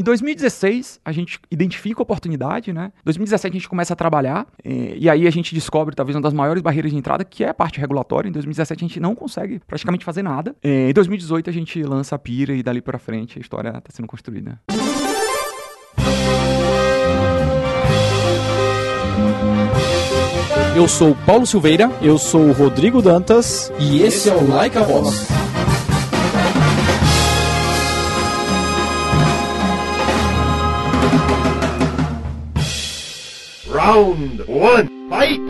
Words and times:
Em 0.00 0.02
2016, 0.02 0.98
a 1.04 1.12
gente 1.12 1.38
identifica 1.50 2.00
a 2.00 2.04
oportunidade, 2.04 2.72
né? 2.72 2.90
Em 3.00 3.04
2017 3.04 3.54
a 3.54 3.58
gente 3.58 3.68
começa 3.68 3.92
a 3.92 3.96
trabalhar 3.96 4.46
e, 4.64 4.96
e 5.00 5.10
aí 5.10 5.26
a 5.26 5.30
gente 5.30 5.54
descobre 5.54 5.94
talvez 5.94 6.16
uma 6.16 6.22
das 6.22 6.32
maiores 6.32 6.62
barreiras 6.62 6.90
de 6.90 6.96
entrada, 6.96 7.22
que 7.22 7.44
é 7.44 7.50
a 7.50 7.54
parte 7.54 7.78
regulatória. 7.78 8.26
Em 8.26 8.32
2017 8.32 8.82
a 8.82 8.88
gente 8.88 8.98
não 8.98 9.14
consegue 9.14 9.60
praticamente 9.66 10.02
fazer 10.02 10.22
nada. 10.22 10.56
em 10.64 10.94
2018 10.94 11.50
a 11.50 11.52
gente 11.52 11.82
lança 11.82 12.16
a 12.16 12.18
Pira 12.18 12.54
e 12.54 12.62
dali 12.62 12.80
para 12.80 12.98
frente 12.98 13.38
a 13.38 13.42
história 13.42 13.68
está 13.76 13.90
sendo 13.90 14.08
construída. 14.08 14.58
Eu 20.74 20.88
sou 20.88 21.14
Paulo 21.26 21.46
Silveira. 21.46 21.90
Eu 22.00 22.16
sou 22.16 22.52
Rodrigo 22.52 23.02
Dantas. 23.02 23.70
E 23.78 24.00
esse 24.00 24.30
é 24.30 24.34
o 24.34 24.48
Like 24.48 24.78
a 24.78 24.82
Voz. 24.82 25.49
Round 33.90 34.44
one, 34.46 34.88
fight! 35.08 35.40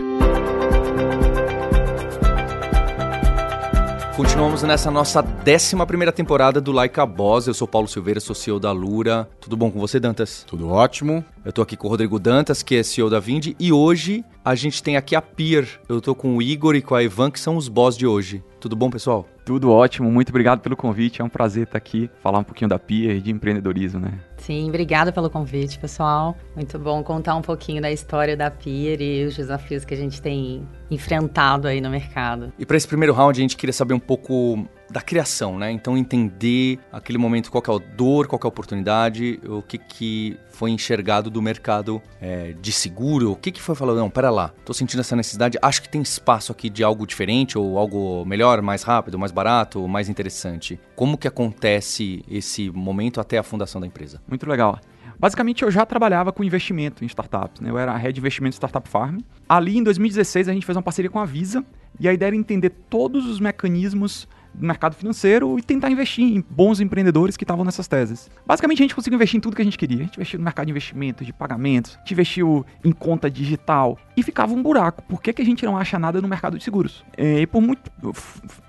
Continuamos 4.16 4.62
nessa 4.62 4.90
nossa 4.90 5.22
11 5.22 5.76
temporada 6.14 6.58
do 6.58 6.72
Like 6.72 6.98
a 6.98 7.04
Boss. 7.04 7.48
Eu 7.48 7.52
sou 7.52 7.68
Paulo 7.68 7.86
Silveira, 7.86 8.18
sou 8.18 8.34
CEO 8.34 8.58
da 8.58 8.72
Lura. 8.72 9.28
Tudo 9.42 9.58
bom 9.58 9.70
com 9.70 9.78
você, 9.78 10.00
Dantas? 10.00 10.42
Tudo 10.46 10.70
ótimo. 10.70 11.22
Eu 11.42 11.54
tô 11.54 11.62
aqui 11.62 11.74
com 11.74 11.86
o 11.86 11.90
Rodrigo 11.90 12.18
Dantas, 12.18 12.62
que 12.62 12.76
é 12.76 12.82
CEO 12.82 13.08
da 13.08 13.18
Vind, 13.18 13.54
e 13.58 13.72
hoje 13.72 14.22
a 14.44 14.54
gente 14.54 14.82
tem 14.82 14.98
aqui 14.98 15.16
a 15.16 15.22
Peer. 15.22 15.80
Eu 15.88 15.98
tô 15.98 16.14
com 16.14 16.36
o 16.36 16.42
Igor 16.42 16.76
e 16.76 16.82
com 16.82 16.94
a 16.94 17.02
Ivan, 17.02 17.30
que 17.30 17.40
são 17.40 17.56
os 17.56 17.66
boss 17.66 17.96
de 17.96 18.06
hoje. 18.06 18.44
Tudo 18.60 18.76
bom, 18.76 18.90
pessoal? 18.90 19.26
Tudo 19.42 19.70
ótimo, 19.70 20.10
muito 20.12 20.28
obrigado 20.28 20.60
pelo 20.60 20.76
convite. 20.76 21.22
É 21.22 21.24
um 21.24 21.30
prazer 21.30 21.62
estar 21.62 21.78
aqui, 21.78 22.10
falar 22.22 22.40
um 22.40 22.44
pouquinho 22.44 22.68
da 22.68 22.78
Peer 22.78 23.16
e 23.16 23.20
de 23.22 23.30
empreendedorismo, 23.30 23.98
né? 23.98 24.20
Sim, 24.36 24.68
obrigada 24.68 25.10
pelo 25.12 25.30
convite, 25.30 25.78
pessoal. 25.78 26.36
Muito 26.54 26.78
bom 26.78 27.02
contar 27.02 27.34
um 27.36 27.42
pouquinho 27.42 27.80
da 27.80 27.91
história 27.91 28.36
da 28.36 28.50
Peer 28.50 29.00
e 29.00 29.25
os 29.25 29.34
desafios 29.34 29.82
que 29.82 29.94
a 29.94 29.97
gente 29.97 30.20
tem 30.20 30.69
enfrentado 30.91 31.66
aí 31.66 31.80
no 31.80 31.88
mercado. 31.88 32.52
E 32.58 32.66
para 32.66 32.77
esse 32.77 32.86
primeiro 32.86 33.14
round, 33.14 33.41
a 33.41 33.42
gente 33.42 33.56
queria 33.56 33.72
saber 33.72 33.94
um 33.94 33.98
pouco 33.98 34.69
da 34.91 35.00
criação, 35.00 35.58
né? 35.58 35.70
Então 35.70 35.96
entender 35.96 36.78
aquele 36.92 37.19
momento 37.19 37.50
qual 37.50 37.62
é 37.66 37.70
a 37.70 37.96
dor, 37.96 38.27
qual 38.27 38.41
é 38.42 38.46
a 38.46 38.48
oportunidade, 38.48 39.41
o 39.47 39.62
que, 39.62 39.78
que 39.78 40.36
foi 40.50 40.70
enxergado 40.70 41.30
do 41.30 41.41
mercado 41.41 42.02
é, 42.20 42.55
de 42.60 42.72
seguro, 42.72 43.32
o 43.32 43.36
que, 43.36 43.52
que 43.52 43.62
foi 43.62 43.74
falado, 43.74 43.97
não, 43.97 44.10
pera 44.10 44.30
lá, 44.30 44.52
tô 44.64 44.72
sentindo 44.72 45.00
essa 45.00 45.16
necessidade, 45.16 45.58
acho 45.62 45.82
que 45.82 45.88
tem 45.88 46.02
espaço 46.02 46.52
aqui 46.52 46.69
de 46.69 46.82
algo 46.82 47.06
diferente 47.06 47.56
ou 47.56 47.78
algo 47.78 48.24
melhor, 48.24 48.60
mais 48.60 48.82
rápido, 48.82 49.19
mais 49.19 49.32
barato, 49.32 49.86
mais 49.86 50.08
interessante. 50.08 50.78
Como 50.97 51.16
que 51.16 51.28
acontece 51.28 52.22
esse 52.28 52.70
momento 52.70 53.20
até 53.20 53.38
a 53.38 53.42
fundação 53.42 53.80
da 53.80 53.86
empresa? 53.86 54.20
Muito 54.28 54.48
legal. 54.48 54.78
Basicamente, 55.20 55.62
eu 55.62 55.70
já 55.70 55.84
trabalhava 55.84 56.32
com 56.32 56.42
investimento 56.42 57.04
em 57.04 57.06
startups. 57.06 57.60
Né? 57.60 57.69
Eu 57.69 57.77
era 57.77 57.94
head 57.94 58.14
de 58.14 58.20
investimento 58.20 58.54
Startup 58.54 58.88
Farm. 58.88 59.19
Ali, 59.47 59.77
em 59.77 59.82
2016, 59.82 60.48
a 60.48 60.52
gente 60.54 60.64
fez 60.64 60.75
uma 60.75 60.82
parceria 60.82 61.10
com 61.10 61.19
a 61.19 61.27
Visa. 61.27 61.62
E 61.98 62.08
a 62.08 62.12
ideia 62.12 62.30
era 62.30 62.36
entender 62.36 62.70
todos 62.88 63.27
os 63.27 63.38
mecanismos 63.38 64.27
mercado 64.55 64.95
financeiro 64.95 65.59
e 65.59 65.62
tentar 65.62 65.91
investir 65.91 66.25
em 66.25 66.45
bons 66.48 66.81
empreendedores 66.81 67.37
que 67.37 67.45
estavam 67.45 67.65
nessas 67.65 67.89
teses. 67.89 68.31
Basicamente, 68.47 68.79
a 68.79 68.84
gente 68.84 68.95
conseguiu 68.95 69.17
investir 69.17 69.39
em 69.39 69.41
tudo 69.41 69.56
que 69.56 69.62
a 69.62 69.65
gente 69.65 69.79
queria. 69.79 69.98
A 69.98 70.03
gente 70.03 70.17
investiu 70.17 70.39
no 70.39 70.45
mercado 70.45 70.67
de 70.67 70.73
investimentos, 70.73 71.27
de 71.27 71.33
pagamentos, 71.33 71.97
a 71.97 71.98
gente 72.01 72.12
investiu 72.12 72.65
em 72.84 72.93
conta 72.93 73.31
digital 73.31 73.98
e 74.20 74.22
ficava 74.22 74.52
um 74.52 74.62
buraco. 74.62 75.02
Por 75.02 75.20
que, 75.20 75.32
que 75.32 75.42
a 75.42 75.44
gente 75.44 75.64
não 75.64 75.76
acha 75.76 75.98
nada 75.98 76.20
no 76.20 76.28
mercado 76.28 76.58
de 76.58 76.64
seguros? 76.64 77.04
É, 77.16 77.40
e 77.40 77.46
por 77.46 77.60
muito, 77.60 77.90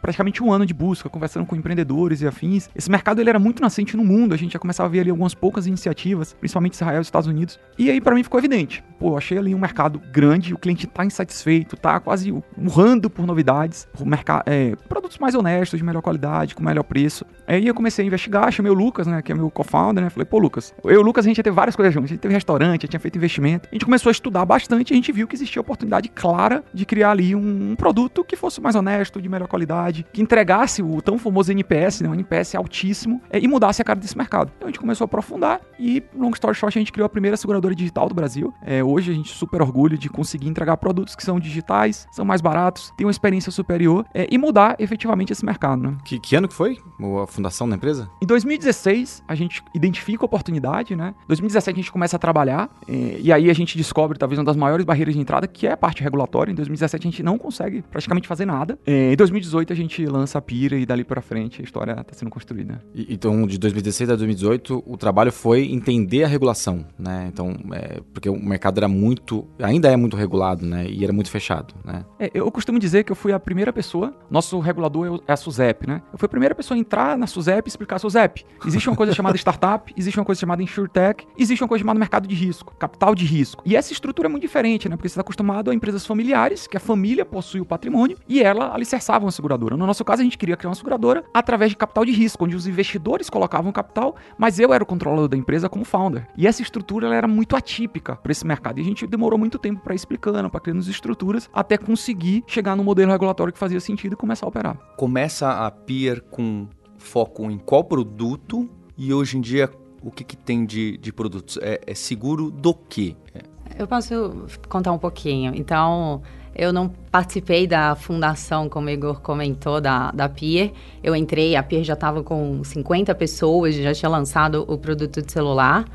praticamente 0.02 0.44
um 0.44 0.52
ano 0.52 0.66
de 0.66 0.73
busca, 0.73 1.09
conversando 1.09 1.45
com 1.45 1.55
empreendedores 1.55 2.21
e 2.21 2.27
afins, 2.27 2.69
esse 2.75 2.89
mercado 2.89 3.21
ele 3.21 3.30
era 3.30 3.39
muito 3.39 3.61
nascente 3.61 3.95
no 3.95 4.03
mundo. 4.03 4.33
A 4.33 4.38
gente 4.38 4.53
já 4.53 4.59
começava 4.59 4.88
a 4.88 4.91
ver 4.91 5.02
ali 5.02 5.09
algumas 5.09 5.33
poucas 5.33 5.67
iniciativas, 5.67 6.33
principalmente 6.33 6.73
Israel 6.73 6.99
e 6.99 7.02
Estados 7.02 7.27
Unidos. 7.27 7.59
E 7.77 7.89
aí, 7.89 8.02
para 8.02 8.16
mim, 8.16 8.23
ficou 8.23 8.39
evidente. 8.39 8.83
Pô, 8.99 9.17
achei 9.17 9.38
ali 9.38 9.53
um 9.53 9.59
mercado 9.59 10.02
grande, 10.11 10.53
o 10.53 10.57
cliente 10.57 10.88
tá 10.88 11.05
insatisfeito, 11.05 11.75
tá 11.75 11.99
quase 11.99 12.31
urrando 12.57 13.09
por 13.09 13.25
novidades, 13.25 13.88
por 13.94 14.07
é, 14.45 14.75
produtos 14.88 15.17
mais 15.17 15.35
honestos 15.35 15.79
de 15.79 15.85
melhor 15.85 16.01
qualidade, 16.01 16.56
com 16.56 16.63
melhor 16.63 16.84
preço. 16.84 17.25
Aí 17.47 17.68
eu 17.68 17.74
comecei 17.74 18.03
a 18.03 18.07
investigar, 18.07 18.52
chamei 18.52 18.72
o 18.72 18.75
Lucas, 18.75 19.07
né, 19.07 19.22
que 19.22 19.31
é 19.31 19.35
meu 19.35 19.50
co-founder, 19.50 20.03
né, 20.03 20.09
falei, 20.09 20.25
pô, 20.25 20.40
Lucas, 20.40 20.74
eu 20.84 20.91
e 20.91 20.97
o 20.97 21.02
Lucas 21.02 21.25
a 21.25 21.28
gente 21.28 21.38
já 21.38 21.44
teve 21.44 21.56
várias 21.56 21.75
coisas 21.75 21.94
juntos, 21.94 22.12
a 22.12 22.13
gente 22.13 22.22
teve 22.22 22.34
restaurante, 22.34 22.88
tinha 22.88 23.00
feito 23.00 23.18
investimento, 23.18 23.68
a 23.72 23.75
gente 23.75 23.85
começou 23.85 24.09
a 24.09 24.12
estudar 24.12 24.46
bastante 24.46 24.91
e 24.91 24.94
a 24.94 24.96
gente 24.96 25.12
viu 25.12 25.28
que 25.28 25.35
existia 25.35 25.59
oportunidade 25.59 26.07
clara 26.09 26.63
de 26.74 26.85
criar 26.85 27.12
ali 27.12 27.35
um, 27.35 27.72
um 27.72 27.75
produto 27.75 28.24
que 28.24 28.35
fosse 28.35 28.62
mais 28.62 28.75
honesto, 28.75 29.22
de 29.22 29.28
melhor 29.28 29.47
qualidade, 29.47 30.06
que 30.13 30.22
entregasse 30.22 30.81
o 30.81 31.02
tão 31.02 31.18
famoso 31.18 31.52
NPS, 31.52 32.02
né, 32.02 32.09
um 32.09 32.13
NPS 32.13 32.56
altíssimo, 32.56 33.22
é, 33.29 33.40
e 33.40 33.47
mudasse 33.47 33.81
a 33.81 33.85
cara 33.85 34.00
desse 34.00 34.18
mercado. 34.18 34.52
Então 34.56 34.68
a 34.68 34.72
gente 34.72 34.79
começou 34.79 35.06
a 35.06 35.08
aprofundar 35.08 35.59
e, 35.79 36.03
long 36.16 36.31
story 36.31 36.56
short, 36.56 36.78
a 36.78 36.81
gente 36.81 36.91
criou 36.91 37.06
a 37.06 37.09
primeira 37.09 37.35
seguradora 37.35 37.75
digital 37.75 38.08
do 38.08 38.16
Brasil. 38.16 38.53
É, 38.63 38.84
hoje 38.84 39.12
a 39.12 39.13
gente 39.13 39.29
super 39.29 39.62
orgulho 39.62 39.97
de 39.97 40.09
conseguir 40.09 40.47
entregar 40.47 40.78
produtos 40.78 41.16
que 41.16 41.23
são 41.23 41.40
digitais, 41.40 42.08
são 42.12 42.23
mais 42.23 42.40
baratos, 42.40 42.94
têm 42.96 43.06
uma 43.06 43.12
experiência 43.12 43.52
superior 43.52 44.06
é, 44.13 44.28
e 44.29 44.38
mudar 44.38 44.75
efetivamente 44.79 45.34
esse 45.34 45.46
mercado 45.46 45.72
né? 45.81 45.97
Que, 46.03 46.19
que 46.19 46.35
ano 46.35 46.47
que 46.47 46.53
foi 46.53 46.78
a 47.22 47.28
fundação 47.31 47.68
da 47.68 47.75
empresa? 47.75 48.09
Em 48.22 48.25
2016, 48.25 49.24
a 49.28 49.36
gente 49.36 49.64
identifica 49.74 50.24
a 50.24 50.25
oportunidade, 50.25 50.96
né? 50.96 51.14
Em 51.24 51.28
2017 51.28 51.80
a 51.80 51.81
gente 51.81 51.92
começa 51.92 52.16
a 52.16 52.19
trabalhar 52.19 52.69
e, 52.88 53.31
aí 53.31 53.50
a 53.50 53.53
gente 53.53 53.78
descobre 53.78 54.18
talvez 54.18 54.38
uma 54.38 54.46
das 54.46 54.56
maiores 54.56 54.86
barreiras 54.86 55.14
de 55.14 55.19
entrada, 55.19 55.47
que 55.47 55.68
é 55.68 55.72
a 55.72 55.78
parte 55.78 56.03
regulatória. 56.03 56.52
Em 56.52 56.56
2017 56.56 57.08
a 57.08 57.09
gente 57.12 57.24
não 57.24 57.38
consegue 57.38 57.81
praticamente 57.81 58.28
fazer 58.28 58.46
nada. 58.46 58.78
em 58.86 59.16
2018 59.16 59.74
a 59.74 59.75
gente 59.75 60.06
lança 60.06 60.38
a 60.38 60.41
Pira 60.41 60.75
e 60.78 60.86
dali 60.86 61.03
para 61.03 61.22
frente 61.22 61.62
a 61.62 61.64
história 61.64 61.91
está 62.00 62.14
sendo 62.14 62.30
construída. 62.30 62.84
E, 62.94 63.14
então, 63.14 63.46
de 63.47 63.58
2016 63.58 64.09
a 64.09 64.16
2018, 64.16 64.84
o 64.86 64.97
trabalho 64.97 65.31
foi 65.31 65.72
entender 65.72 66.24
a 66.24 66.28
regulação, 66.28 66.86
né? 66.97 67.30
Então, 67.31 67.56
é, 67.74 68.02
porque 68.14 68.30
o 68.30 68.40
mercado 68.40 68.78
era 68.78 68.88
muito, 68.88 69.47
ainda 69.59 69.90
é 69.90 69.96
muito 69.96 70.16
regulado, 70.16 70.66
né? 70.66 70.86
E 70.88 71.03
era 71.03 71.14
muito 71.14 71.30
fechado, 71.30 71.74
né? 71.84 72.06
É, 72.20 72.30
eu 72.34 72.52
costumo 72.52 72.80
dizer 72.80 73.03
que 73.03 73.12
eu 73.12 73.16
fui 73.16 73.31
a 73.31 73.40
primeira 73.40 73.72
pessoa, 73.72 74.14
nosso 74.30 74.59
regulador 74.59 75.22
é 75.28 75.34
a 75.34 75.38
SUSEP, 75.38 75.88
né? 75.88 76.02
Eu 76.12 76.18
fui 76.18 76.25
a 76.25 76.30
primeira 76.30 76.56
pessoa 76.56 76.78
a 76.78 76.80
entrar 76.80 77.18
na 77.22 77.28
SUSEP 77.28 77.68
e 77.68 77.70
explicar, 77.70 78.00
SUSEP, 78.00 78.46
existe 78.66 78.90
uma 78.90 78.96
coisa 78.96 79.14
chamada 79.14 79.38
startup, 79.38 79.94
existe 79.96 80.20
uma 80.20 80.26
coisa 80.26 80.42
chamada 80.42 80.62
insurtech, 80.62 81.26
existe 81.38 81.64
uma 81.64 81.68
coisa 81.68 81.82
chamada 81.82 82.00
mercado 82.00 82.28
de 82.28 82.36
risco, 82.36 82.76
capital 82.78 83.16
de 83.16 83.26
risco. 83.26 83.64
E 83.66 83.76
essa 83.76 83.94
estrutura 83.94 84.28
é 84.28 84.30
muito 84.30 84.42
diferente, 84.42 84.90
né? 84.90 84.96
Porque 84.96 85.08
você 85.08 85.14
está 85.14 85.22
acostumado 85.22 85.72
a 85.72 85.74
empresas 85.74 86.06
familiares, 86.06 86.68
que 86.68 86.76
a 86.76 86.80
família 86.80 87.24
possui 87.24 87.62
o 87.62 87.66
patrimônio 87.66 88.18
e 88.28 88.42
ela 88.42 88.74
alicerçava 88.74 89.24
uma 89.26 89.32
seguradora. 89.32 89.78
No 89.78 89.86
nosso 89.86 90.04
caso, 90.04 90.22
a 90.22 90.24
gente 90.24 90.38
queria 90.38 90.58
criar 90.58 90.70
uma 90.70 90.76
seguradora 90.76 91.24
através 91.34 91.72
de 91.72 91.78
capital 91.78 92.04
de 92.04 92.12
risco, 92.12 92.44
onde 92.46 92.56
os 92.56 92.68
investidores 92.68 93.30
colocavam 93.30 93.72
capital, 93.72 94.16
mas 94.38 94.59
eu 94.59 94.74
era 94.74 94.84
o 94.84 94.88
controlador 94.88 95.28
da 95.28 95.38
empresa 95.38 95.70
como 95.70 95.86
founder. 95.86 96.28
E 96.36 96.48
essa 96.48 96.62
estrutura 96.62 97.14
era 97.14 97.28
muito 97.28 97.56
atípica 97.56 98.16
para 98.16 98.32
esse 98.32 98.46
mercado. 98.46 98.80
E 98.80 98.82
a 98.82 98.86
gente 98.86 99.06
demorou 99.06 99.38
muito 99.38 99.59
tempo 99.59 99.82
para 99.82 99.94
explicando, 99.94 100.50
para 100.50 100.59
criando 100.59 100.80
as 100.80 100.88
estruturas, 100.88 101.50
até 101.53 101.78
conseguir 101.78 102.44
chegar 102.48 102.76
no 102.76 102.84
modelo 102.84 103.12
regulatório 103.12 103.53
que 103.53 103.59
fazia 103.59 103.80
sentido 103.80 104.14
e 104.14 104.16
começar 104.16 104.46
a 104.46 104.50
operar. 104.50 104.78
Começa 104.98 105.66
a 105.66 105.72
Peer 105.72 106.22
com 106.32 106.68
foco 107.01 107.50
em 107.50 107.57
qual 107.57 107.84
produto 107.84 108.69
e 108.97 109.13
hoje 109.13 109.38
em 109.38 109.41
dia 109.41 109.69
o 110.01 110.09
que, 110.09 110.23
que 110.23 110.38
tem 110.38 110.66
de, 110.66 110.97
de 110.97 111.12
produtos? 111.12 111.57
É, 111.62 111.81
é 111.85 111.94
seguro 111.94 112.50
do 112.50 112.73
quê? 112.73 113.16
É. 113.34 113.41
Eu 113.78 113.88
posso 113.88 114.47
contar 114.67 114.91
um 114.91 114.97
pouquinho. 114.97 115.53
Então, 115.56 116.22
eu 116.56 116.73
não 116.73 116.90
participei 117.09 117.66
da 117.66 117.95
fundação, 117.95 118.67
como 118.67 118.88
o 118.88 118.90
Igor 118.90 119.22
comentou, 119.22 119.79
da, 119.79 120.11
da 120.11 120.28
Pier. 120.28 120.72
Eu 121.03 121.16
entrei, 121.16 121.56
a 121.56 121.63
Pier 121.63 121.84
já 121.84 121.94
estava 121.94 122.23
com 122.23 122.63
50 122.63 123.13
pessoas, 123.16 123.75
já 123.75 123.94
tinha 123.94 124.09
lançado 124.09 124.66
o 124.67 124.78
produto 124.78 125.22
de 125.22 125.31
celular. 125.31 125.85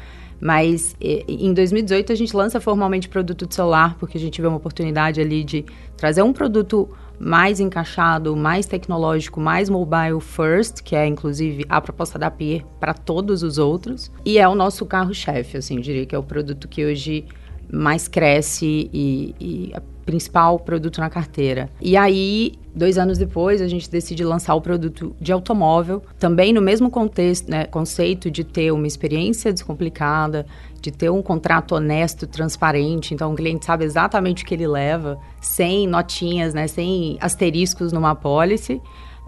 Mas 0.40 0.94
em 1.00 1.52
2018 1.54 2.12
a 2.12 2.14
gente 2.14 2.36
lança 2.36 2.60
formalmente 2.60 3.08
produto 3.08 3.46
de 3.46 3.54
celular, 3.54 3.96
porque 3.98 4.18
a 4.18 4.20
gente 4.20 4.40
vê 4.40 4.46
uma 4.46 4.58
oportunidade 4.58 5.20
ali 5.20 5.42
de 5.42 5.64
trazer 5.96 6.22
um 6.22 6.32
produto 6.32 6.90
mais 7.18 7.60
encaixado, 7.60 8.36
mais 8.36 8.66
tecnológico, 8.66 9.40
mais 9.40 9.68
mobile 9.68 10.20
first, 10.20 10.82
que 10.82 10.94
é 10.94 11.06
inclusive 11.06 11.64
a 11.68 11.80
proposta 11.80 12.18
da 12.18 12.30
Peer 12.30 12.64
para 12.78 12.94
todos 12.94 13.42
os 13.42 13.58
outros. 13.58 14.10
E 14.24 14.38
é 14.38 14.48
o 14.48 14.54
nosso 14.54 14.84
carro-chefe, 14.86 15.56
assim, 15.56 15.80
diria 15.80 16.06
que 16.06 16.14
é 16.14 16.18
o 16.18 16.22
produto 16.22 16.68
que 16.68 16.84
hoje 16.84 17.24
mais 17.72 18.06
cresce 18.06 18.90
e, 18.92 19.34
e 19.40 19.72
principal 20.06 20.58
produto 20.60 21.00
na 21.00 21.10
carteira. 21.10 21.68
E 21.80 21.96
aí, 21.96 22.54
dois 22.74 22.96
anos 22.96 23.18
depois, 23.18 23.60
a 23.60 23.66
gente 23.66 23.90
decide 23.90 24.24
lançar 24.24 24.54
o 24.54 24.60
produto 24.60 25.14
de 25.20 25.32
automóvel, 25.32 26.02
também 26.18 26.52
no 26.52 26.62
mesmo 26.62 26.88
contexto, 26.88 27.50
né, 27.50 27.64
conceito 27.64 28.30
de 28.30 28.44
ter 28.44 28.70
uma 28.70 28.86
experiência 28.86 29.52
descomplicada, 29.52 30.46
de 30.80 30.92
ter 30.92 31.10
um 31.10 31.20
contrato 31.20 31.74
honesto, 31.74 32.26
transparente, 32.26 33.12
então 33.12 33.32
o 33.32 33.34
cliente 33.34 33.66
sabe 33.66 33.84
exatamente 33.84 34.44
o 34.44 34.46
que 34.46 34.54
ele 34.54 34.68
leva, 34.68 35.18
sem 35.40 35.88
notinhas, 35.88 36.54
né, 36.54 36.68
sem 36.68 37.18
asteriscos 37.20 37.92
numa 37.92 38.14
policy. 38.14 38.80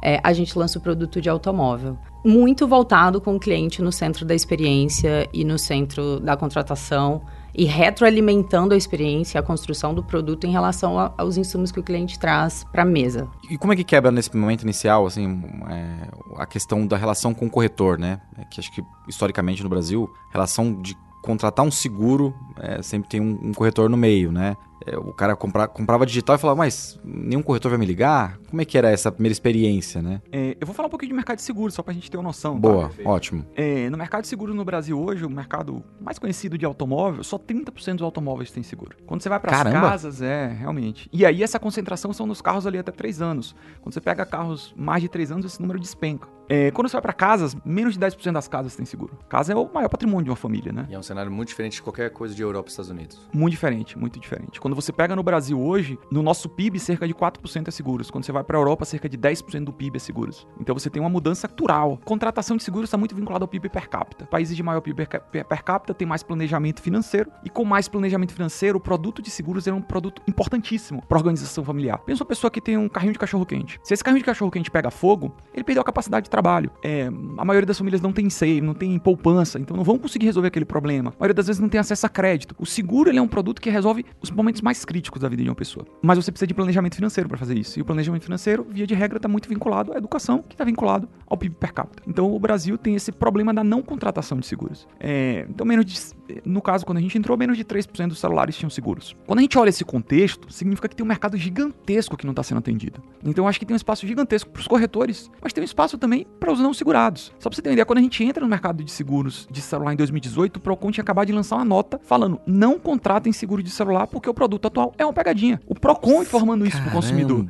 é, 0.03 0.21
a 0.23 0.33
gente 0.33 0.57
lança 0.59 0.79
o 0.79 0.83
produto 0.83 1.21
de 1.21 1.29
automóvel. 1.29 1.99
Muito 2.25 2.67
voltado 2.67 3.21
com 3.21 3.37
o 3.37 3.41
cliente 3.41 3.83
no 3.83 3.93
centro 3.93 4.25
da 4.25 4.35
experiência 4.35 5.29
e 5.33 5.45
no 5.45 5.59
centro 5.59 6.21
da 6.21 6.37
contratação 6.37 7.23
e 7.55 7.65
retroalimentando 7.65 8.75
a 8.75 8.77
experiência, 8.77 9.39
a 9.41 9.43
construção 9.43 9.95
do 9.95 10.03
produto 10.03 10.47
em 10.47 10.50
relação 10.50 10.99
a, 10.99 11.12
aos 11.17 11.37
insumos 11.37 11.73
que 11.73 11.81
o 11.81 11.83
cliente 11.83 12.19
traz 12.19 12.65
para 12.71 12.83
a 12.83 12.85
mesa. 12.85 13.29
E 13.50 13.59
como 13.59 13.73
é 13.73 13.77
que 13.77 13.85
quebra 13.85 14.11
nesse 14.11 14.35
momento 14.37 14.62
inicial, 14.62 15.06
assim, 15.06 15.43
é, 15.69 16.09
a 16.37 16.47
questão 16.47 16.87
da 16.87 16.97
relação 16.97 17.35
com 17.35 17.47
o 17.47 17.50
corretor, 17.50 17.99
né? 17.99 18.21
É 18.39 18.45
que 18.45 18.61
acho 18.61 18.73
que 18.73 18.83
historicamente 19.09 19.62
no 19.62 19.69
Brasil, 19.69 20.09
relação 20.31 20.73
de 20.81 20.97
contratar 21.23 21.65
um 21.65 21.71
seguro, 21.71 22.35
é, 22.59 22.81
sempre 22.83 23.09
tem 23.09 23.21
um, 23.21 23.49
um, 23.49 23.53
corretor 23.53 23.91
no 23.91 23.97
meio, 23.97 24.31
né? 24.31 24.56
É, 24.87 24.97
o 24.97 25.12
cara 25.12 25.37
compra, 25.37 25.67
comprava 25.67 26.06
digital 26.06 26.37
e 26.37 26.39
falava, 26.39 26.59
mas 26.59 26.99
nenhum 27.05 27.43
corretor 27.43 27.71
vai 27.71 27.79
me 27.79 27.85
ligar? 27.87 28.39
Como 28.49 28.62
é 28.62 28.65
que 28.65 28.79
era 28.79 28.91
essa 28.91 29.12
primeira 29.12 29.33
experiência, 29.33 30.00
né? 30.00 30.23
É, 30.33 30.56
eu 30.61 30.67
vou 30.67 30.75
falar 30.75 30.87
um 30.87 30.91
pouquinho 30.91 31.11
de 31.11 31.15
mercado 31.15 31.37
de 31.37 31.43
seguros, 31.43 31.75
só 31.75 31.83
pra 31.83 31.93
gente 31.93 32.11
ter 32.11 32.17
uma 32.17 32.25
noção. 32.25 32.55
Tá? 32.55 32.61
Boa, 32.61 32.89
tá? 32.89 33.09
ótimo. 33.09 33.45
É, 33.55 33.91
no 33.91 33.99
mercado 33.99 34.23
de 34.23 34.29
seguros 34.29 34.55
no 34.55 34.65
Brasil 34.65 34.99
hoje, 34.99 35.25
o 35.25 35.31
mercado 35.31 35.83
mais 36.00 36.19
conhecido 36.19 36.56
de 36.56 36.65
automóvel, 36.65 37.23
só 37.23 37.39
30% 37.39 37.97
dos 37.97 38.03
automóveis 38.03 38.50
tem 38.50 38.62
seguro. 38.62 38.97
Quando 39.06 39.23
você 39.23 39.29
vai 39.29 39.39
para 39.39 39.56
as 39.56 39.62
casas, 39.62 40.23
é, 40.23 40.49
realmente. 40.49 41.09
E 41.12 41.27
aí 41.27 41.43
essa 41.43 41.59
concentração 41.59 42.12
são 42.12 42.27
nos 42.27 42.41
carros 42.41 42.67
ali 42.67 42.79
até 42.79 42.91
3 42.91 43.21
anos. 43.21 43.55
Quando 43.83 43.93
você 43.93 44.00
pega 44.00 44.25
carros 44.25 44.75
mais 44.77 45.03
de 45.03 45.09
3 45.09 45.33
anos, 45.33 45.47
esse 45.47 45.61
número 45.61 45.79
despenca. 45.79 46.29
É, 46.49 46.71
quando 46.71 46.89
você 46.89 46.94
vai 46.94 47.03
para 47.03 47.12
casas, 47.12 47.55
menos 47.65 47.94
de 47.94 48.01
10% 48.01 48.33
das 48.33 48.49
casas 48.49 48.75
tem 48.75 48.87
seguro. 48.87 49.19
Casa 49.29 49.53
é 49.53 49.56
o 49.56 49.71
maior 49.73 49.89
patrimônio 49.89 50.25
de 50.25 50.31
uma 50.31 50.37
família, 50.37 50.73
né? 50.73 50.87
E 50.89 50.94
é 50.94 50.99
um 50.99 51.03
cenário 51.03 51.31
muito 51.31 51.49
diferente 51.49 51.75
de 51.75 51.83
qualquer 51.83 52.11
coisa 52.11 52.35
de 52.35 52.41
Europa 52.41 52.69
e 52.69 52.71
Estados 52.71 52.91
Unidos. 52.91 53.21
Muito 53.33 53.53
diferente, 53.53 53.99
muito 53.99 54.19
diferente. 54.19 54.59
Quando 54.59 54.75
você 54.75 54.91
pega 54.91 55.15
no 55.15 55.23
Brasil 55.23 55.61
hoje, 55.61 55.99
no 56.11 56.23
nosso 56.23 56.49
PIB, 56.49 56.81
cerca 56.81 57.06
de 57.06 57.15
4% 57.15 57.69
é 57.69 57.71
seguros. 57.71 58.11
Quando 58.11 58.25
você 58.25 58.33
vai 58.33 58.38
para 58.44 58.56
a 58.56 58.61
Europa, 58.61 58.85
cerca 58.85 59.08
de 59.08 59.17
10% 59.17 59.64
do 59.64 59.73
PIB 59.73 59.96
é 59.96 60.00
seguros. 60.00 60.46
Então 60.61 60.75
você 60.75 60.90
tem 60.90 61.00
uma 61.00 61.08
mudança 61.08 61.49
natural. 61.49 61.99
Contratação 62.05 62.56
de 62.56 62.62
seguros 62.62 62.88
está 62.88 62.96
muito 62.96 63.14
vinculada 63.14 63.44
ao 63.44 63.49
PIB 63.49 63.69
per 63.69 63.88
capita. 63.88 64.26
Países 64.26 64.56
de 64.56 64.62
maior 64.62 64.81
PIB 64.81 65.06
per 65.06 65.62
capita 65.64 65.94
têm 65.94 66.06
mais 66.06 66.23
planejamento 66.23 66.81
financeiro 66.81 67.31
e 67.44 67.50
com 67.50 67.64
mais 67.64 67.88
planejamento 67.88 68.32
financeiro, 68.32 68.79
o 68.79 68.81
produto 68.81 69.23
de 69.23 69.31
seguros 69.31 69.67
é 69.67 69.73
um 69.73 69.81
produto 69.81 70.23
importantíssimo 70.26 71.02
para 71.06 71.19
a 71.19 71.20
organização 71.20 71.64
familiar. 71.64 71.99
Pensa 71.99 72.23
uma 72.23 72.29
pessoa 72.29 72.50
que 72.50 72.61
tem 72.61 72.76
um 72.76 72.88
carrinho 72.88 73.12
de 73.12 73.19
cachorro 73.19 73.44
quente. 73.44 73.79
Se 73.82 73.94
esse 73.94 74.05
carrinho 74.05 74.20
de 74.20 74.26
cachorro 74.26 74.50
quente 74.50 74.70
pega 74.70 74.91
fogo, 74.91 75.34
ele 75.55 75.64
perdeu 75.64 75.81
a 75.81 75.84
capacidade 75.84 76.25
de 76.25 76.31
trabalho. 76.31 76.70
É, 76.82 77.06
a 77.37 77.44
maioria 77.44 77.67
das 77.67 77.79
famílias 77.79 78.00
não 78.00 78.12
tem 78.12 78.29
save, 78.31 78.61
não 78.61 78.75
tem 78.75 78.99
poupança, 78.99 79.58
então 79.58 79.76
não 79.76 79.84
vão 79.84 79.99
conseguir 79.99 80.26
resolver 80.26 80.49
aquele 80.49 80.64
problema. 80.64 81.11
A 81.11 81.20
maioria 81.20 81.34
das 81.34 81.46
vezes 81.46 81.61
não 81.61 81.69
tem 81.69 81.81
acesso 81.81 82.06
a 82.06 82.08
crédito. 82.08 82.55
O 82.58 82.67
seguro 82.67 83.11
ele 83.11 83.19
é 83.19 83.23
um 83.23 83.29
produto 83.29 83.61
que 83.61 83.70
resolve 83.70 84.05
os 84.20 84.31
momentos 84.31 84.62
mais 84.62 84.84
críticos 84.84 85.23
da 85.23 85.29
vida 85.29 85.43
de 85.43 85.49
uma 85.49 85.55
pessoa. 85.55 85.87
Mas 86.02 86.19
você 86.19 86.31
precisa 86.31 86.46
de 86.46 86.55
planejamento 86.55 86.96
financeiro 86.96 87.29
para 87.29 87.38
fazer 87.38 87.58
isso. 87.58 87.79
E 87.79 87.82
o 87.82 87.84
planejamento 87.84 88.25
financeiro, 88.29 88.67
via 88.69 88.87
de 88.87 88.95
regra, 88.95 89.17
está 89.17 89.29
muito 89.29 89.49
vinculado 89.49 89.93
à 89.93 89.97
educação, 89.97 90.43
que 90.47 90.55
está 90.55 90.65
vinculado 90.65 91.09
ao 91.27 91.37
PIB 91.37 91.57
per 91.57 91.73
capita. 91.73 92.03
Então 92.07 92.33
o 92.33 92.39
Brasil 92.39 92.79
tem 92.79 92.95
esse 92.95 93.11
problema 93.11 93.53
da 93.53 93.65
não 93.65 93.83
contratação 93.83 94.39
de 94.39 94.47
seguros. 94.47 94.87
É, 95.01 95.47
então, 95.49 95.67
menos 95.67 95.85
de, 95.85 95.99
no 96.45 96.61
caso, 96.61 96.85
quando 96.85 96.99
a 96.99 97.01
gente 97.01 97.17
entrou, 97.17 97.37
menos 97.37 97.57
de 97.57 97.65
3% 97.65 98.09
dos 98.09 98.19
celulares 98.19 98.57
tinham 98.57 98.71
seguros. 98.71 99.17
Quando 99.27 99.39
a 99.39 99.43
gente 99.43 99.59
olha 99.59 99.69
esse 99.69 99.85
contexto, 99.85 100.53
significa 100.53 100.89
que 100.89 100.97
tem 100.97 101.05
um 101.05 101.09
mercado 101.09 101.37
gigantesco 101.37 102.17
que 102.17 102.25
não 102.25 102.33
está 102.33 102.43
sendo 102.43 102.59
atendido. 102.59 103.03
Então 103.25 103.45
eu 103.45 103.49
acho 103.49 103.59
que 103.59 103.67
tem 103.67 103.75
um 103.75 103.77
espaço 103.77 104.07
gigantesco 104.07 104.51
para 104.51 104.61
os 104.61 104.67
corretores, 104.67 105.31
mas 105.43 105.53
tem 105.53 105.63
um 105.63 105.65
espaço 105.65 105.99
também 105.99 106.27
para 106.39 106.53
os 106.53 106.61
não 106.61 106.73
segurados. 106.73 107.33
Só 107.39 107.49
para 107.49 107.57
você 107.57 107.63
ter 107.63 107.71
uma 107.71 107.75
ideia, 107.75 107.87
quando 107.87 107.99
a 107.99 108.03
gente 108.03 108.23
entra 108.23 108.43
no 108.43 108.49
mercado 108.49 108.85
de 108.85 108.91
seguros 108.91 109.49
de 109.51 109.61
celular 109.61 109.93
em 109.93 109.97
2018, 109.97 110.57
o 110.57 110.61
Procon 110.61 110.91
tinha 110.91 111.03
acabado 111.03 111.27
de 111.27 111.33
lançar 111.33 111.57
uma 111.57 111.65
nota 111.65 112.01
falando: 112.05 112.41
não 112.47 112.79
contratem 112.79 113.33
seguro 113.33 113.63
de 113.63 113.71
celular 113.71 114.07
porque 114.07 114.29
o 114.29 114.35
produto 114.35 114.67
atual 114.67 114.95
é 114.99 115.05
uma 115.05 115.13
pegadinha. 115.13 115.61
O 115.67 115.75
Procon 115.75 116.23
informando 116.23 116.67
isso 116.67 116.81
para 116.81 116.91
o 116.91 116.93
consumidor. 116.93 117.47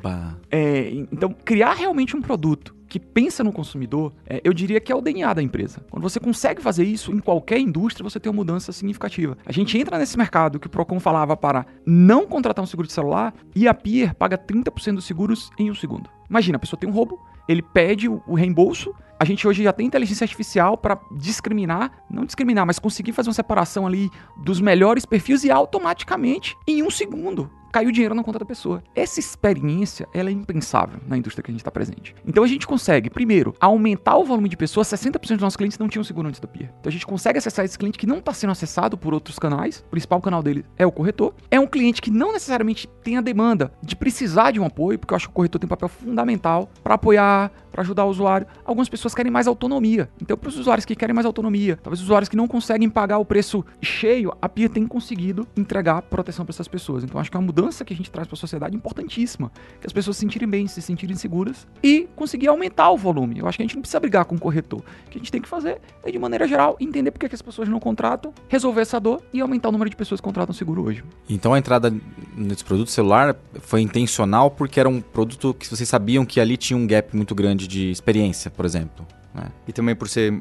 É, 0.50 0.67
então, 1.12 1.34
criar 1.44 1.74
realmente 1.74 2.16
um 2.16 2.20
produto 2.20 2.74
que 2.88 2.98
pensa 2.98 3.44
no 3.44 3.52
consumidor, 3.52 4.12
é, 4.26 4.40
eu 4.42 4.52
diria 4.52 4.80
que 4.80 4.90
é 4.90 4.96
o 4.96 5.00
DNA 5.00 5.34
da 5.34 5.42
empresa. 5.42 5.84
Quando 5.90 6.02
você 6.02 6.18
consegue 6.18 6.62
fazer 6.62 6.84
isso 6.84 7.12
em 7.12 7.18
qualquer 7.18 7.58
indústria, 7.58 8.08
você 8.08 8.18
tem 8.18 8.30
uma 8.30 8.36
mudança 8.36 8.72
significativa. 8.72 9.36
A 9.44 9.52
gente 9.52 9.78
entra 9.78 9.98
nesse 9.98 10.16
mercado 10.16 10.58
que 10.58 10.66
o 10.66 10.70
Procon 10.70 10.98
falava 10.98 11.36
para 11.36 11.66
não 11.84 12.26
contratar 12.26 12.62
um 12.62 12.66
seguro 12.66 12.88
de 12.88 12.94
celular 12.94 13.34
e 13.54 13.68
a 13.68 13.74
Pier 13.74 14.14
paga 14.14 14.38
30% 14.38 14.94
dos 14.94 15.04
seguros 15.04 15.50
em 15.58 15.70
um 15.70 15.74
segundo. 15.74 16.08
Imagina, 16.28 16.56
a 16.56 16.58
pessoa 16.58 16.80
tem 16.80 16.88
um 16.88 16.92
roubo, 16.92 17.18
ele 17.48 17.62
pede 17.62 18.08
o 18.08 18.34
reembolso. 18.34 18.94
A 19.20 19.24
gente 19.24 19.46
hoje 19.48 19.64
já 19.64 19.72
tem 19.72 19.86
inteligência 19.86 20.24
artificial 20.24 20.76
para 20.76 20.98
discriminar, 21.16 22.04
não 22.08 22.24
discriminar, 22.24 22.66
mas 22.66 22.78
conseguir 22.78 23.12
fazer 23.12 23.28
uma 23.28 23.34
separação 23.34 23.86
ali 23.86 24.10
dos 24.36 24.60
melhores 24.60 25.04
perfis 25.04 25.44
e 25.44 25.50
automaticamente, 25.50 26.56
em 26.66 26.82
um 26.82 26.90
segundo, 26.90 27.50
caiu 27.72 27.90
dinheiro 27.90 28.14
na 28.14 28.22
conta 28.22 28.38
da 28.38 28.44
pessoa. 28.44 28.82
Essa 28.94 29.20
experiência, 29.20 30.06
ela 30.14 30.28
é 30.28 30.32
impensável 30.32 31.00
na 31.06 31.16
indústria 31.16 31.42
que 31.42 31.50
a 31.50 31.52
gente 31.52 31.60
está 31.60 31.70
presente. 31.70 32.14
Então 32.26 32.42
a 32.44 32.46
gente 32.46 32.66
consegue, 32.66 33.10
primeiro, 33.10 33.54
aumentar 33.60 34.16
o 34.16 34.24
volume 34.24 34.48
de 34.48 34.56
pessoas. 34.56 34.88
60% 34.88 35.18
dos 35.20 35.40
nossos 35.40 35.56
clientes 35.56 35.78
não 35.78 35.88
tinham 35.88 36.04
seguro 36.04 36.28
antes 36.28 36.40
da 36.40 36.48
PIA. 36.48 36.72
Então 36.80 36.90
a 36.90 36.92
gente 36.92 37.06
consegue 37.06 37.38
acessar 37.38 37.64
esse 37.64 37.78
cliente 37.78 37.98
que 37.98 38.06
não 38.06 38.18
está 38.18 38.32
sendo 38.32 38.50
acessado 38.50 38.96
por 38.96 39.14
outros 39.14 39.38
canais. 39.38 39.84
O 39.86 39.90
principal 39.90 40.20
canal 40.20 40.42
dele 40.42 40.64
é 40.76 40.86
o 40.86 40.92
corretor. 40.92 41.34
É 41.50 41.58
um 41.58 41.66
cliente 41.66 42.00
que 42.00 42.10
não 42.10 42.32
necessariamente 42.32 42.88
tem 43.02 43.16
a 43.16 43.20
demanda 43.20 43.72
de 43.82 43.96
precisar 43.96 44.50
de 44.50 44.60
um 44.60 44.64
apoio, 44.64 44.98
porque 44.98 45.12
eu 45.12 45.16
acho 45.16 45.28
que 45.28 45.32
o 45.32 45.34
corretor 45.34 45.58
tem 45.58 45.66
um 45.66 45.68
papel 45.68 45.88
fundamental 45.88 46.70
para 46.82 46.94
apoiar, 46.94 47.50
para 47.78 47.82
ajudar 47.82 48.04
o 48.06 48.10
usuário. 48.10 48.46
Algumas 48.64 48.88
pessoas 48.88 49.14
querem 49.14 49.30
mais 49.30 49.46
autonomia. 49.46 50.10
Então, 50.20 50.36
para 50.36 50.48
os 50.48 50.58
usuários 50.58 50.84
que 50.84 50.96
querem 50.96 51.14
mais 51.14 51.24
autonomia, 51.24 51.78
talvez 51.80 52.00
os 52.00 52.06
usuários 52.06 52.28
que 52.28 52.36
não 52.36 52.48
conseguem 52.48 52.90
pagar 52.90 53.18
o 53.18 53.24
preço 53.24 53.64
cheio, 53.80 54.32
a 54.42 54.48
PIA 54.48 54.68
tem 54.68 54.84
conseguido 54.84 55.46
entregar 55.56 56.02
proteção 56.02 56.44
para 56.44 56.52
essas 56.52 56.66
pessoas. 56.66 57.04
Então, 57.04 57.20
acho 57.20 57.30
que 57.30 57.36
é 57.36 57.40
uma 57.40 57.46
mudança 57.46 57.84
que 57.84 57.94
a 57.94 57.96
gente 57.96 58.10
traz 58.10 58.26
para 58.26 58.34
a 58.34 58.38
sociedade 58.38 58.74
importantíssima, 58.74 59.52
que 59.80 59.86
as 59.86 59.92
pessoas 59.92 60.16
se 60.16 60.20
sentirem 60.22 60.48
bem, 60.48 60.66
se 60.66 60.82
sentirem 60.82 61.14
seguras 61.14 61.68
e 61.80 62.08
conseguir 62.16 62.48
aumentar 62.48 62.90
o 62.90 62.96
volume. 62.96 63.38
Eu 63.38 63.46
acho 63.46 63.56
que 63.56 63.62
a 63.62 63.66
gente 63.66 63.76
não 63.76 63.82
precisa 63.82 64.00
brigar 64.00 64.24
com 64.24 64.34
o 64.34 64.40
corretor. 64.40 64.80
O 64.80 65.10
que 65.10 65.18
a 65.18 65.20
gente 65.20 65.30
tem 65.30 65.40
que 65.40 65.48
fazer 65.48 65.80
é, 66.02 66.10
de 66.10 66.18
maneira 66.18 66.48
geral, 66.48 66.76
entender 66.80 67.12
por 67.12 67.20
que 67.20 67.32
as 67.32 67.42
pessoas 67.42 67.68
não 67.68 67.78
contratam, 67.78 68.34
resolver 68.48 68.80
essa 68.80 68.98
dor 68.98 69.22
e 69.32 69.40
aumentar 69.40 69.68
o 69.68 69.72
número 69.72 69.88
de 69.88 69.94
pessoas 69.94 70.20
que 70.20 70.24
contratam 70.24 70.52
seguro 70.52 70.84
hoje. 70.84 71.04
Então, 71.28 71.54
a 71.54 71.58
entrada 71.58 71.94
nesse 72.36 72.64
produto 72.64 72.90
celular 72.90 73.36
foi 73.60 73.82
intencional 73.82 74.50
porque 74.50 74.80
era 74.80 74.88
um 74.88 75.00
produto 75.00 75.54
que 75.54 75.68
vocês 75.68 75.88
sabiam 75.88 76.26
que 76.26 76.40
ali 76.40 76.56
tinha 76.56 76.76
um 76.76 76.88
gap 76.88 77.14
muito 77.14 77.34
grande 77.36 77.67
de 77.68 77.90
experiência, 77.90 78.50
por 78.50 78.64
exemplo. 78.64 79.06
Né? 79.34 79.44
E 79.66 79.72
também 79.72 79.94
por 79.94 80.08
ser 80.08 80.40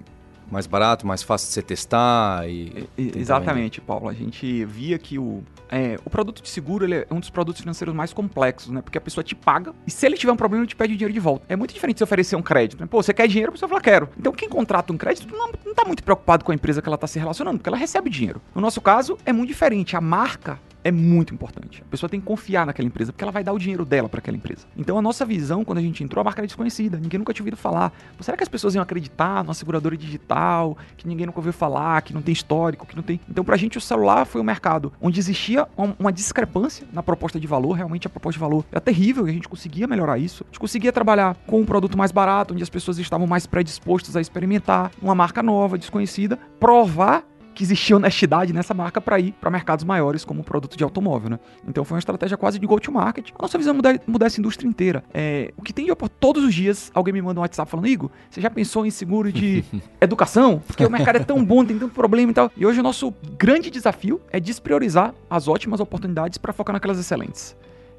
mais 0.50 0.65
barato, 0.65 1.06
mais 1.06 1.21
fácil 1.21 1.47
de 1.50 1.53
você 1.53 1.62
testar 1.62 2.47
e... 2.50 2.88
Exatamente. 2.97 3.81
Paulo. 3.81 4.07
A 4.07 4.13
gente 4.13 4.63
via 4.65 4.97
que 4.97 5.19
o, 5.19 5.44
é, 5.69 6.00
o 6.06 6.09
produto 6.09 6.41
de 6.41 6.50
seguro 6.50 6.85
ele 6.85 6.95
é 6.95 7.07
um 7.12 7.19
dos 7.19 7.29
produtos 7.29 7.62
financeiros 7.62 7.94
mais 7.94 8.13
complexos, 8.13 8.71
né? 8.71 8.81
Porque 8.81 8.97
a 8.97 9.01
pessoa 9.01 9.24
te 9.24 9.35
paga 9.35 9.74
e 9.85 9.91
se 9.91 10.06
ele 10.06 10.15
tiver 10.15 10.31
um 10.31 10.38
problema, 10.38 10.63
ele 10.63 10.69
te 10.69 10.75
pede 10.75 10.94
dinheiro 10.94 11.13
de 11.13 11.19
volta. 11.19 11.45
É 11.50 11.56
muito 11.56 11.74
diferente 11.74 11.97
de 11.97 12.00
você 12.00 12.03
oferecer 12.06 12.35
um 12.38 12.41
crédito, 12.41 12.79
né? 12.79 12.88
Pô, 12.89 13.03
você 13.03 13.13
quer 13.13 13.27
dinheiro, 13.27 13.50
a 13.50 13.53
pessoa 13.53 13.68
fala, 13.68 13.81
quero. 13.81 14.09
Então 14.18 14.31
quem 14.31 14.47
contrata 14.47 14.94
um 14.94 14.97
crédito 14.97 15.35
não, 15.35 15.51
não 15.65 15.75
tá 15.75 15.83
muito 15.83 16.01
preocupado 16.01 16.45
com 16.45 16.51
a 16.51 16.56
empresa 16.56 16.81
que 16.81 16.88
ela 16.88 16.97
tá 16.97 17.07
se 17.07 17.19
relacionando, 17.19 17.57
porque 17.57 17.69
ela 17.69 17.77
recebe 17.77 18.09
dinheiro. 18.09 18.41
No 18.56 18.62
nosso 18.62 18.79
caso, 18.79 19.18
é 19.25 19.33
muito 19.33 19.50
diferente. 19.50 19.97
A 19.97 20.01
marca 20.01 20.59
é 20.83 20.91
muito 20.91 21.33
importante. 21.33 21.81
A 21.81 21.89
pessoa 21.89 22.09
tem 22.09 22.19
que 22.19 22.25
confiar 22.25 22.65
naquela 22.65 22.88
empresa, 22.88 23.12
porque 23.12 23.24
ela 23.24 23.31
vai 23.31 23.44
dar 23.44 23.53
o 23.53 23.59
dinheiro 23.59 23.85
dela 23.85 24.07
para 24.07 24.19
aquela 24.19 24.38
empresa. 24.38 24.65
Então 24.77 24.97
a 24.97 25.01
nossa 25.01 25.25
visão, 25.25 25.63
quando 25.63 25.79
a 25.79 25.81
gente 25.81 26.03
entrou, 26.03 26.21
a 26.21 26.24
marca 26.24 26.41
era 26.41 26.47
desconhecida, 26.47 26.97
ninguém 26.97 27.18
nunca 27.18 27.33
tinha 27.33 27.44
ouvido 27.44 27.57
falar. 27.57 27.91
Será 28.19 28.38
que 28.38 28.44
as 28.44 28.50
pessoas 28.50 28.75
iam 28.75 28.81
acreditar 28.81 29.44
numa 29.44 29.53
seguradora 29.53 29.97
digital, 29.97 30.77
que 30.95 31.07
ninguém 31.07 31.25
nunca 31.25 31.39
ouviu 31.39 31.53
falar, 31.53 32.01
que 32.01 32.13
não 32.13 32.21
tem 32.21 32.33
histórico, 32.33 32.85
que 32.85 32.95
não 32.95 33.03
tem. 33.03 33.19
Então, 33.29 33.44
pra 33.44 33.57
gente, 33.57 33.77
o 33.77 33.81
celular 33.81 34.25
foi 34.25 34.39
um 34.41 34.43
mercado 34.43 34.91
onde 35.01 35.19
existia 35.19 35.67
uma 36.00 36.12
discrepância 36.12 36.88
na 36.91 37.03
proposta 37.03 37.39
de 37.39 37.48
valor, 37.48 37.74
realmente 37.74 38.07
a 38.07 38.10
proposta 38.10 38.38
de 38.38 38.41
valor 38.41 38.65
era 38.72 38.81
terrível 38.81 39.27
e 39.27 39.31
a 39.31 39.34
gente 39.34 39.48
conseguia 39.48 39.88
melhorar 39.88 40.17
isso. 40.17 40.43
A 40.43 40.48
gente 40.48 40.60
conseguia 40.60 40.91
trabalhar 40.91 41.36
com 41.46 41.62
um 41.62 41.65
produto 41.65 41.98
mais 41.98 42.12
barato, 42.12 42.53
onde 42.53 42.63
as 42.63 42.69
pessoas 42.69 42.98
estavam 42.98 43.27
mais 43.27 43.46
predispostas 43.46 44.15
a 44.15 44.22
experimentar 44.22 44.91
uma 45.01 45.15
marca 45.15 45.43
nova, 45.43 45.77
desconhecida, 45.77 46.38
provar 46.60 47.24
que 47.57 47.63
existia 47.63 47.95
honestidade 47.95 48.53
nessa 48.53 48.71
marca 48.71 49.01
para 49.01 49.19
ir 49.19 49.31
para 49.31 49.49
mercados 49.49 49.83
maiores 49.83 50.23
como 50.23 50.43
produto 50.43 50.77
de 50.77 50.83
automóvel, 50.83 51.31
né? 51.31 51.39
Então 51.67 51.83
foi 51.83 51.95
uma 51.95 51.99
estratégia 51.99 52.37
quase 52.37 52.59
de 52.59 52.67
go-to-market. 52.67 53.31
A 53.33 53.41
nossa 53.41 53.57
visão 53.57 53.73
é 53.73 53.75
mudar, 53.75 53.99
mudar 54.05 54.27
essa 54.27 54.39
indústria 54.39 54.67
inteira. 54.67 55.03
É, 55.11 55.51
o 55.57 55.63
que 55.63 55.73
tem 55.73 55.87
de 55.87 55.95
todos 56.19 56.43
os 56.43 56.53
dias 56.53 56.91
alguém 56.93 57.11
me 57.11 57.19
manda 57.19 57.39
um 57.39 57.41
WhatsApp 57.41 57.71
falando, 57.71 57.87
Igor, 57.87 58.11
você 58.29 58.39
já 58.39 58.51
pensou 58.51 58.85
em 58.85 58.91
seguro 58.91 59.31
de 59.31 59.65
educação? 59.99 60.61
Porque 60.67 60.85
o 60.85 60.91
mercado 60.91 61.15
é 61.15 61.19
tão 61.19 61.43
bom, 61.43 61.65
tem 61.65 61.79
tanto 61.79 61.95
problema 61.95 62.29
e 62.29 62.35
tal. 62.35 62.51
E 62.55 62.63
hoje 62.63 62.79
o 62.79 62.83
nosso 62.83 63.11
grande 63.39 63.71
desafio 63.71 64.21
é 64.31 64.39
despriorizar 64.39 65.15
as 65.27 65.47
ótimas 65.47 65.79
oportunidades 65.79 66.37
para 66.37 66.53
focar 66.53 66.73
naquelas 66.73 66.99
excelentes. 66.99 67.55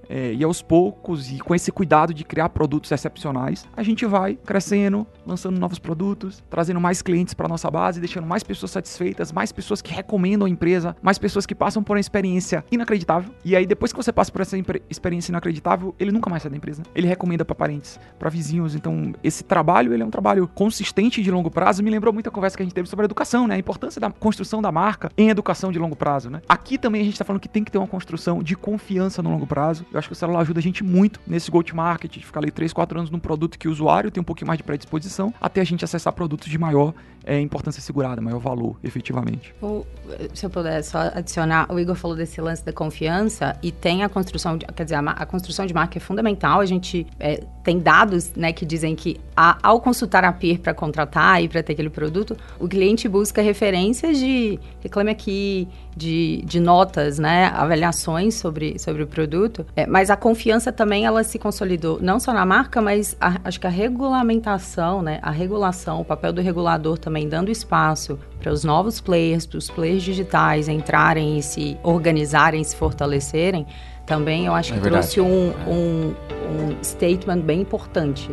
É, 0.09 0.33
e 0.33 0.43
aos 0.43 0.63
poucos, 0.63 1.31
e 1.31 1.39
com 1.39 1.55
esse 1.55 1.71
cuidado 1.71 2.15
de 2.15 2.25
criar 2.25 2.49
produtos 2.49 2.91
excepcionais, 2.91 3.67
a 3.77 3.83
gente 3.83 4.07
vai 4.07 4.35
crescendo, 4.35 5.07
lançando 5.27 5.59
novos 5.59 5.79
produtos, 5.79 6.43
trazendo 6.49 6.81
mais 6.81 7.03
clientes 7.03 7.35
para 7.35 7.47
nossa 7.49 7.71
base, 7.71 8.01
deixando 8.01 8.27
mais 8.27 8.43
pessoas 8.43 8.71
satisfeitas, 8.71 9.33
mais 9.33 9.53
pessoas 9.53 9.83
que 9.83 9.93
recomendam 9.93 10.47
a 10.47 10.51
empresa, 10.51 10.97
mais 11.03 11.19
pessoas 11.19 11.45
que 11.45 11.55
passam 11.55 11.83
por 11.83 11.97
uma 11.97 12.01
experiência 12.01 12.65
inacreditável. 12.71 13.33
E 13.45 13.55
aí, 13.55 13.67
depois 13.67 13.93
que 13.93 13.97
você 13.97 14.13
passa 14.13 14.33
por 14.33 14.41
essa 14.41 14.57
experiência 14.89 15.31
inacreditável, 15.31 15.95
ele 15.99 16.11
nunca 16.11 16.31
mais 16.31 16.43
sai 16.43 16.51
da 16.51 16.57
empresa. 16.57 16.83
Ele 16.95 17.07
recomenda 17.07 17.45
para 17.45 17.55
parentes, 17.55 18.01
para 18.19 18.31
vizinhos. 18.31 18.75
Então, 18.75 19.13
esse 19.23 19.45
trabalho, 19.45 19.93
ele 19.93 20.03
é 20.03 20.07
um 20.07 20.11
trabalho 20.11 20.49
consistente 20.49 21.23
de 21.23 21.31
longo 21.31 21.51
prazo. 21.51 21.83
Me 21.83 21.91
lembrou 21.91 22.13
muito 22.13 22.29
a 22.29 22.33
conversa 22.33 22.57
que 22.57 22.63
a 22.63 22.67
gente 22.67 22.75
teve 22.75 22.89
sobre 22.89 23.05
educação, 23.05 23.47
né? 23.47 23.57
A 23.57 23.59
importância 23.59 24.01
da 24.01 24.11
construção 24.11 24.63
da 24.63 24.73
marca 24.73 25.11
em 25.17 25.29
educação 25.29 25.71
de 25.71 25.79
longo 25.79 25.97
prazo, 25.97 26.31
né? 26.31 26.41
Aqui 26.49 26.79
também 26.79 27.03
a 27.03 27.05
gente 27.05 27.15
está 27.15 27.25
falando 27.25 27.41
que 27.41 27.49
tem 27.49 27.63
que 27.63 27.71
ter 27.71 27.79
uma 27.79 27.87
construção 27.87 28.43
de 28.43 28.57
confiança 28.57 29.23
no 29.23 29.31
longo 29.31 29.47
prazo. 29.47 29.85
Eu 29.93 29.98
Eu 29.99 30.01
acho 30.01 30.09
que 30.09 30.13
o 30.13 30.17
celular 30.17 30.41
ajuda 30.41 30.61
a 30.61 30.63
gente 30.63 30.85
muito 30.85 31.21
nesse 31.27 31.51
go-to-market, 31.51 32.19
de 32.19 32.25
ficar 32.25 32.39
ali 32.39 32.53
3, 32.53 32.73
4 32.73 32.99
anos 33.01 33.11
num 33.11 33.19
produto 33.19 33.59
que 33.59 33.67
o 33.67 33.71
usuário 33.73 34.13
tem 34.13 34.21
um 34.21 34.25
pouquinho 34.25 34.47
mais 34.47 34.57
de 34.57 34.63
predisposição, 34.63 35.35
até 35.41 35.61
a 35.61 35.65
gente 35.65 35.85
acessar 35.85 36.13
produtos 36.13 36.49
de 36.49 36.57
maior 36.57 36.95
é, 37.29 37.39
importância 37.39 37.83
segurada, 37.83 38.23
maior 38.23 38.41
valor, 38.41 38.77
efetivamente. 38.83 39.55
O, 39.63 39.85
se 40.33 40.47
eu 40.47 40.51
puder 40.51 40.83
só 40.83 40.99
adicionar, 41.15 41.71
o 41.71 41.79
Igor 41.79 41.95
falou 41.95 42.17
desse 42.17 42.41
lance 42.41 42.65
da 42.65 42.73
confiança 42.73 43.55
e 43.63 43.71
tem 43.71 44.03
a 44.03 44.09
construção, 44.09 44.57
de, 44.57 44.65
quer 44.65 44.85
dizer, 44.85 44.97
a, 44.97 45.01
a 45.01 45.27
construção 45.27 45.67
de 45.67 45.75
marca 45.75 45.99
é 45.99 46.01
fundamental. 46.01 46.61
A 46.61 46.67
gente 46.67 47.07
é, 47.21 47.45
tem 47.63 47.79
dados 47.79 48.33
né, 48.35 48.51
que 48.51 48.65
dizem 48.65 48.97
que 48.97 49.21
a, 49.37 49.59
ao 49.63 49.79
consultar 49.79 50.25
a 50.25 50.33
peer 50.33 50.59
para 50.59 50.73
contratar 50.73 51.43
e 51.43 51.49
para 51.49 51.63
ter 51.63 51.75
aquele 51.75 51.91
produto, 51.91 52.35
o 52.59 52.67
cliente 52.67 53.07
busca 53.07 53.43
referências 53.43 54.19
de 54.19 54.59
reclame 54.81 55.11
aqui, 55.11 55.69
de, 55.95 56.43
de 56.47 56.61
notas, 56.61 57.19
né, 57.19 57.47
avaliações 57.55 58.37
sobre, 58.37 58.79
sobre 58.79 59.03
o 59.03 59.07
produto. 59.07 59.67
É, 59.77 59.87
mas 59.87 60.09
a 60.11 60.17
confiança 60.17 60.73
também 60.73 61.05
ela 61.05 61.23
se 61.25 61.39
consolidou 61.39 61.99
não 62.01 62.19
só 62.19 62.33
na 62.33 62.47
marca, 62.47 62.81
mas 62.81 63.17
a, 63.21 63.39
acho 63.45 63.61
que 63.61 63.67
a 63.67 63.71
regulamentação, 63.71 65.03
né, 65.03 65.19
a 65.21 65.31
regulação, 65.31 66.01
o 66.01 66.05
papel 66.05 66.33
do 66.33 66.41
regulador 66.41 66.97
também 66.97 67.18
dando 67.27 67.51
espaço 67.51 68.19
para 68.39 68.53
os 68.53 68.65
novos 68.65 69.01
players, 69.01 69.47
para 69.47 69.57
os 69.57 69.71
players 69.71 70.03
digitais 70.03 70.69
entrarem 70.69 71.39
e 71.39 71.43
se 71.43 71.79
organizarem, 71.83 72.63
se 72.63 72.77
fortalecerem, 72.77 73.67
também 74.05 74.45
eu 74.47 74.55
acho 74.55 74.73
é 74.73 74.77
que 74.77 74.83
verdade. 74.83 75.11
trouxe 75.11 75.21
um, 75.21 75.53
é. 75.53 75.71
um, 75.71 76.15
um 76.51 76.85
statement 76.85 77.41
bem 77.41 77.63
importante. 77.63 78.31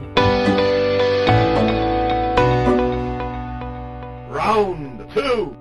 Round 4.32 5.06
two, 5.14 5.56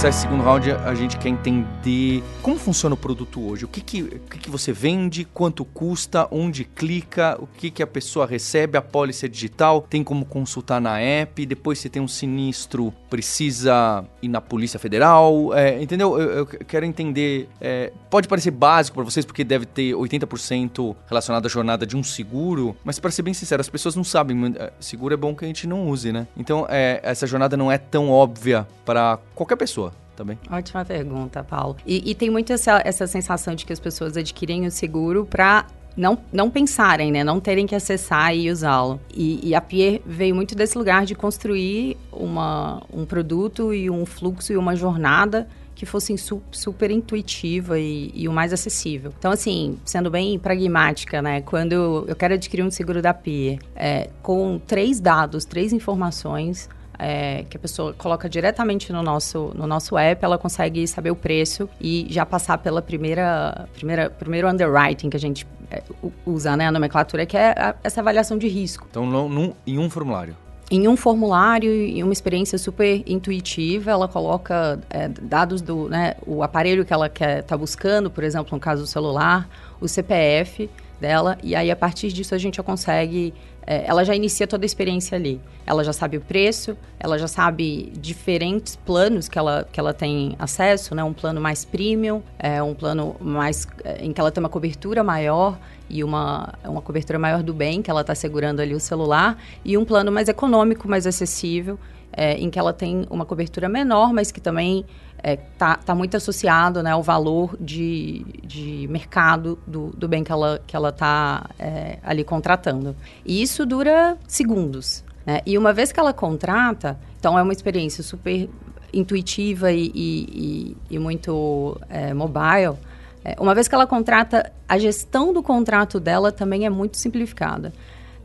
começar 0.00 0.16
esse 0.16 0.22
segundo 0.22 0.42
round, 0.42 0.72
a 0.72 0.94
gente 0.94 1.18
quer 1.18 1.28
entender 1.28 2.24
como 2.40 2.56
funciona 2.56 2.94
o 2.94 2.96
produto 2.96 3.46
hoje. 3.46 3.66
O 3.66 3.68
que, 3.68 3.82
que, 3.82 4.02
o 4.02 4.20
que, 4.30 4.38
que 4.38 4.50
você 4.50 4.72
vende, 4.72 5.26
quanto 5.26 5.62
custa, 5.62 6.26
onde 6.30 6.64
clica, 6.64 7.36
o 7.38 7.46
que, 7.46 7.70
que 7.70 7.82
a 7.82 7.86
pessoa 7.86 8.24
recebe, 8.24 8.78
a 8.78 8.82
pólice 8.82 9.26
é 9.26 9.28
digital, 9.28 9.82
tem 9.82 10.02
como 10.02 10.24
consultar 10.24 10.80
na 10.80 10.98
app, 10.98 11.44
depois 11.44 11.78
você 11.78 11.90
tem 11.90 12.00
um 12.00 12.08
sinistro, 12.08 12.94
precisa 13.10 14.02
ir 14.22 14.28
na 14.28 14.40
Polícia 14.40 14.78
Federal, 14.78 15.52
é, 15.52 15.82
entendeu? 15.82 16.18
Eu, 16.18 16.30
eu, 16.30 16.46
quero 16.46 16.86
entender. 16.86 17.46
É, 17.60 17.92
pode 18.08 18.26
parecer 18.26 18.52
básico 18.52 18.94
para 18.94 19.04
vocês, 19.04 19.26
porque 19.26 19.44
deve 19.44 19.66
ter 19.66 19.92
80% 19.92 20.96
relacionado 21.08 21.44
à 21.44 21.48
jornada 21.50 21.86
de 21.86 21.94
um 21.94 22.02
seguro, 22.02 22.74
mas 22.82 22.98
para 22.98 23.10
ser 23.10 23.20
bem 23.20 23.34
sincero, 23.34 23.60
as 23.60 23.68
pessoas 23.68 23.94
não 23.94 24.04
sabem. 24.04 24.54
É, 24.58 24.72
seguro 24.80 25.12
é 25.12 25.16
bom 25.16 25.34
que 25.34 25.44
a 25.44 25.48
gente 25.48 25.66
não 25.66 25.86
use, 25.86 26.10
né? 26.10 26.26
Então, 26.38 26.66
é, 26.70 27.00
essa 27.02 27.26
jornada 27.26 27.54
não 27.54 27.70
é 27.70 27.76
tão 27.76 28.08
óbvia 28.08 28.66
para 28.86 29.18
qualquer 29.34 29.56
pessoa 29.56 29.89
também? 30.20 30.38
Ótima 30.50 30.84
pergunta, 30.84 31.42
Paulo. 31.42 31.76
E, 31.86 32.10
e 32.10 32.14
tem 32.14 32.28
muito 32.28 32.52
essa, 32.52 32.82
essa 32.84 33.06
sensação 33.06 33.54
de 33.54 33.64
que 33.64 33.72
as 33.72 33.80
pessoas 33.80 34.18
adquirem 34.18 34.66
o 34.66 34.70
seguro 34.70 35.24
para 35.24 35.66
não, 35.96 36.18
não 36.30 36.50
pensarem, 36.50 37.10
né? 37.10 37.24
Não 37.24 37.40
terem 37.40 37.66
que 37.66 37.74
acessar 37.74 38.36
e 38.36 38.50
usá-lo. 38.50 39.00
E, 39.14 39.48
e, 39.48 39.54
a 39.54 39.60
Pier 39.60 40.02
veio 40.04 40.34
muito 40.34 40.54
desse 40.54 40.76
lugar 40.76 41.06
de 41.06 41.14
construir 41.14 41.96
uma, 42.12 42.82
um 42.92 43.06
produto 43.06 43.72
e 43.72 43.90
um 43.90 44.04
fluxo 44.04 44.52
e 44.52 44.56
uma 44.58 44.76
jornada 44.76 45.48
que 45.74 45.86
fossem 45.86 46.18
su 46.18 46.42
super 46.52 46.90
intuitiva 46.90 47.78
e, 47.78 48.12
e, 48.14 48.28
o 48.28 48.32
mais 48.32 48.52
acessível. 48.52 49.14
Então, 49.18 49.32
assim, 49.32 49.78
sendo 49.86 50.10
bem 50.10 50.38
pragmática, 50.38 51.22
né? 51.22 51.40
Quando 51.40 52.04
eu 52.06 52.14
quero 52.14 52.34
adquirir 52.34 52.62
um 52.62 52.70
seguro 52.70 53.00
da 53.00 53.14
Pier, 53.14 53.58
é, 53.74 54.10
com 54.22 54.60
três 54.66 55.00
dados, 55.00 55.46
três 55.46 55.72
informações, 55.72 56.68
é, 57.00 57.44
que 57.48 57.56
a 57.56 57.60
pessoa 57.60 57.94
coloca 57.94 58.28
diretamente 58.28 58.92
no 58.92 59.02
nosso, 59.02 59.52
no 59.54 59.66
nosso 59.66 59.96
app, 59.96 60.22
ela 60.22 60.36
consegue 60.36 60.86
saber 60.86 61.10
o 61.10 61.16
preço 61.16 61.68
e 61.80 62.06
já 62.10 62.26
passar 62.26 62.58
pela 62.58 62.82
primeira, 62.82 63.66
primeira 63.72 64.10
primeiro 64.10 64.48
underwriting 64.48 65.08
que 65.08 65.16
a 65.16 65.20
gente 65.20 65.46
é, 65.70 65.82
usa, 66.26 66.56
né, 66.56 66.66
a 66.66 66.72
nomenclatura, 66.72 67.24
que 67.24 67.36
é 67.36 67.52
a, 67.52 67.74
essa 67.82 68.00
avaliação 68.00 68.36
de 68.36 68.48
risco. 68.48 68.86
Então, 68.90 69.06
num, 69.06 69.54
em 69.66 69.78
um 69.78 69.88
formulário? 69.88 70.36
em 70.72 70.86
um 70.86 70.96
formulário 70.96 71.74
e 71.74 72.00
uma 72.00 72.12
experiência 72.12 72.56
super 72.56 73.02
intuitiva, 73.04 73.90
ela 73.90 74.06
coloca 74.06 74.78
é, 74.88 75.08
dados 75.08 75.60
do, 75.60 75.88
né, 75.88 76.14
o 76.24 76.44
aparelho 76.44 76.84
que 76.84 76.92
ela 76.92 77.08
quer 77.08 77.42
tá 77.42 77.56
buscando, 77.56 78.08
por 78.08 78.22
exemplo, 78.22 78.50
no 78.52 78.60
caso 78.60 78.82
do 78.82 78.86
celular, 78.86 79.48
o 79.80 79.88
CPF 79.88 80.70
dela, 81.00 81.36
e 81.42 81.56
aí 81.56 81.72
a 81.72 81.76
partir 81.76 82.12
disso 82.12 82.36
a 82.36 82.38
gente 82.38 82.58
já 82.58 82.62
consegue 82.62 83.34
ela 83.66 84.04
já 84.04 84.14
inicia 84.14 84.46
toda 84.46 84.64
a 84.64 84.66
experiência 84.66 85.16
ali. 85.16 85.40
Ela 85.66 85.84
já 85.84 85.92
sabe 85.92 86.16
o 86.16 86.20
preço, 86.20 86.76
ela 86.98 87.18
já 87.18 87.28
sabe 87.28 87.92
diferentes 87.96 88.74
planos 88.74 89.28
que 89.28 89.38
ela, 89.38 89.66
que 89.70 89.78
ela 89.78 89.94
tem 89.94 90.34
acesso, 90.38 90.94
né? 90.94 91.04
Um 91.04 91.12
plano 91.12 91.40
mais 91.40 91.64
premium, 91.64 92.22
é, 92.38 92.62
um 92.62 92.74
plano 92.74 93.14
mais 93.20 93.68
é, 93.84 94.04
em 94.04 94.12
que 94.12 94.20
ela 94.20 94.30
tem 94.30 94.42
uma 94.42 94.48
cobertura 94.48 95.04
maior 95.04 95.58
e 95.88 96.02
uma, 96.02 96.54
uma 96.64 96.80
cobertura 96.80 97.18
maior 97.18 97.42
do 97.42 97.52
bem, 97.52 97.82
que 97.82 97.90
ela 97.90 98.00
está 98.00 98.14
segurando 98.14 98.60
ali 98.60 98.74
o 98.74 98.80
celular, 98.80 99.36
e 99.64 99.76
um 99.76 99.84
plano 99.84 100.10
mais 100.10 100.28
econômico, 100.28 100.88
mais 100.88 101.06
acessível, 101.06 101.78
é, 102.12 102.34
em 102.34 102.50
que 102.50 102.58
ela 102.58 102.72
tem 102.72 103.06
uma 103.10 103.24
cobertura 103.24 103.68
menor, 103.68 104.12
mas 104.12 104.30
que 104.30 104.40
também 104.40 104.84
está 105.22 105.28
é, 105.30 105.36
tá, 105.36 105.76
tá 105.76 105.94
muito 105.94 106.16
associado 106.16 106.82
né, 106.82 106.90
ao 106.90 107.02
valor 107.02 107.56
de, 107.60 108.24
de 108.42 108.86
mercado 108.88 109.58
do, 109.66 109.88
do 109.90 110.08
bem 110.08 110.24
que 110.24 110.32
ela 110.32 110.56
está 110.56 110.64
que 110.66 110.76
ela 110.76 110.92
tá, 110.92 111.50
é, 111.58 111.98
ali 112.02 112.24
contratando. 112.24 112.96
E 113.24 113.42
isso 113.42 113.66
dura 113.66 114.16
segundos. 114.26 115.04
Né? 115.24 115.40
E 115.44 115.56
uma 115.58 115.72
vez 115.72 115.92
que 115.92 116.00
ela 116.00 116.12
contrata, 116.12 116.98
então 117.18 117.38
é 117.38 117.42
uma 117.42 117.52
experiência 117.52 118.02
super 118.02 118.48
intuitiva 118.92 119.70
e, 119.72 119.90
e, 119.94 120.76
e, 120.90 120.96
e 120.96 120.98
muito 120.98 121.78
é, 121.88 122.12
mobile. 122.14 122.76
É, 123.24 123.36
uma 123.38 123.54
vez 123.54 123.68
que 123.68 123.74
ela 123.74 123.86
contrata, 123.86 124.50
a 124.68 124.78
gestão 124.78 125.32
do 125.32 125.42
contrato 125.42 126.00
dela 126.00 126.32
também 126.32 126.64
é 126.64 126.70
muito 126.70 126.96
simplificada. 126.96 127.72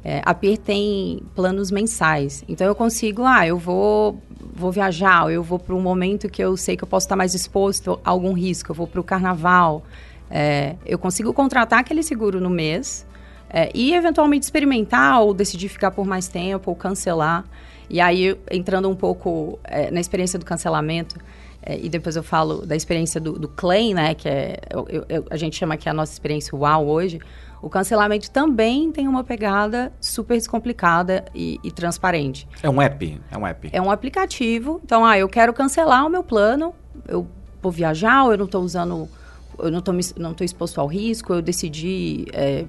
É, 0.08 0.22
a 0.24 0.36
PIR 0.36 0.60
tem 0.60 1.24
planos 1.34 1.72
mensais. 1.72 2.44
Então 2.48 2.68
eu 2.68 2.76
consigo, 2.76 3.24
ah, 3.24 3.48
eu 3.48 3.58
vou, 3.58 4.22
vou 4.54 4.72
viajar, 4.72 5.32
eu 5.34 5.42
vou 5.42 5.58
para 5.58 5.74
um 5.74 5.82
momento 5.82 6.30
que 6.30 6.44
eu 6.44 6.56
sei 6.56 6.78
que 6.78 6.84
eu 6.84 6.88
posso 6.88 7.08
estar 7.08 7.16
mais 7.16 7.34
exposto 7.34 8.00
a 8.06 8.12
algum 8.12 8.32
risco, 8.32 8.70
eu 8.70 8.76
vou 8.76 8.86
para 8.86 9.02
o 9.02 9.04
carnaval. 9.04 9.84
É, 10.30 10.76
eu 10.86 11.00
consigo 11.00 11.34
contratar 11.34 11.80
aquele 11.80 12.04
seguro 12.04 12.40
no 12.40 12.52
mês 12.52 13.04
é, 13.50 13.72
e 13.74 13.96
eventualmente 13.96 14.44
experimentar 14.44 15.22
ou 15.22 15.34
decidir 15.34 15.70
ficar 15.70 15.90
por 15.90 16.06
mais 16.06 16.28
tempo 16.28 16.70
ou 16.70 16.76
cancelar. 16.76 17.44
E 17.90 18.00
aí, 18.00 18.38
entrando 18.52 18.88
um 18.88 18.96
pouco 18.96 19.58
é, 19.64 19.90
na 19.90 20.00
experiência 20.00 20.38
do 20.38 20.46
cancelamento, 20.46 21.18
é, 21.64 21.80
e 21.80 21.90
depois 21.90 22.16
eu 22.16 22.22
falo 22.22 22.64
da 22.64 22.76
experiência 22.76 23.20
do, 23.20 23.40
do 23.40 23.48
claim, 23.48 23.96
né, 23.96 24.14
que 24.14 24.30
é, 24.30 24.60
eu, 24.70 24.88
eu, 25.10 25.26
a 25.32 25.36
gente 25.36 25.56
chama 25.56 25.76
que 25.78 25.90
é 25.90 25.92
a 25.92 25.96
nossa 25.96 26.14
experiência 26.14 26.56
uau 26.56 26.86
hoje, 26.86 27.20
o 27.66 27.70
cancelamento 27.70 28.30
também 28.30 28.92
tem 28.92 29.08
uma 29.08 29.24
pegada 29.24 29.92
super 30.00 30.36
descomplicada 30.36 31.26
e, 31.34 31.60
e, 31.64 31.72
transparente. 31.72 32.48
É 32.62 32.70
um 32.70 32.80
app? 32.80 33.20
É 33.32 33.36
um 33.36 33.48
app. 33.48 33.70
É 33.74 33.82
um 33.82 33.90
aplicativo. 33.90 34.80
Então, 34.86 35.04
ah, 35.04 35.18
eu 35.18 35.28
quero 35.28 35.52
cancelar 35.52 36.06
o 36.06 36.10
meu 36.10 36.22
plano, 36.22 36.76
eu 37.08 37.28
vou 37.64 37.72
viajar, 37.72 38.26
ou 38.26 38.34
eu 38.34 38.38
não 38.38 38.46
estou 38.46 38.62
usando, 38.62 39.10
eu 39.58 39.72
não 39.72 39.80
estou 39.80 39.96
não 40.16 40.36
tô 40.36 40.44
exposto 40.44 40.80
ao 40.80 40.86
risco, 40.86 41.34
eu 41.34 41.42
decidi 41.42 42.28
é, 42.34 42.66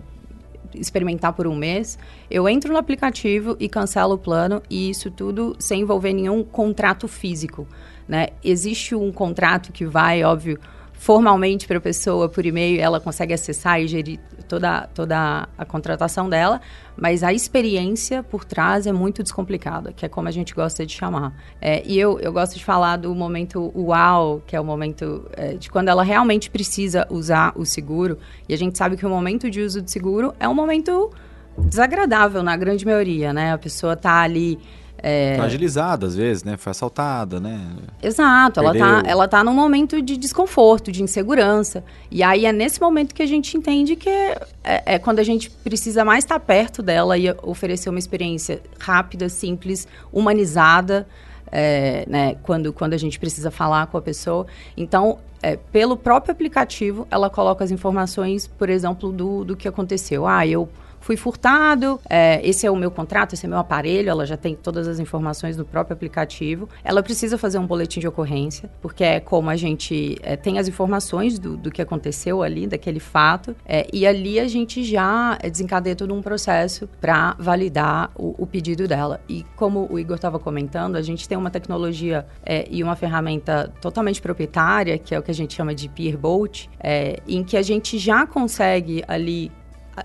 experimentar 0.74 1.34
por 1.34 1.46
um 1.46 1.54
mês. 1.54 1.98
Eu 2.30 2.48
entro 2.48 2.72
no 2.72 2.78
aplicativo 2.78 3.54
e 3.60 3.68
cancelo 3.68 4.14
o 4.14 4.18
plano, 4.18 4.62
e 4.70 4.88
isso 4.88 5.10
tudo 5.10 5.54
sem 5.58 5.82
envolver 5.82 6.14
nenhum 6.14 6.42
contrato 6.42 7.06
físico. 7.06 7.68
Né? 8.08 8.28
Existe 8.42 8.94
um 8.94 9.12
contrato 9.12 9.72
que 9.72 9.84
vai, 9.84 10.24
óbvio, 10.24 10.58
formalmente 10.94 11.66
para 11.66 11.76
a 11.76 11.82
pessoa 11.82 12.30
por 12.30 12.46
e-mail, 12.46 12.80
ela 12.80 12.98
consegue 12.98 13.34
acessar 13.34 13.78
e 13.78 13.86
gerir 13.86 14.18
toda, 14.46 14.88
toda 14.94 15.48
a 15.56 15.64
contratação 15.64 16.28
dela, 16.28 16.60
mas 16.96 17.22
a 17.22 17.32
experiência 17.32 18.22
por 18.22 18.44
trás 18.44 18.86
é 18.86 18.92
muito 18.92 19.22
descomplicada, 19.22 19.92
que 19.92 20.06
é 20.06 20.08
como 20.08 20.28
a 20.28 20.30
gente 20.30 20.54
gosta 20.54 20.86
de 20.86 20.92
chamar. 20.92 21.34
É, 21.60 21.82
e 21.86 21.98
eu, 21.98 22.18
eu 22.20 22.32
gosto 22.32 22.56
de 22.56 22.64
falar 22.64 22.96
do 22.96 23.14
momento 23.14 23.72
uau, 23.76 24.42
que 24.46 24.56
é 24.56 24.60
o 24.60 24.64
momento 24.64 25.28
é, 25.36 25.54
de 25.54 25.70
quando 25.70 25.88
ela 25.88 26.02
realmente 26.02 26.50
precisa 26.50 27.06
usar 27.10 27.52
o 27.56 27.64
seguro, 27.64 28.18
e 28.48 28.54
a 28.54 28.58
gente 28.58 28.78
sabe 28.78 28.96
que 28.96 29.04
o 29.04 29.10
momento 29.10 29.50
de 29.50 29.60
uso 29.60 29.82
de 29.82 29.90
seguro 29.90 30.34
é 30.40 30.48
um 30.48 30.54
momento 30.54 31.10
desagradável 31.58 32.42
na 32.42 32.56
grande 32.56 32.84
maioria, 32.84 33.32
né? 33.32 33.52
A 33.52 33.58
pessoa 33.58 33.94
está 33.94 34.20
ali 34.20 34.58
é... 34.98 35.36
Fragilizada, 35.36 36.06
às 36.06 36.16
vezes, 36.16 36.42
né? 36.42 36.56
Foi 36.56 36.70
assaltada, 36.70 37.38
né? 37.38 37.60
Exato, 38.02 38.60
ela 38.60 38.74
tá, 38.74 39.02
ela 39.06 39.28
tá 39.28 39.44
num 39.44 39.54
momento 39.54 40.00
de 40.00 40.16
desconforto, 40.16 40.90
de 40.90 41.02
insegurança. 41.02 41.84
E 42.10 42.22
aí 42.22 42.46
é 42.46 42.52
nesse 42.52 42.80
momento 42.80 43.14
que 43.14 43.22
a 43.22 43.26
gente 43.26 43.56
entende 43.56 43.96
que 43.96 44.08
é, 44.08 44.46
é, 44.64 44.94
é 44.94 44.98
quando 44.98 45.18
a 45.18 45.24
gente 45.24 45.50
precisa 45.50 46.04
mais 46.04 46.24
estar 46.24 46.40
perto 46.40 46.82
dela 46.82 47.16
e 47.18 47.30
oferecer 47.42 47.90
uma 47.90 47.98
experiência 47.98 48.62
rápida, 48.78 49.28
simples, 49.28 49.86
humanizada. 50.12 51.06
É, 51.52 52.04
né, 52.08 52.36
quando, 52.42 52.72
quando 52.72 52.94
a 52.94 52.96
gente 52.96 53.20
precisa 53.20 53.52
falar 53.52 53.86
com 53.86 53.96
a 53.96 54.02
pessoa. 54.02 54.48
Então, 54.76 55.18
é, 55.40 55.56
pelo 55.56 55.96
próprio 55.96 56.32
aplicativo, 56.32 57.06
ela 57.08 57.30
coloca 57.30 57.62
as 57.62 57.70
informações, 57.70 58.48
por 58.48 58.68
exemplo, 58.68 59.12
do, 59.12 59.44
do 59.44 59.56
que 59.56 59.68
aconteceu. 59.68 60.26
Ah, 60.26 60.44
eu 60.44 60.68
fui 61.06 61.16
furtado, 61.16 62.00
é, 62.10 62.40
esse 62.42 62.66
é 62.66 62.70
o 62.70 62.74
meu 62.74 62.90
contrato, 62.90 63.32
esse 63.32 63.46
é 63.46 63.48
meu 63.48 63.58
aparelho, 63.58 64.10
ela 64.10 64.26
já 64.26 64.36
tem 64.36 64.56
todas 64.56 64.88
as 64.88 64.98
informações 64.98 65.56
no 65.56 65.64
próprio 65.64 65.94
aplicativo. 65.94 66.68
Ela 66.82 67.00
precisa 67.00 67.38
fazer 67.38 67.58
um 67.58 67.66
boletim 67.66 68.00
de 68.00 68.08
ocorrência, 68.08 68.68
porque 68.82 69.04
é 69.04 69.20
como 69.20 69.48
a 69.48 69.54
gente 69.54 70.18
é, 70.20 70.34
tem 70.34 70.58
as 70.58 70.66
informações 70.66 71.38
do, 71.38 71.56
do, 71.56 71.70
que 71.70 71.80
aconteceu 71.80 72.42
ali, 72.42 72.66
daquele 72.66 72.98
fato, 72.98 73.54
é, 73.64 73.86
e 73.92 74.04
ali 74.04 74.40
a 74.40 74.48
gente 74.48 74.82
já 74.82 75.38
desencadeia 75.48 75.94
todo 75.94 76.12
um 76.12 76.20
processo 76.20 76.88
para 77.00 77.36
validar 77.38 78.10
o, 78.16 78.34
o, 78.36 78.44
pedido 78.44 78.88
dela. 78.88 79.20
E 79.28 79.46
como 79.54 79.86
o 79.88 80.00
Igor 80.00 80.16
estava 80.16 80.40
comentando, 80.40 80.96
a 80.96 81.02
gente 81.02 81.28
tem 81.28 81.38
uma 81.38 81.52
tecnologia 81.52 82.26
é, 82.44 82.66
e 82.68 82.82
uma 82.82 82.96
ferramenta 82.96 83.72
totalmente 83.80 84.20
proprietária, 84.20 84.98
que 84.98 85.14
é 85.14 85.18
o 85.20 85.22
que 85.22 85.30
a 85.30 85.34
gente 85.34 85.54
chama 85.54 85.72
de 85.72 85.88
Peerbolt, 85.88 86.66
é, 86.80 87.20
em 87.28 87.44
que 87.44 87.56
a 87.56 87.62
gente 87.62 87.96
já 87.96 88.26
consegue 88.26 89.04
ali 89.06 89.52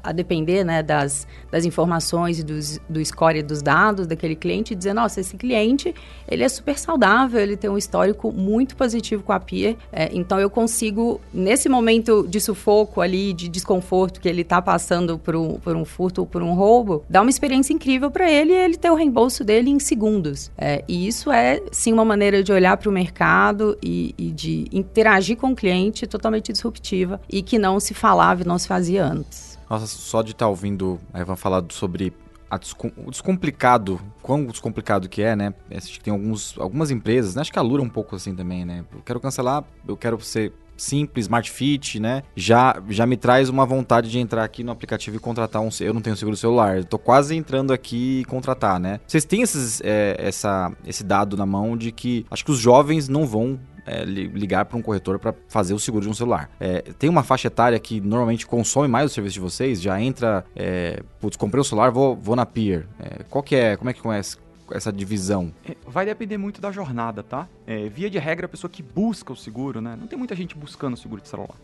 a 0.03 0.11
depender 0.11 0.63
né, 0.63 0.81
das, 0.81 1.27
das 1.51 1.65
informações 1.65 2.39
e 2.39 2.43
dos, 2.43 2.79
do 2.89 3.03
score 3.03 3.41
dos 3.41 3.61
dados 3.61 4.07
daquele 4.07 4.35
cliente, 4.35 4.75
dizer, 4.75 4.93
nossa, 4.93 5.19
esse 5.19 5.35
cliente, 5.35 5.93
ele 6.27 6.43
é 6.43 6.49
super 6.49 6.77
saudável, 6.77 7.39
ele 7.39 7.57
tem 7.57 7.69
um 7.69 7.77
histórico 7.77 8.31
muito 8.31 8.75
positivo 8.75 9.23
com 9.23 9.31
a 9.31 9.39
Peer, 9.39 9.75
é, 9.91 10.09
então 10.13 10.39
eu 10.39 10.49
consigo, 10.49 11.19
nesse 11.33 11.67
momento 11.67 12.25
de 12.27 12.39
sufoco 12.39 13.01
ali, 13.01 13.33
de 13.33 13.49
desconforto 13.49 14.19
que 14.19 14.29
ele 14.29 14.41
está 14.41 14.61
passando 14.61 15.17
por 15.17 15.35
um, 15.35 15.55
por 15.55 15.75
um 15.75 15.85
furto 15.85 16.21
ou 16.21 16.27
por 16.27 16.41
um 16.41 16.53
roubo, 16.53 17.03
dar 17.09 17.21
uma 17.21 17.29
experiência 17.29 17.73
incrível 17.73 18.09
para 18.09 18.29
ele 18.29 18.53
e 18.53 18.57
ele 18.57 18.77
ter 18.77 18.89
o 18.89 18.95
reembolso 18.95 19.43
dele 19.43 19.69
em 19.69 19.79
segundos. 19.79 20.51
É, 20.57 20.83
e 20.87 21.07
isso 21.07 21.31
é, 21.31 21.61
sim, 21.71 21.91
uma 21.91 22.05
maneira 22.05 22.43
de 22.43 22.51
olhar 22.51 22.77
para 22.77 22.89
o 22.89 22.91
mercado 22.91 23.77
e, 23.83 24.13
e 24.17 24.31
de 24.31 24.65
interagir 24.71 25.37
com 25.37 25.51
o 25.51 25.55
cliente 25.55 26.07
totalmente 26.07 26.51
disruptiva 26.51 27.19
e 27.29 27.41
que 27.41 27.57
não 27.57 27.79
se 27.79 27.93
falava 27.93 28.43
e 28.43 28.45
não 28.45 28.57
se 28.57 28.67
fazia 28.67 29.05
antes. 29.05 29.50
Nossa, 29.71 29.87
só 29.87 30.21
de 30.21 30.31
estar 30.31 30.47
tá 30.47 30.49
ouvindo 30.49 30.99
a 31.13 31.21
Evan 31.21 31.37
falar 31.37 31.63
sobre 31.69 32.11
descom 32.59 32.91
o 32.97 33.09
descomplicado, 33.09 34.01
quão 34.21 34.45
descomplicado 34.45 35.07
que 35.07 35.21
é, 35.21 35.33
né? 35.33 35.53
Acho 35.73 35.93
que 35.93 36.01
tem 36.01 36.11
alguns, 36.11 36.57
algumas 36.59 36.91
empresas, 36.91 37.35
né? 37.35 37.41
acho 37.41 37.53
que 37.53 37.57
a 37.57 37.61
Lura 37.61 37.81
é 37.81 37.85
um 37.85 37.89
pouco 37.89 38.13
assim 38.17 38.35
também, 38.35 38.65
né? 38.65 38.83
Eu 38.93 39.01
quero 39.01 39.21
cancelar, 39.21 39.63
eu 39.87 39.95
quero 39.95 40.19
ser 40.19 40.51
simples, 40.75 41.25
smart 41.25 41.49
fit, 41.49 41.99
né? 41.99 42.23
Já, 42.35 42.81
já 42.89 43.05
me 43.05 43.15
traz 43.15 43.47
uma 43.47 43.65
vontade 43.65 44.09
de 44.09 44.19
entrar 44.19 44.43
aqui 44.43 44.63
no 44.63 44.71
aplicativo 44.71 45.15
e 45.15 45.19
contratar 45.19 45.61
um. 45.61 45.69
Eu 45.79 45.93
não 45.93 46.01
tenho 46.01 46.17
seguro 46.17 46.35
celular, 46.35 46.77
eu 46.77 46.83
tô 46.83 46.97
quase 46.97 47.35
entrando 47.35 47.71
aqui 47.71 48.21
e 48.21 48.25
contratar, 48.25 48.79
né? 48.79 48.99
Vocês 49.07 49.23
têm 49.23 49.41
esses, 49.41 49.79
é, 49.85 50.15
essa, 50.17 50.71
esse 50.85 51.03
dado 51.03 51.37
na 51.37 51.45
mão 51.45 51.77
de 51.77 51.91
que 51.91 52.25
acho 52.29 52.43
que 52.43 52.51
os 52.51 52.59
jovens 52.59 53.07
não 53.07 53.25
vão 53.25 53.59
é, 53.85 54.03
ligar 54.03 54.65
para 54.65 54.77
um 54.77 54.81
corretor 54.81 55.19
para 55.19 55.33
fazer 55.47 55.73
o 55.73 55.79
seguro 55.79 56.03
de 56.03 56.09
um 56.09 56.13
celular. 56.13 56.49
É, 56.59 56.81
tem 56.97 57.09
uma 57.09 57.23
faixa 57.23 57.47
etária 57.47 57.79
que 57.79 57.99
normalmente 57.99 58.45
consome 58.45 58.87
mais 58.87 59.11
o 59.11 59.13
serviço 59.13 59.35
de 59.35 59.39
vocês? 59.39 59.81
Já 59.81 59.99
entra, 60.01 60.45
é, 60.55 61.01
putz, 61.19 61.37
comprei 61.37 61.61
o 61.61 61.63
celular, 61.63 61.91
vou, 61.91 62.15
vou 62.15 62.35
na 62.35 62.45
Peer. 62.45 62.87
É, 62.99 63.23
qual 63.29 63.43
que 63.43 63.55
é, 63.55 63.75
como 63.75 63.89
é 63.89 63.93
que 63.93 64.01
conhece 64.01 64.37
essa 64.71 64.91
divisão? 64.91 65.53
É, 65.67 65.75
vai 65.85 66.05
depender 66.05 66.37
muito 66.37 66.61
da 66.61 66.71
jornada, 66.71 67.23
tá? 67.23 67.47
É, 67.65 67.89
via 67.89 68.09
de 68.09 68.17
regra, 68.17 68.45
a 68.45 68.49
pessoa 68.49 68.69
que 68.69 68.81
busca 68.81 69.33
o 69.33 69.35
seguro, 69.35 69.81
né? 69.81 69.97
Não 69.99 70.07
tem 70.07 70.17
muita 70.17 70.35
gente 70.35 70.55
buscando 70.55 70.93
o 70.93 70.97
seguro 70.97 71.21
de 71.21 71.27
celular. 71.27 71.55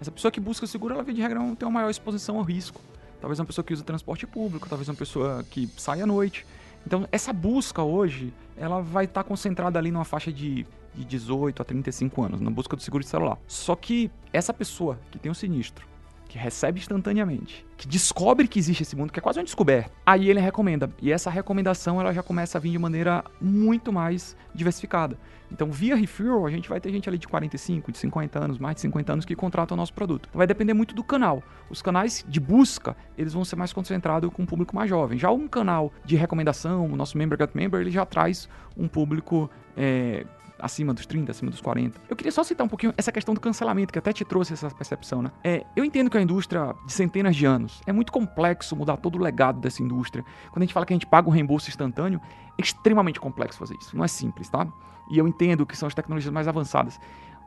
Essa 0.00 0.10
pessoa 0.10 0.32
que 0.32 0.40
busca 0.40 0.64
o 0.64 0.68
seguro, 0.68 0.94
ela 0.94 1.02
via 1.02 1.14
de 1.14 1.20
regra 1.20 1.38
não 1.38 1.54
tem 1.54 1.68
uma 1.68 1.80
maior 1.80 1.90
exposição 1.90 2.38
ao 2.38 2.42
risco. 2.42 2.80
Talvez 3.20 3.38
uma 3.38 3.44
pessoa 3.44 3.62
que 3.62 3.74
usa 3.74 3.84
transporte 3.84 4.26
público, 4.26 4.66
talvez 4.68 4.88
uma 4.88 4.94
pessoa 4.94 5.44
que 5.50 5.68
sai 5.76 6.00
à 6.00 6.06
noite. 6.06 6.46
Então, 6.86 7.06
essa 7.12 7.32
busca 7.34 7.82
hoje, 7.82 8.32
ela 8.56 8.80
vai 8.80 9.04
estar 9.04 9.22
tá 9.22 9.28
concentrada 9.28 9.78
ali 9.78 9.90
numa 9.90 10.04
faixa 10.04 10.32
de 10.32 10.66
de 10.94 11.04
18 11.04 11.62
a 11.62 11.64
35 11.64 12.22
anos, 12.22 12.40
na 12.40 12.50
busca 12.50 12.76
do 12.76 12.82
seguro 12.82 13.02
de 13.02 13.10
celular. 13.10 13.38
Só 13.46 13.74
que 13.76 14.10
essa 14.32 14.52
pessoa 14.52 14.98
que 15.10 15.18
tem 15.18 15.30
um 15.30 15.34
sinistro, 15.34 15.88
que 16.30 16.38
recebe 16.38 16.78
instantaneamente, 16.78 17.66
que 17.76 17.88
descobre 17.88 18.46
que 18.46 18.58
existe 18.58 18.84
esse 18.84 18.94
mundo, 18.94 19.12
que 19.12 19.18
é 19.18 19.22
quase 19.22 19.40
uma 19.40 19.44
descoberta, 19.44 19.90
aí 20.06 20.30
ele 20.30 20.38
recomenda. 20.38 20.88
E 21.02 21.10
essa 21.10 21.28
recomendação 21.28 22.00
ela 22.00 22.14
já 22.14 22.22
começa 22.22 22.56
a 22.56 22.60
vir 22.60 22.70
de 22.70 22.78
maneira 22.78 23.24
muito 23.40 23.92
mais 23.92 24.36
diversificada. 24.54 25.18
Então, 25.50 25.72
via 25.72 25.96
referral, 25.96 26.46
a 26.46 26.50
gente 26.50 26.68
vai 26.68 26.80
ter 26.80 26.92
gente 26.92 27.08
ali 27.08 27.18
de 27.18 27.26
45, 27.26 27.90
de 27.90 27.98
50 27.98 28.38
anos, 28.38 28.58
mais 28.58 28.76
de 28.76 28.82
50 28.82 29.12
anos 29.12 29.24
que 29.24 29.34
contrata 29.34 29.74
o 29.74 29.76
nosso 29.76 29.92
produto. 29.92 30.28
Vai 30.32 30.46
depender 30.46 30.72
muito 30.72 30.94
do 30.94 31.02
canal. 31.02 31.42
Os 31.68 31.82
canais 31.82 32.24
de 32.28 32.38
busca, 32.38 32.96
eles 33.18 33.32
vão 33.32 33.44
ser 33.44 33.56
mais 33.56 33.72
concentrados 33.72 34.32
com 34.32 34.42
um 34.42 34.46
público 34.46 34.76
mais 34.76 34.88
jovem. 34.88 35.18
Já 35.18 35.32
um 35.32 35.48
canal 35.48 35.92
de 36.04 36.14
recomendação, 36.14 36.86
o 36.86 36.96
nosso 36.96 37.18
Member 37.18 37.36
Get 37.36 37.50
Member, 37.54 37.80
ele 37.80 37.90
já 37.90 38.06
traz 38.06 38.48
um 38.76 38.86
público 38.86 39.50
é, 39.76 40.24
acima 40.62 40.94
dos 40.94 41.06
30, 41.06 41.30
acima 41.30 41.50
dos 41.50 41.60
40. 41.60 42.00
Eu 42.08 42.16
queria 42.16 42.32
só 42.32 42.42
citar 42.42 42.64
um 42.64 42.68
pouquinho 42.68 42.92
essa 42.96 43.10
questão 43.10 43.34
do 43.34 43.40
cancelamento, 43.40 43.92
que 43.92 43.98
até 43.98 44.12
te 44.12 44.24
trouxe 44.24 44.52
essa 44.52 44.70
percepção, 44.70 45.22
né? 45.22 45.30
É, 45.42 45.64
eu 45.74 45.84
entendo 45.84 46.10
que 46.10 46.18
a 46.18 46.22
indústria 46.22 46.74
de 46.86 46.92
centenas 46.92 47.34
de 47.36 47.46
anos 47.46 47.80
é 47.86 47.92
muito 47.92 48.12
complexo 48.12 48.76
mudar 48.76 48.96
todo 48.96 49.16
o 49.16 49.22
legado 49.22 49.60
dessa 49.60 49.82
indústria. 49.82 50.24
Quando 50.50 50.62
a 50.62 50.66
gente 50.66 50.74
fala 50.74 50.86
que 50.86 50.92
a 50.92 50.96
gente 50.96 51.06
paga 51.06 51.28
um 51.28 51.32
reembolso 51.32 51.68
instantâneo, 51.68 52.20
é 52.58 52.62
extremamente 52.62 53.20
complexo 53.20 53.58
fazer 53.58 53.76
isso. 53.80 53.96
Não 53.96 54.04
é 54.04 54.08
simples, 54.08 54.48
tá? 54.48 54.66
E 55.10 55.18
eu 55.18 55.26
entendo 55.26 55.66
que 55.66 55.76
são 55.76 55.86
as 55.86 55.94
tecnologias 55.94 56.32
mais 56.32 56.46
avançadas. 56.46 57.00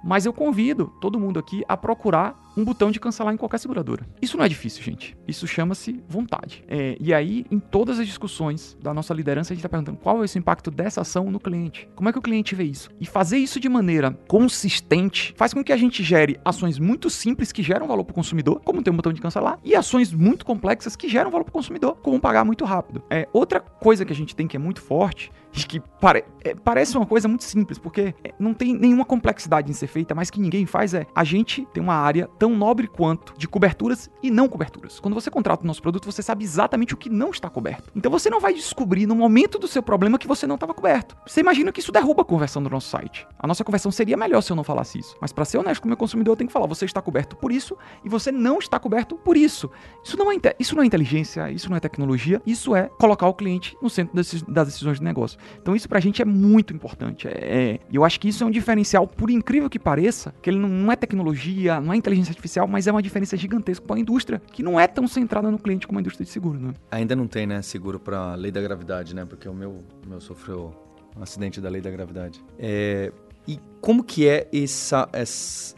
Mas 0.03 0.25
eu 0.25 0.33
convido 0.33 0.91
todo 0.99 1.17
mundo 1.17 1.39
aqui 1.39 1.63
a 1.67 1.77
procurar 1.77 2.37
um 2.55 2.63
botão 2.63 2.91
de 2.91 2.99
cancelar 2.99 3.33
em 3.33 3.37
qualquer 3.37 3.57
seguradora. 3.57 4.07
Isso 4.21 4.37
não 4.37 4.45
é 4.45 4.49
difícil, 4.49 4.83
gente. 4.83 5.17
Isso 5.27 5.47
chama-se 5.47 6.03
vontade. 6.07 6.63
É, 6.67 6.95
e 6.99 7.13
aí, 7.13 7.45
em 7.49 7.59
todas 7.59 7.99
as 7.99 8.07
discussões 8.07 8.77
da 8.81 8.93
nossa 8.93 9.13
liderança, 9.13 9.53
a 9.53 9.55
gente 9.55 9.59
está 9.59 9.69
perguntando 9.69 9.97
qual 9.97 10.21
é 10.21 10.25
esse 10.25 10.37
impacto 10.37 10.69
dessa 10.69 11.01
ação 11.01 11.31
no 11.31 11.39
cliente. 11.39 11.87
Como 11.95 12.09
é 12.09 12.11
que 12.11 12.19
o 12.19 12.21
cliente 12.21 12.55
vê 12.55 12.63
isso? 12.63 12.89
E 12.99 13.05
fazer 13.05 13.37
isso 13.37 13.59
de 13.59 13.69
maneira 13.69 14.11
consistente 14.27 15.33
faz 15.37 15.53
com 15.53 15.63
que 15.63 15.71
a 15.71 15.77
gente 15.77 16.03
gere 16.03 16.39
ações 16.43 16.79
muito 16.79 17.09
simples 17.09 17.51
que 17.51 17.63
geram 17.63 17.87
valor 17.87 18.03
para 18.03 18.11
o 18.11 18.15
consumidor, 18.15 18.61
como 18.63 18.81
ter 18.81 18.91
um 18.91 18.95
botão 18.95 19.13
de 19.13 19.21
cancelar, 19.21 19.59
e 19.63 19.75
ações 19.75 20.11
muito 20.13 20.45
complexas 20.45 20.95
que 20.95 21.09
geram 21.09 21.31
valor 21.31 21.43
para 21.43 21.51
o 21.51 21.53
consumidor, 21.53 21.95
como 21.97 22.19
pagar 22.19 22.45
muito 22.45 22.65
rápido. 22.65 23.03
É, 23.09 23.27
outra 23.33 23.59
coisa 23.59 24.05
que 24.05 24.13
a 24.13 24.15
gente 24.15 24.35
tem 24.35 24.47
que 24.47 24.55
é 24.55 24.59
muito 24.59 24.81
forte 24.81 25.31
que 25.67 25.79
pare, 25.79 26.25
é, 26.43 26.55
parece 26.55 26.97
uma 26.97 27.05
coisa 27.05 27.27
muito 27.27 27.43
simples, 27.43 27.77
porque 27.77 28.15
é, 28.23 28.33
não 28.39 28.53
tem 28.53 28.73
nenhuma 28.73 29.05
complexidade 29.05 29.69
em 29.69 29.73
ser 29.73 29.87
feita, 29.87 30.15
mas 30.15 30.29
que 30.29 30.39
ninguém 30.39 30.65
faz 30.65 30.93
é 30.93 31.05
a 31.15 31.23
gente 31.23 31.65
tem 31.73 31.81
uma 31.81 31.93
área 31.93 32.27
tão 32.43 32.53
nobre 32.53 32.89
quanto 32.89 33.33
de 33.37 33.47
coberturas 33.47 34.11
e 34.21 34.29
não 34.29 34.49
coberturas. 34.49 34.99
Quando 34.99 35.13
você 35.13 35.31
contrata 35.31 35.63
o 35.63 35.65
nosso 35.65 35.81
produto, 35.81 36.03
você 36.03 36.21
sabe 36.21 36.43
exatamente 36.43 36.93
o 36.93 36.97
que 36.97 37.09
não 37.09 37.29
está 37.29 37.49
coberto. 37.49 37.89
Então 37.95 38.11
você 38.11 38.29
não 38.29 38.41
vai 38.41 38.53
descobrir 38.53 39.07
no 39.07 39.15
momento 39.15 39.57
do 39.57 39.65
seu 39.65 39.81
problema 39.81 40.19
que 40.19 40.27
você 40.27 40.45
não 40.45 40.55
estava 40.55 40.73
coberto. 40.73 41.15
Você 41.25 41.39
imagina 41.39 41.71
que 41.71 41.79
isso 41.79 41.89
derruba 41.89 42.23
a 42.23 42.25
conversão 42.25 42.61
do 42.61 42.69
nosso 42.69 42.89
site. 42.89 43.25
A 43.39 43.47
nossa 43.47 43.63
conversão 43.63 43.93
seria 43.93 44.17
melhor 44.17 44.41
se 44.41 44.51
eu 44.51 44.57
não 44.57 44.63
falasse 44.65 44.99
isso. 44.99 45.15
Mas 45.21 45.31
para 45.31 45.45
ser 45.45 45.57
honesto 45.57 45.79
com 45.79 45.87
o 45.87 45.87
meu 45.87 45.95
consumidor, 45.95 46.33
eu 46.33 46.35
tenho 46.35 46.49
que 46.49 46.53
falar: 46.53 46.67
você 46.67 46.83
está 46.83 47.01
coberto 47.01 47.37
por 47.37 47.49
isso 47.49 47.77
e 48.03 48.09
você 48.09 48.29
não 48.29 48.59
está 48.59 48.77
coberto 48.77 49.15
por 49.15 49.37
isso. 49.37 49.71
Isso 50.03 50.17
não 50.17 50.29
é, 50.29 50.35
isso 50.59 50.75
não 50.75 50.83
é 50.83 50.85
inteligência, 50.85 51.49
isso 51.49 51.69
não 51.69 51.77
é 51.77 51.79
tecnologia, 51.79 52.41
isso 52.45 52.75
é 52.75 52.89
colocar 52.99 53.27
o 53.27 53.33
cliente 53.33 53.77
no 53.81 53.89
centro 53.89 54.13
das 54.13 54.67
decisões 54.67 54.97
de 54.97 55.03
negócio. 55.05 55.39
Então 55.61 55.73
isso 55.73 55.87
pra 55.87 56.01
gente 56.01 56.21
é 56.21 56.25
muito 56.25 56.73
importante. 56.73 57.25
É, 57.25 57.31
é, 57.31 57.79
eu 57.89 58.03
acho 58.03 58.19
que 58.19 58.27
isso 58.27 58.43
é 58.43 58.47
um 58.47 58.51
diferencial, 58.51 59.07
por 59.07 59.29
incrível 59.29 59.69
que 59.69 59.79
pareça, 59.79 60.35
que 60.41 60.49
ele 60.49 60.59
não 60.59 60.91
é 60.91 60.97
tecnologia, 60.97 61.79
não 61.79 61.93
é 61.93 61.95
inteligência 61.95 62.32
artificial, 62.33 62.67
mas 62.67 62.87
é 62.87 62.91
uma 62.91 63.01
diferença 63.01 63.37
gigantesca 63.37 63.85
para 63.85 63.95
a 63.95 63.99
indústria, 63.99 64.41
que 64.51 64.61
não 64.61 64.79
é 64.79 64.87
tão 64.87 65.07
centrada 65.07 65.49
no 65.49 65.57
cliente 65.57 65.87
como 65.87 65.99
a 65.99 66.01
indústria 66.01 66.25
de 66.25 66.31
seguro, 66.31 66.59
né? 66.59 66.73
Ainda 66.91 67.15
não 67.15 67.27
tem, 67.27 67.47
né, 67.47 67.61
seguro 67.61 67.99
para 67.99 68.35
lei 68.35 68.51
da 68.51 68.61
gravidade, 68.61 69.15
né? 69.15 69.25
Porque 69.25 69.47
o 69.47 69.53
meu, 69.53 69.83
o 70.05 70.09
meu 70.09 70.19
sofreu 70.19 70.73
um 71.15 71.23
acidente 71.23 71.61
da 71.61 71.69
lei 71.69 71.81
da 71.81 71.91
gravidade. 71.91 72.43
É, 72.57 73.11
e 73.47 73.59
como 73.81 74.03
que 74.03 74.27
é 74.27 74.47
essa, 74.53 75.09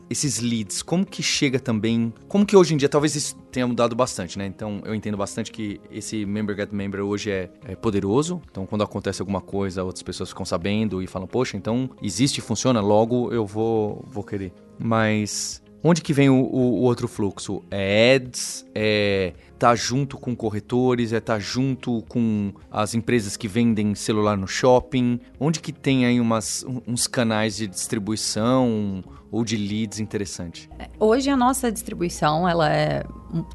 esses 0.09 0.39
leads? 0.39 0.83
Como 0.83 1.05
que 1.05 1.23
chega 1.23 1.59
também? 1.59 2.13
Como 2.27 2.45
que 2.45 2.55
hoje 2.55 2.73
em 2.73 2.77
dia, 2.77 2.87
talvez 2.87 3.15
isso 3.15 3.35
tenha 3.51 3.65
mudado 3.65 3.95
bastante, 3.95 4.37
né? 4.37 4.45
Então, 4.45 4.81
eu 4.85 4.93
entendo 4.93 5.17
bastante 5.17 5.51
que 5.51 5.81
esse 5.89 6.25
Member 6.25 6.55
Get 6.55 6.71
Member 6.71 7.01
hoje 7.01 7.31
é, 7.31 7.49
é 7.65 7.75
poderoso. 7.75 8.39
Então, 8.51 8.65
quando 8.65 8.83
acontece 8.83 9.21
alguma 9.21 9.41
coisa, 9.41 9.83
outras 9.83 10.03
pessoas 10.03 10.29
ficam 10.29 10.45
sabendo 10.45 11.01
e 11.01 11.07
falam, 11.07 11.27
poxa, 11.27 11.57
então 11.57 11.89
existe, 12.01 12.39
funciona, 12.41 12.79
logo 12.79 13.33
eu 13.33 13.45
vou, 13.45 14.05
vou 14.07 14.23
querer. 14.23 14.53
Mas 14.77 15.63
onde 15.87 16.01
que 16.01 16.11
vem 16.11 16.29
o, 16.29 16.33
o, 16.33 16.79
o 16.79 16.81
outro 16.81 17.07
fluxo? 17.07 17.63
É 17.69 18.15
ads? 18.15 18.65
É 18.73 19.33
tá 19.57 19.73
junto 19.73 20.17
com 20.17 20.35
corretores, 20.35 21.13
é 21.13 21.19
tá 21.19 21.39
junto 21.39 22.03
com 22.09 22.51
as 22.69 22.93
empresas 22.93 23.37
que 23.37 23.47
vendem 23.47 23.95
celular 23.95 24.35
no 24.35 24.47
shopping? 24.47 25.19
Onde 25.39 25.59
que 25.59 25.71
tem 25.71 26.05
aí 26.05 26.19
umas, 26.19 26.65
uns 26.85 27.07
canais 27.07 27.55
de 27.55 27.67
distribuição 27.67 29.03
ou 29.31 29.45
de 29.45 29.55
leads 29.55 29.99
interessante? 29.99 30.69
Hoje 30.99 31.29
a 31.29 31.37
nossa 31.37 31.71
distribuição, 31.71 32.47
ela 32.47 32.71
é, 32.71 33.03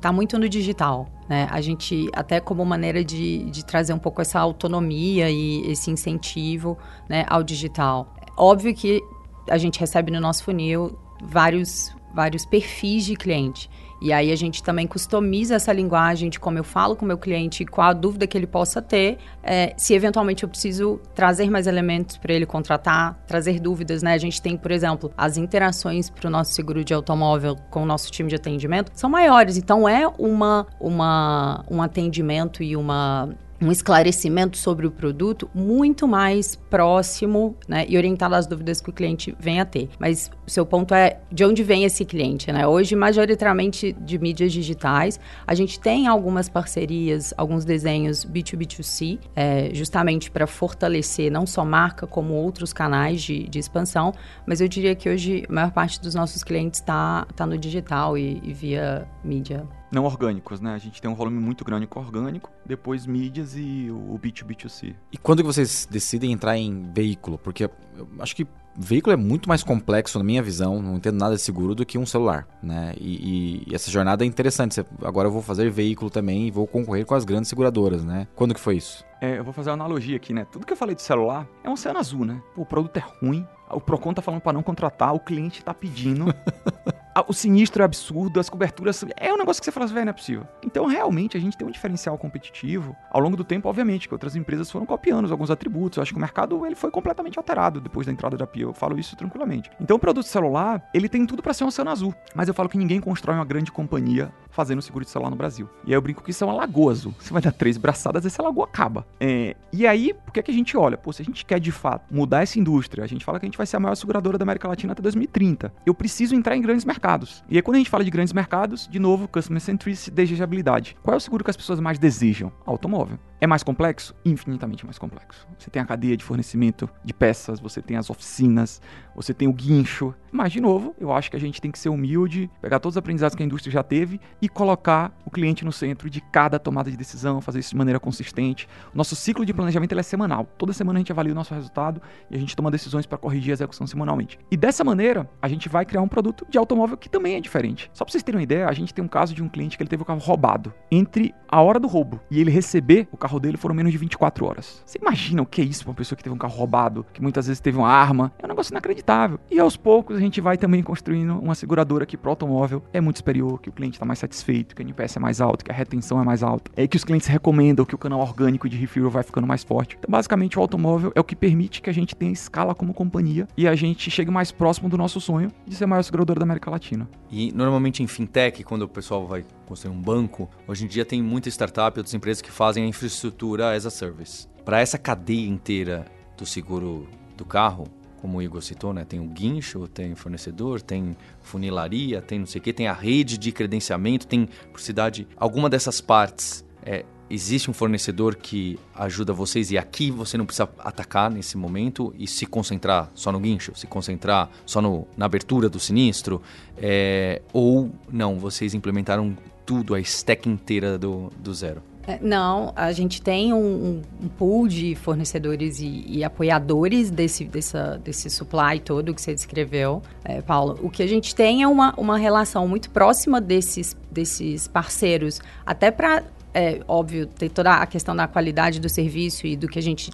tá 0.00 0.12
muito 0.12 0.38
no 0.38 0.48
digital, 0.48 1.06
né? 1.28 1.46
A 1.50 1.60
gente, 1.60 2.08
até 2.14 2.40
como 2.40 2.64
maneira 2.64 3.04
de, 3.04 3.44
de 3.50 3.64
trazer 3.64 3.92
um 3.92 3.98
pouco 3.98 4.22
essa 4.22 4.40
autonomia 4.40 5.30
e 5.30 5.70
esse 5.70 5.90
incentivo 5.90 6.78
né, 7.08 7.26
ao 7.28 7.42
digital. 7.42 8.14
Óbvio 8.36 8.74
que 8.74 9.02
a 9.48 9.58
gente 9.58 9.78
recebe 9.78 10.10
no 10.10 10.20
nosso 10.20 10.44
funil 10.44 10.98
vários, 11.22 11.94
vários 12.14 12.44
perfis 12.44 13.04
de 13.04 13.16
cliente. 13.16 13.70
E 14.00 14.14
aí 14.14 14.32
a 14.32 14.36
gente 14.36 14.62
também 14.62 14.86
customiza 14.86 15.56
essa 15.56 15.72
linguagem 15.72 16.30
de 16.30 16.40
como 16.40 16.56
eu 16.56 16.64
falo 16.64 16.96
com 16.96 17.04
o 17.04 17.08
meu 17.08 17.18
cliente, 17.18 17.66
qual 17.66 17.88
a 17.88 17.92
dúvida 17.92 18.26
que 18.26 18.36
ele 18.36 18.46
possa 18.46 18.80
ter, 18.80 19.18
é, 19.42 19.74
se 19.76 19.92
eventualmente 19.92 20.42
eu 20.42 20.48
preciso 20.48 20.98
trazer 21.14 21.50
mais 21.50 21.66
elementos 21.66 22.16
para 22.16 22.32
ele 22.32 22.46
contratar, 22.46 23.22
trazer 23.26 23.60
dúvidas, 23.60 24.02
né? 24.02 24.14
A 24.14 24.18
gente 24.18 24.40
tem, 24.40 24.56
por 24.56 24.70
exemplo, 24.70 25.12
as 25.18 25.36
interações 25.36 26.08
para 26.08 26.28
o 26.28 26.30
nosso 26.30 26.52
seguro 26.52 26.82
de 26.82 26.94
automóvel 26.94 27.56
com 27.68 27.82
o 27.82 27.86
nosso 27.86 28.10
time 28.10 28.30
de 28.30 28.36
atendimento 28.36 28.90
são 28.94 29.10
maiores, 29.10 29.58
então 29.58 29.86
é 29.86 30.08
uma, 30.18 30.66
uma 30.80 31.62
um 31.70 31.82
atendimento 31.82 32.62
e 32.62 32.76
uma 32.76 33.28
um 33.60 33.70
esclarecimento 33.70 34.56
sobre 34.56 34.86
o 34.86 34.90
produto 34.90 35.50
muito 35.54 36.08
mais 36.08 36.56
próximo 36.56 37.56
né, 37.68 37.84
e 37.88 37.96
orientado 37.96 38.34
às 38.34 38.46
dúvidas 38.46 38.80
que 38.80 38.88
o 38.88 38.92
cliente 38.92 39.36
vem 39.38 39.60
a 39.60 39.64
ter. 39.64 39.90
Mas 39.98 40.30
o 40.46 40.50
seu 40.50 40.64
ponto 40.64 40.94
é 40.94 41.20
de 41.30 41.44
onde 41.44 41.62
vem 41.62 41.84
esse 41.84 42.04
cliente, 42.04 42.50
né? 42.50 42.66
Hoje, 42.66 42.96
majoritariamente 42.96 43.92
de 43.92 44.18
mídias 44.18 44.52
digitais, 44.52 45.20
a 45.46 45.54
gente 45.54 45.78
tem 45.78 46.06
algumas 46.06 46.48
parcerias, 46.48 47.34
alguns 47.36 47.64
desenhos 47.64 48.24
B2B2C, 48.24 49.18
é, 49.36 49.70
justamente 49.74 50.30
para 50.30 50.46
fortalecer 50.46 51.30
não 51.30 51.46
só 51.46 51.64
marca, 51.64 52.06
como 52.06 52.34
outros 52.34 52.72
canais 52.72 53.22
de, 53.22 53.48
de, 53.48 53.58
expansão, 53.58 54.12
mas 54.46 54.60
eu 54.60 54.68
diria 54.68 54.94
que 54.94 55.08
hoje 55.08 55.44
a 55.48 55.52
maior 55.52 55.70
parte 55.70 56.00
dos 56.00 56.14
nossos 56.14 56.42
clientes 56.42 56.80
está 56.80 57.26
tá 57.36 57.44
no 57.44 57.58
digital 57.58 58.16
e, 58.16 58.40
e 58.42 58.52
via 58.52 59.06
mídia 59.22 59.66
não 59.90 60.04
orgânicos, 60.04 60.60
né? 60.60 60.74
A 60.74 60.78
gente 60.78 61.00
tem 61.00 61.10
um 61.10 61.14
volume 61.14 61.40
muito 61.40 61.64
grande 61.64 61.86
com 61.86 62.00
orgânico, 62.00 62.50
depois 62.64 63.06
mídias 63.06 63.56
e 63.56 63.88
o 63.90 64.18
B2B2C. 64.18 64.94
E 65.12 65.18
quando 65.18 65.40
que 65.40 65.46
vocês 65.46 65.86
decidem 65.90 66.32
entrar 66.32 66.56
em 66.56 66.90
veículo? 66.92 67.38
Porque 67.38 67.64
eu 67.64 68.08
acho 68.20 68.34
que 68.36 68.46
veículo 68.76 69.12
é 69.12 69.16
muito 69.16 69.48
mais 69.48 69.62
complexo, 69.62 70.18
na 70.18 70.24
minha 70.24 70.42
visão, 70.42 70.80
não 70.80 70.96
entendo 70.96 71.18
nada 71.18 71.34
de 71.34 71.42
seguro, 71.42 71.74
do 71.74 71.84
que 71.84 71.98
um 71.98 72.06
celular, 72.06 72.46
né? 72.62 72.94
E, 72.98 73.66
e, 73.68 73.74
essa 73.74 73.90
jornada 73.90 74.24
é 74.24 74.26
interessante. 74.26 74.84
Agora 75.02 75.28
eu 75.28 75.32
vou 75.32 75.42
fazer 75.42 75.70
veículo 75.70 76.10
também 76.10 76.46
e 76.46 76.50
vou 76.50 76.66
concorrer 76.66 77.04
com 77.04 77.14
as 77.14 77.24
grandes 77.24 77.48
seguradoras, 77.48 78.04
né? 78.04 78.26
Quando 78.34 78.54
que 78.54 78.60
foi 78.60 78.76
isso? 78.76 79.04
É, 79.20 79.38
eu 79.38 79.44
vou 79.44 79.52
fazer 79.52 79.70
uma 79.70 79.74
analogia 79.74 80.16
aqui, 80.16 80.32
né? 80.32 80.46
Tudo 80.50 80.64
que 80.64 80.72
eu 80.72 80.76
falei 80.76 80.94
de 80.94 81.02
celular 81.02 81.46
é 81.62 81.68
um 81.68 81.72
oceano 81.72 81.98
azul, 81.98 82.24
né? 82.24 82.40
Pô, 82.54 82.62
o 82.62 82.66
produto 82.66 82.96
é 82.96 83.04
ruim, 83.20 83.46
o 83.70 83.80
Procon 83.80 84.14
tá 84.14 84.22
falando 84.22 84.40
para 84.40 84.52
não 84.52 84.62
contratar, 84.62 85.14
o 85.14 85.20
cliente 85.20 85.62
tá 85.62 85.74
pedindo. 85.74 86.26
o 87.26 87.32
sinistro 87.32 87.82
é 87.82 87.84
absurdo, 87.84 88.38
as 88.38 88.48
coberturas. 88.48 89.04
É 89.16 89.32
um 89.32 89.36
negócio 89.36 89.60
que 89.60 89.64
você 89.64 89.72
fala 89.72 89.86
assim, 89.86 89.94
velho, 89.94 90.06
não 90.06 90.10
é 90.10 90.14
possível. 90.14 90.46
Então, 90.64 90.86
realmente, 90.86 91.36
a 91.36 91.40
gente 91.40 91.56
tem 91.56 91.66
um 91.66 91.70
diferencial 91.70 92.16
competitivo. 92.16 92.96
Ao 93.10 93.20
longo 93.20 93.36
do 93.36 93.44
tempo, 93.44 93.68
obviamente, 93.68 94.08
que 94.08 94.14
outras 94.14 94.36
empresas 94.36 94.70
foram 94.70 94.86
copiando 94.86 95.30
alguns 95.30 95.50
atributos. 95.50 95.96
Eu 95.96 96.02
acho 96.02 96.12
que 96.12 96.18
o 96.18 96.20
mercado 96.20 96.64
ele 96.66 96.74
foi 96.74 96.90
completamente 96.90 97.38
alterado 97.38 97.80
depois 97.80 98.06
da 98.06 98.12
entrada 98.12 98.36
da 98.36 98.46
Pia. 98.46 98.64
Eu 98.64 98.72
falo 98.72 98.98
isso 98.98 99.16
tranquilamente. 99.16 99.70
Então, 99.80 99.96
o 99.96 100.00
produto 100.00 100.26
celular, 100.26 100.82
ele 100.94 101.08
tem 101.08 101.26
tudo 101.26 101.42
para 101.42 101.52
ser 101.52 101.64
um 101.64 101.68
oceano 101.68 101.90
azul. 101.90 102.14
Mas 102.34 102.48
eu 102.48 102.54
falo 102.54 102.68
que 102.68 102.78
ninguém 102.78 103.00
constrói 103.00 103.36
uma 103.36 103.44
grande 103.44 103.72
companhia 103.72 104.32
fazendo 104.50 104.82
seguro 104.82 105.04
de 105.04 105.10
celular 105.10 105.30
no 105.30 105.36
Brasil. 105.36 105.68
E 105.84 105.90
aí 105.90 105.94
eu 105.94 106.02
brinco 106.02 106.22
que 106.22 106.30
isso 106.30 106.44
é 106.44 106.46
uma 106.46 106.54
lagoa. 106.54 106.90
Você 106.94 107.32
vai 107.32 107.40
dar 107.40 107.52
três 107.52 107.76
braçadas, 107.76 108.26
essa 108.26 108.42
lagoa 108.42 108.64
acaba. 108.64 109.06
É, 109.20 109.54
e 109.72 109.86
aí, 109.86 110.12
por 110.12 110.32
que, 110.32 110.42
que 110.42 110.50
a 110.50 110.54
gente 110.54 110.76
olha? 110.76 110.96
Pô, 110.96 111.12
se 111.12 111.22
a 111.22 111.24
gente 111.24 111.44
quer 111.44 111.60
de 111.60 111.70
fato 111.70 112.12
mudar 112.12 112.42
essa 112.42 112.58
indústria, 112.58 113.04
a 113.04 113.06
gente 113.06 113.24
fala 113.24 113.38
que 113.38 113.46
a 113.46 113.48
gente 113.48 113.56
vai 113.56 113.66
ser 113.66 113.76
a 113.76 113.80
maior 113.80 113.94
seguradora 113.94 114.36
da 114.36 114.42
América 114.42 114.66
Latina 114.66 114.92
até 114.92 115.02
2030. 115.02 115.72
Eu 115.86 115.94
preciso 115.94 116.34
entrar 116.34 116.56
em 116.56 116.62
grandes 116.62 116.84
mercados. 116.84 117.44
E 117.48 117.56
aí, 117.56 117.62
quando 117.62 117.76
a 117.76 117.78
gente 117.78 117.90
fala 117.90 118.04
de 118.04 118.10
grandes 118.10 118.32
mercados, 118.32 118.88
de 118.88 118.98
novo, 118.98 119.28
customer 119.28 119.60
centricity, 119.60 120.10
desejabilidade. 120.10 120.96
Qual 121.02 121.14
é 121.14 121.16
o 121.16 121.20
seguro 121.20 121.44
que 121.44 121.50
as 121.50 121.56
pessoas 121.56 121.78
mais 121.78 121.98
desejam? 121.98 122.50
Automóvel. 122.66 123.18
É 123.42 123.46
mais 123.46 123.62
complexo? 123.62 124.14
Infinitamente 124.22 124.84
mais 124.84 124.98
complexo. 124.98 125.48
Você 125.58 125.70
tem 125.70 125.80
a 125.80 125.86
cadeia 125.86 126.14
de 126.14 126.22
fornecimento 126.22 126.90
de 127.02 127.14
peças, 127.14 127.58
você 127.58 127.80
tem 127.80 127.96
as 127.96 128.10
oficinas, 128.10 128.82
você 129.16 129.32
tem 129.32 129.48
o 129.48 129.52
guincho. 129.52 130.14
Mas, 130.30 130.52
de 130.52 130.60
novo, 130.60 130.94
eu 131.00 131.10
acho 131.10 131.30
que 131.30 131.36
a 131.36 131.40
gente 131.40 131.58
tem 131.58 131.70
que 131.70 131.78
ser 131.78 131.88
humilde, 131.88 132.50
pegar 132.60 132.78
todos 132.78 132.94
os 132.94 132.98
aprendizados 132.98 133.34
que 133.34 133.42
a 133.42 133.46
indústria 133.46 133.72
já 133.72 133.82
teve 133.82 134.20
e 134.42 134.48
colocar 134.48 135.16
o 135.24 135.30
cliente 135.30 135.64
no 135.64 135.72
centro 135.72 136.10
de 136.10 136.20
cada 136.20 136.58
tomada 136.58 136.90
de 136.90 136.98
decisão, 136.98 137.40
fazer 137.40 137.60
isso 137.60 137.70
de 137.70 137.76
maneira 137.76 137.98
consistente. 137.98 138.68
Nosso 138.92 139.16
ciclo 139.16 139.46
de 139.46 139.54
planejamento 139.54 139.98
é 139.98 140.02
semanal. 140.02 140.46
Toda 140.58 140.74
semana 140.74 140.98
a 140.98 141.00
gente 141.00 141.10
avalia 141.10 141.32
o 141.32 141.34
nosso 141.34 141.54
resultado 141.54 142.02
e 142.30 142.36
a 142.36 142.38
gente 142.38 142.54
toma 142.54 142.70
decisões 142.70 143.06
para 143.06 143.16
corrigir 143.16 143.52
a 143.52 143.54
execução 143.54 143.86
semanalmente. 143.86 144.38
E 144.50 144.56
dessa 144.56 144.84
maneira, 144.84 145.28
a 145.40 145.48
gente 145.48 145.66
vai 145.66 145.86
criar 145.86 146.02
um 146.02 146.08
produto 146.08 146.46
de 146.48 146.58
automóvel 146.58 146.98
que 146.98 147.08
também 147.08 147.36
é 147.36 147.40
diferente. 147.40 147.90
Só 147.94 148.04
para 148.04 148.12
vocês 148.12 148.22
terem 148.22 148.38
uma 148.38 148.42
ideia, 148.42 148.68
a 148.68 148.72
gente 148.72 148.92
tem 148.92 149.02
um 149.02 149.08
caso 149.08 149.34
de 149.34 149.42
um 149.42 149.48
cliente 149.48 149.78
que 149.78 149.82
ele 149.82 149.88
teve 149.88 150.02
o 150.02 150.06
carro 150.06 150.20
roubado. 150.20 150.74
Entre 150.90 151.34
a 151.48 151.62
hora 151.62 151.80
do 151.80 151.88
roubo 151.88 152.20
e 152.30 152.38
ele 152.38 152.50
receber 152.50 153.08
o 153.10 153.16
carro 153.16 153.29
dele 153.38 153.56
foram 153.56 153.74
menos 153.74 153.92
de 153.92 153.98
24 153.98 154.44
horas. 154.46 154.82
Você 154.84 154.98
imagina 155.00 155.42
o 155.42 155.46
que 155.46 155.60
é 155.60 155.64
isso 155.64 155.84
para 155.84 155.90
uma 155.90 155.96
pessoa 155.96 156.16
que 156.16 156.24
teve 156.24 156.34
um 156.34 156.38
carro 156.38 156.54
roubado, 156.54 157.06
que 157.12 157.22
muitas 157.22 157.46
vezes 157.46 157.60
teve 157.60 157.78
uma 157.78 157.88
arma? 157.88 158.32
É 158.38 158.46
um 158.46 158.48
negócio 158.48 158.72
inacreditável. 158.72 159.38
E 159.50 159.60
aos 159.60 159.76
poucos 159.76 160.16
a 160.16 160.20
gente 160.20 160.40
vai 160.40 160.56
também 160.56 160.82
construindo 160.82 161.38
uma 161.38 161.54
seguradora 161.54 162.06
que 162.06 162.16
pro 162.16 162.30
automóvel 162.30 162.82
é 162.92 163.00
muito 163.00 163.18
superior, 163.18 163.60
que 163.60 163.68
o 163.68 163.72
cliente 163.72 163.96
está 163.96 164.06
mais 164.06 164.18
satisfeito, 164.18 164.74
que 164.74 164.82
a 164.82 164.84
NPS 164.84 165.16
é 165.16 165.20
mais 165.20 165.40
alto, 165.40 165.64
que 165.64 165.70
a 165.70 165.74
retenção 165.74 166.20
é 166.20 166.24
mais 166.24 166.42
alta, 166.42 166.70
é 166.76 166.86
que 166.86 166.96
os 166.96 167.04
clientes 167.04 167.28
recomendam 167.28 167.84
que 167.84 167.94
o 167.94 167.98
canal 167.98 168.20
orgânico 168.20 168.68
de 168.68 168.76
refuel 168.76 169.10
vai 169.10 169.22
ficando 169.22 169.46
mais 169.46 169.62
forte. 169.62 169.96
Então, 169.98 170.10
basicamente, 170.10 170.58
o 170.58 170.62
automóvel 170.62 171.12
é 171.14 171.20
o 171.20 171.24
que 171.24 171.36
permite 171.36 171.82
que 171.82 171.90
a 171.90 171.92
gente 171.92 172.16
tenha 172.16 172.32
escala 172.32 172.74
como 172.74 172.94
companhia 172.94 173.46
e 173.56 173.68
a 173.68 173.74
gente 173.74 174.10
chegue 174.10 174.30
mais 174.30 174.50
próximo 174.50 174.88
do 174.88 174.96
nosso 174.96 175.20
sonho 175.20 175.50
de 175.66 175.74
ser 175.74 175.84
a 175.84 175.86
maior 175.86 176.02
seguradora 176.02 176.38
da 176.38 176.44
América 176.44 176.70
Latina. 176.70 177.08
E 177.30 177.52
normalmente 177.52 178.02
em 178.02 178.06
fintech, 178.06 178.64
quando 178.64 178.82
o 178.82 178.88
pessoal 178.88 179.26
vai 179.26 179.44
construir 179.66 179.92
um 179.92 180.00
banco, 180.00 180.50
hoje 180.66 180.84
em 180.84 180.88
dia 180.88 181.04
tem 181.04 181.22
muita 181.22 181.48
startup 181.48 181.96
e 181.96 182.00
outras 182.00 182.14
empresas 182.14 182.42
que 182.42 182.50
fazem 182.50 182.84
a 182.84 182.86
infraestrutura 182.86 183.74
as 183.74 183.86
a 183.86 183.90
service. 183.90 184.48
Para 184.64 184.80
essa 184.80 184.98
cadeia 184.98 185.48
inteira 185.48 186.06
do 186.36 186.44
seguro 186.44 187.08
do 187.36 187.44
carro, 187.44 187.86
como 188.20 188.38
o 188.38 188.42
Igor 188.42 188.60
citou, 188.60 188.92
né? 188.92 189.04
Tem 189.04 189.18
o 189.18 189.24
guincho, 189.24 189.88
tem 189.88 190.14
fornecedor, 190.14 190.82
tem 190.82 191.16
funilaria, 191.40 192.20
tem 192.20 192.40
não 192.40 192.46
sei 192.46 192.60
o 192.60 192.62
que, 192.62 192.72
tem 192.72 192.86
a 192.86 192.92
rede 192.92 193.38
de 193.38 193.50
credenciamento, 193.52 194.26
tem 194.26 194.48
por 194.70 194.80
cidade. 194.80 195.26
Alguma 195.36 195.70
dessas 195.70 196.00
partes 196.00 196.64
é, 196.82 197.04
existe 197.30 197.70
um 197.70 197.72
fornecedor 197.72 198.34
que 198.34 198.78
ajuda 198.94 199.32
vocês 199.32 199.70
e 199.70 199.78
aqui 199.78 200.10
você 200.10 200.36
não 200.36 200.44
precisa 200.44 200.68
atacar 200.78 201.30
nesse 201.30 201.56
momento 201.56 202.12
e 202.18 202.26
se 202.26 202.44
concentrar 202.44 203.10
só 203.14 203.30
no 203.30 203.38
guincho, 203.38 203.72
se 203.76 203.86
concentrar 203.86 204.50
só 204.66 204.82
no, 204.82 205.06
na 205.16 205.26
abertura 205.26 205.68
do 205.68 205.78
sinistro, 205.78 206.42
é, 206.76 207.40
ou 207.52 207.90
não, 208.10 208.38
vocês 208.38 208.74
implementaram 208.74 209.36
tudo, 209.64 209.94
a 209.94 210.00
stack 210.00 210.48
inteira 210.48 210.98
do, 210.98 211.30
do 211.38 211.54
zero? 211.54 211.82
É, 212.06 212.18
não, 212.20 212.72
a 212.74 212.90
gente 212.92 213.20
tem 213.20 213.52
um, 213.52 214.02
um 214.20 214.28
pool 214.28 214.66
de 214.66 214.94
fornecedores 214.96 215.80
e, 215.80 216.04
e, 216.08 216.24
apoiadores 216.24 217.10
desse, 217.10 217.44
dessa, 217.44 218.00
desse 218.02 218.30
supply 218.30 218.80
todo 218.80 219.14
que 219.14 219.20
você 219.20 219.34
descreveu, 219.34 220.02
é, 220.24 220.40
Paulo. 220.40 220.78
O 220.82 220.90
que 220.90 221.02
a 221.02 221.06
gente 221.06 221.34
tem 221.34 221.62
é 221.62 221.68
uma, 221.68 221.94
uma 221.96 222.16
relação 222.16 222.66
muito 222.66 222.90
próxima 222.90 223.40
desses, 223.40 223.96
desses 224.10 224.66
parceiros, 224.66 225.40
até 225.64 225.90
para, 225.90 226.24
é, 226.52 226.80
óbvio, 226.86 227.26
ter 227.26 227.48
toda 227.48 227.74
a 227.74 227.86
questão 227.86 228.14
da 228.14 228.26
qualidade 228.26 228.80
do 228.80 228.88
serviço 228.88 229.46
e 229.46 229.56
do 229.56 229.68
que 229.68 229.78
a 229.78 229.82
gente 229.82 230.10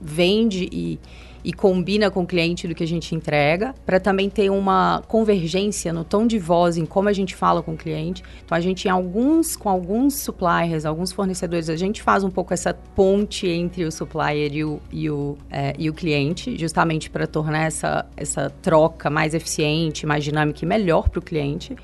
vende 0.00 0.68
e 0.70 0.98
e 1.46 1.52
combina 1.52 2.10
com 2.10 2.24
o 2.24 2.26
cliente 2.26 2.66
do 2.66 2.74
que 2.74 2.82
a 2.82 2.86
gente 2.88 3.14
entrega, 3.14 3.72
para 3.86 4.00
também 4.00 4.28
ter 4.28 4.50
uma 4.50 5.00
convergência 5.06 5.92
no 5.92 6.02
tom 6.02 6.26
de 6.26 6.40
voz 6.40 6.76
em 6.76 6.84
como 6.84 7.08
a 7.08 7.12
gente 7.12 7.36
fala 7.36 7.62
com 7.62 7.74
o 7.74 7.76
cliente. 7.76 8.20
Então 8.44 8.58
a 8.58 8.60
gente 8.60 8.88
em 8.88 8.90
alguns 8.90 9.54
com 9.54 9.68
alguns 9.68 10.14
suppliers, 10.14 10.84
alguns 10.84 11.12
fornecedores, 11.12 11.70
a 11.70 11.76
gente 11.76 12.02
faz 12.02 12.24
um 12.24 12.30
pouco 12.30 12.52
essa 12.52 12.74
ponte 12.74 13.46
entre 13.46 13.84
o 13.84 13.92
supplier 13.92 14.52
e 14.52 14.64
o, 14.64 14.80
e 14.90 15.08
o, 15.08 15.38
é, 15.48 15.72
e 15.78 15.88
o 15.88 15.94
cliente, 15.94 16.58
justamente 16.58 17.08
para 17.08 17.28
tornar 17.28 17.66
essa, 17.66 18.04
essa 18.16 18.50
troca 18.60 19.08
mais 19.08 19.32
eficiente, 19.32 20.04
mais 20.04 20.24
dinâmica 20.24 20.64
e 20.64 20.66
melhor 20.66 21.08
para 21.08 21.20
o 21.20 21.22
cliente. 21.22 21.76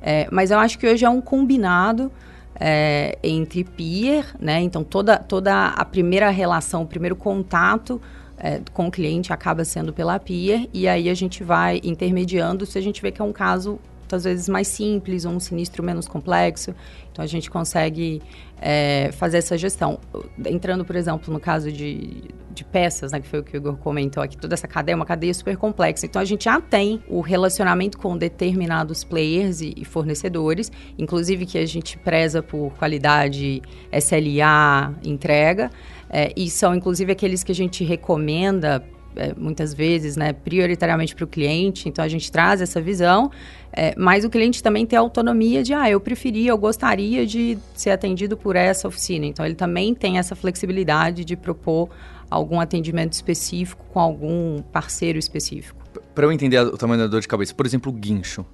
É, 0.00 0.28
mas 0.30 0.52
eu 0.52 0.60
acho 0.60 0.78
que 0.78 0.86
hoje 0.86 1.04
é 1.04 1.10
um 1.10 1.20
combinado 1.20 2.12
é, 2.58 3.18
entre 3.22 3.64
peer, 3.64 4.26
né? 4.40 4.60
Então 4.60 4.82
toda, 4.82 5.18
toda 5.18 5.68
a 5.68 5.84
primeira 5.84 6.30
relação, 6.30 6.82
o 6.82 6.86
primeiro 6.86 7.16
contato 7.16 8.00
é, 8.36 8.60
com 8.72 8.88
o 8.88 8.90
cliente 8.90 9.32
acaba 9.32 9.64
sendo 9.64 9.92
pela 9.92 10.18
peer 10.18 10.68
e 10.72 10.86
aí 10.86 11.08
a 11.08 11.14
gente 11.14 11.42
vai 11.42 11.80
intermediando 11.82 12.64
se 12.66 12.78
a 12.78 12.80
gente 12.80 13.02
vê 13.02 13.10
que 13.10 13.20
é 13.20 13.24
um 13.24 13.32
caso 13.32 13.78
às 14.10 14.24
vezes 14.24 14.48
mais 14.48 14.68
simples 14.68 15.24
um 15.24 15.38
sinistro 15.38 15.82
menos 15.82 16.08
complexo. 16.08 16.74
Então 17.12 17.22
a 17.22 17.28
gente 17.28 17.50
consegue 17.50 18.22
é, 18.60 19.10
fazer 19.12 19.38
essa 19.38 19.56
gestão. 19.56 19.98
Entrando, 20.46 20.84
por 20.84 20.96
exemplo, 20.96 21.32
no 21.32 21.40
caso 21.40 21.70
de, 21.70 22.22
de 22.50 22.64
peças, 22.64 23.12
né, 23.12 23.20
que 23.20 23.28
foi 23.28 23.40
o 23.40 23.44
que 23.44 23.56
o 23.56 23.58
Igor 23.58 23.76
comentou 23.76 24.22
aqui, 24.22 24.36
toda 24.36 24.54
essa 24.54 24.66
cadeia 24.66 24.94
é 24.94 24.96
uma 24.96 25.06
cadeia 25.06 25.32
super 25.32 25.56
complexa. 25.56 26.06
Então 26.06 26.20
a 26.20 26.24
gente 26.24 26.44
já 26.44 26.60
tem 26.60 27.02
o 27.08 27.20
relacionamento 27.20 27.98
com 27.98 28.16
determinados 28.16 29.04
players 29.04 29.60
e, 29.60 29.74
e 29.76 29.84
fornecedores, 29.84 30.70
inclusive 30.98 31.46
que 31.46 31.58
a 31.58 31.66
gente 31.66 31.96
preza 31.98 32.42
por 32.42 32.72
qualidade, 32.74 33.62
SLA, 33.92 34.94
entrega. 35.04 35.70
É, 36.10 36.32
e 36.36 36.48
são, 36.48 36.74
inclusive, 36.74 37.12
aqueles 37.12 37.44
que 37.44 37.52
a 37.52 37.54
gente 37.54 37.84
recomenda 37.84 38.82
é, 39.18 39.34
muitas 39.36 39.74
vezes, 39.74 40.16
né, 40.16 40.32
prioritariamente 40.32 41.14
para 41.14 41.24
o 41.24 41.26
cliente. 41.26 41.88
Então, 41.88 42.04
a 42.04 42.08
gente 42.08 42.30
traz 42.30 42.60
essa 42.60 42.80
visão, 42.80 43.30
é, 43.72 43.94
mas 43.98 44.24
o 44.24 44.30
cliente 44.30 44.62
também 44.62 44.86
tem 44.86 44.96
a 44.96 45.00
autonomia 45.00 45.62
de, 45.62 45.74
ah, 45.74 45.90
eu 45.90 46.00
preferia, 46.00 46.50
eu 46.50 46.58
gostaria 46.58 47.26
de 47.26 47.58
ser 47.74 47.90
atendido 47.90 48.36
por 48.36 48.56
essa 48.56 48.88
oficina. 48.88 49.26
Então, 49.26 49.44
ele 49.44 49.54
também 49.54 49.94
tem 49.94 50.18
essa 50.18 50.34
flexibilidade 50.34 51.24
de 51.24 51.36
propor 51.36 51.90
algum 52.30 52.60
atendimento 52.60 53.12
específico 53.12 53.84
com 53.92 54.00
algum 54.00 54.62
parceiro 54.62 55.18
específico. 55.18 55.82
Para 56.14 56.26
eu 56.26 56.32
entender 56.32 56.58
o 56.60 56.76
tamanho 56.76 57.00
da 57.00 57.06
dor 57.06 57.20
de 57.20 57.28
cabeça, 57.28 57.54
por 57.54 57.66
exemplo, 57.66 57.90
o 57.90 57.94
guincho 57.94 58.44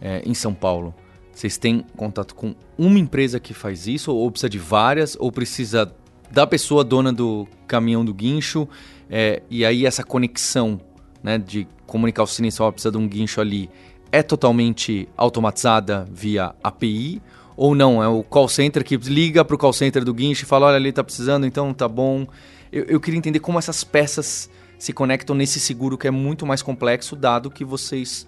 é, 0.00 0.22
em 0.26 0.34
São 0.34 0.52
Paulo. 0.52 0.94
Vocês 1.32 1.56
têm 1.56 1.84
contato 1.96 2.34
com 2.34 2.54
uma 2.76 2.98
empresa 2.98 3.40
que 3.40 3.54
faz 3.54 3.86
isso, 3.86 4.14
ou 4.14 4.30
precisa 4.30 4.50
de 4.50 4.58
várias, 4.58 5.16
ou 5.18 5.32
precisa 5.32 5.94
da 6.32 6.46
pessoa 6.46 6.82
dona 6.82 7.12
do 7.12 7.46
caminhão 7.66 8.04
do 8.04 8.14
guincho, 8.14 8.66
é, 9.08 9.42
e 9.50 9.64
aí 9.64 9.84
essa 9.84 10.02
conexão 10.02 10.80
né, 11.22 11.36
de 11.36 11.68
comunicar 11.86 12.22
o 12.22 12.26
sinistro, 12.26 12.72
precisa 12.72 12.90
de 12.90 12.96
um 12.96 13.06
guincho 13.06 13.40
ali, 13.40 13.68
é 14.10 14.22
totalmente 14.22 15.08
automatizada 15.16 16.08
via 16.10 16.54
API, 16.64 17.20
ou 17.54 17.74
não? 17.74 18.02
É 18.02 18.08
o 18.08 18.22
call 18.22 18.48
center 18.48 18.82
que 18.82 18.96
liga 18.96 19.44
para 19.44 19.54
o 19.54 19.58
call 19.58 19.74
center 19.74 20.04
do 20.04 20.14
guincho 20.14 20.44
e 20.44 20.46
fala, 20.46 20.66
olha, 20.66 20.76
ali 20.76 20.88
está 20.88 21.04
precisando, 21.04 21.46
então 21.46 21.72
tá 21.74 21.86
bom. 21.86 22.26
Eu, 22.72 22.84
eu 22.84 23.00
queria 23.00 23.18
entender 23.18 23.38
como 23.38 23.58
essas 23.58 23.84
peças 23.84 24.50
se 24.78 24.92
conectam 24.92 25.36
nesse 25.36 25.60
seguro 25.60 25.98
que 25.98 26.08
é 26.08 26.10
muito 26.10 26.46
mais 26.46 26.62
complexo, 26.62 27.14
dado 27.14 27.50
que 27.50 27.64
vocês 27.64 28.26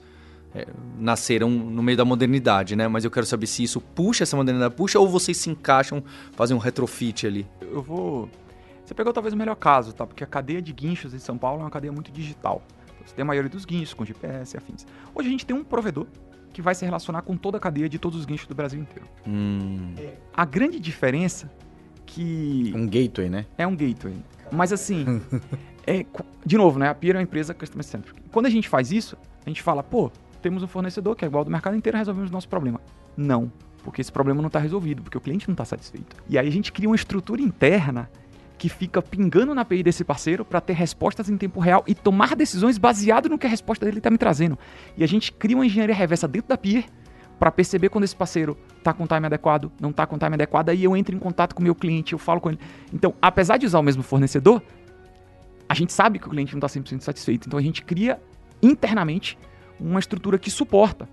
é, 0.55 0.67
nasceram 0.99 1.51
no 1.51 1.83
meio 1.83 1.99
da 1.99 2.05
modernidade, 2.05 2.77
né? 2.77 2.87
Mas 2.87 3.05
eu 3.05 3.11
quero 3.11 3.27
saber 3.27 3.47
se 3.47 3.63
isso 3.63 3.81
puxa 3.81 4.23
essa 4.23 4.37
modernidade, 4.37 4.75
puxa, 4.75 4.99
ou 4.99 5.09
vocês 5.09 5.37
se 5.37 5.51
encaixam, 5.51 6.03
fazem 6.33 6.57
um 6.57 6.61
retrofit 6.61 7.27
ali. 7.27 7.47
Eu 7.61 7.83
vou. 7.83 8.29
Você 8.85 8.95
pegou 8.95 9.13
talvez 9.13 9.35
o 9.35 9.37
melhor 9.37 9.57
caso, 9.57 9.93
tá? 9.93 10.07
Porque 10.07 10.23
a 10.23 10.27
cadeia 10.27 10.63
de 10.63 10.73
guinchos 10.73 11.15
em 11.15 11.19
São 11.19 11.37
Paulo 11.37 11.61
é 11.61 11.65
uma 11.65 11.71
cadeia 11.71 11.93
muito 11.93 12.13
digital. 12.13 12.63
Você 13.05 13.15
tem 13.15 13.23
a 13.23 13.27
maioria 13.27 13.51
dos 13.51 13.65
guinchos 13.65 13.95
com 13.95 14.05
GPS 14.05 14.57
e 14.57 14.59
afins. 14.59 14.87
Hoje 15.15 15.29
a 15.29 15.31
gente 15.31 15.45
tem 15.45 15.57
um 15.57 15.65
provedor 15.65 16.07
que 16.53 16.63
vai 16.63 16.75
se 16.75 16.85
relacionar 16.85 17.23
com 17.23 17.37
toda 17.37 17.57
a 17.57 17.61
cadeia 17.61 17.89
de 17.89 17.99
todos 17.99 18.19
os 18.19 18.25
guinchos 18.25 18.47
do 18.47 18.55
Brasil 18.55 18.81
inteiro. 18.81 19.09
Hum. 19.27 19.95
A 20.33 20.45
grande 20.45 20.79
diferença 20.79 21.51
que 22.07 22.73
Um 22.75 22.87
gateway, 22.87 23.29
né? 23.29 23.47
é 23.59 23.67
um 23.67 23.75
gateway. 23.75 24.17
Mas 24.53 24.73
assim, 24.73 25.21
é, 25.87 26.07
de 26.47 26.57
novo, 26.57 26.79
né? 26.79 26.89
A 26.89 26.95
Pira 26.95 27.19
é 27.19 27.21
uma 27.21 27.25
empresa 27.25 27.53
customer 27.53 27.85
centric. 27.85 28.21
Quando 28.31 28.47
a 28.47 28.51
gente 28.51 28.69
faz 28.69 28.93
isso, 28.93 29.17
a 29.45 29.51
gente 29.51 29.63
fala, 29.63 29.83
pô, 29.83 30.11
temos 30.45 30.63
um 30.63 30.67
fornecedor 30.67 31.17
que 31.17 31.25
é 31.25 31.29
igual 31.29 31.43
do 31.43 31.51
mercado 31.51 31.75
inteiro, 31.75 31.97
resolvemos 31.97 32.29
o 32.29 32.33
nosso 32.35 32.47
problema. 32.51 32.79
Não, 33.17 33.51
porque 33.83 34.03
esse 34.03 34.13
problema 34.13 34.43
não 34.43 34.49
está 34.49 34.59
resolvido, 34.59 35.03
porque 35.03 35.17
o 35.17 35.21
cliente 35.21 35.49
não 35.49 35.55
está 35.55 35.65
satisfeito. 35.65 36.17
E 36.29 36.37
aí 36.39 36.47
a 36.47 36.53
gente 36.53 36.71
cria 36.71 36.87
uma 36.87 36.95
estrutura 36.95 37.41
interna 37.41 38.11
que 38.59 38.69
fica 38.69 39.01
pingando 39.01 39.55
na 39.55 39.63
API 39.63 39.83
desse 39.83 40.05
parceiro 40.05 40.45
para 40.45 40.61
ter 40.61 40.75
respostas 40.75 41.31
em 41.31 41.39
tempo 41.39 41.61
real 41.61 41.83
e 41.87 41.95
tomar 41.95 42.37
decisões 42.37 42.77
baseado 42.77 43.27
no 43.31 43.39
que 43.39 43.47
a 43.47 43.51
resposta 43.51 43.87
dele 43.87 43.99
está 43.99 44.11
me 44.11 44.19
trazendo. 44.19 44.59
E 44.99 45.03
a 45.03 45.09
gente 45.09 45.33
cria 45.33 45.57
uma 45.57 45.65
engenharia 45.65 45.95
reversa 45.95 46.29
dentro 46.29 46.51
da 46.51 46.59
Peer 46.59 46.85
para 47.39 47.51
perceber 47.51 47.89
quando 47.89 48.05
esse 48.05 48.15
parceiro 48.15 48.55
tá 48.83 48.93
com 48.93 49.07
time 49.07 49.25
adequado, 49.25 49.73
não 49.81 49.95
tá 49.95 50.07
com 50.07 50.19
time 50.19 50.35
adequado, 50.35 50.69
aí 50.69 50.85
eu 50.85 50.95
entro 50.95 51.17
em 51.17 51.19
contato 51.19 51.55
com 51.55 51.61
o 51.61 51.65
meu 51.65 51.75
cliente, 51.75 52.13
eu 52.13 52.19
falo 52.19 52.39
com 52.39 52.51
ele. 52.51 52.59
Então, 52.93 53.15
apesar 53.21 53.57
de 53.57 53.65
usar 53.65 53.79
o 53.79 53.83
mesmo 53.83 54.03
fornecedor, 54.03 54.63
a 55.67 55.73
gente 55.73 55.91
sabe 55.91 56.19
que 56.19 56.27
o 56.27 56.31
cliente 56.31 56.53
não 56.53 56.59
está 56.59 56.69
100% 56.69 57.01
satisfeito. 57.01 57.47
Então, 57.47 57.59
a 57.59 57.63
gente 57.63 57.83
cria 57.83 58.21
internamente 58.63 59.39
uma 59.79 60.01
estrutura 60.01 60.39
que 60.39 60.51
suporta. 60.51 61.09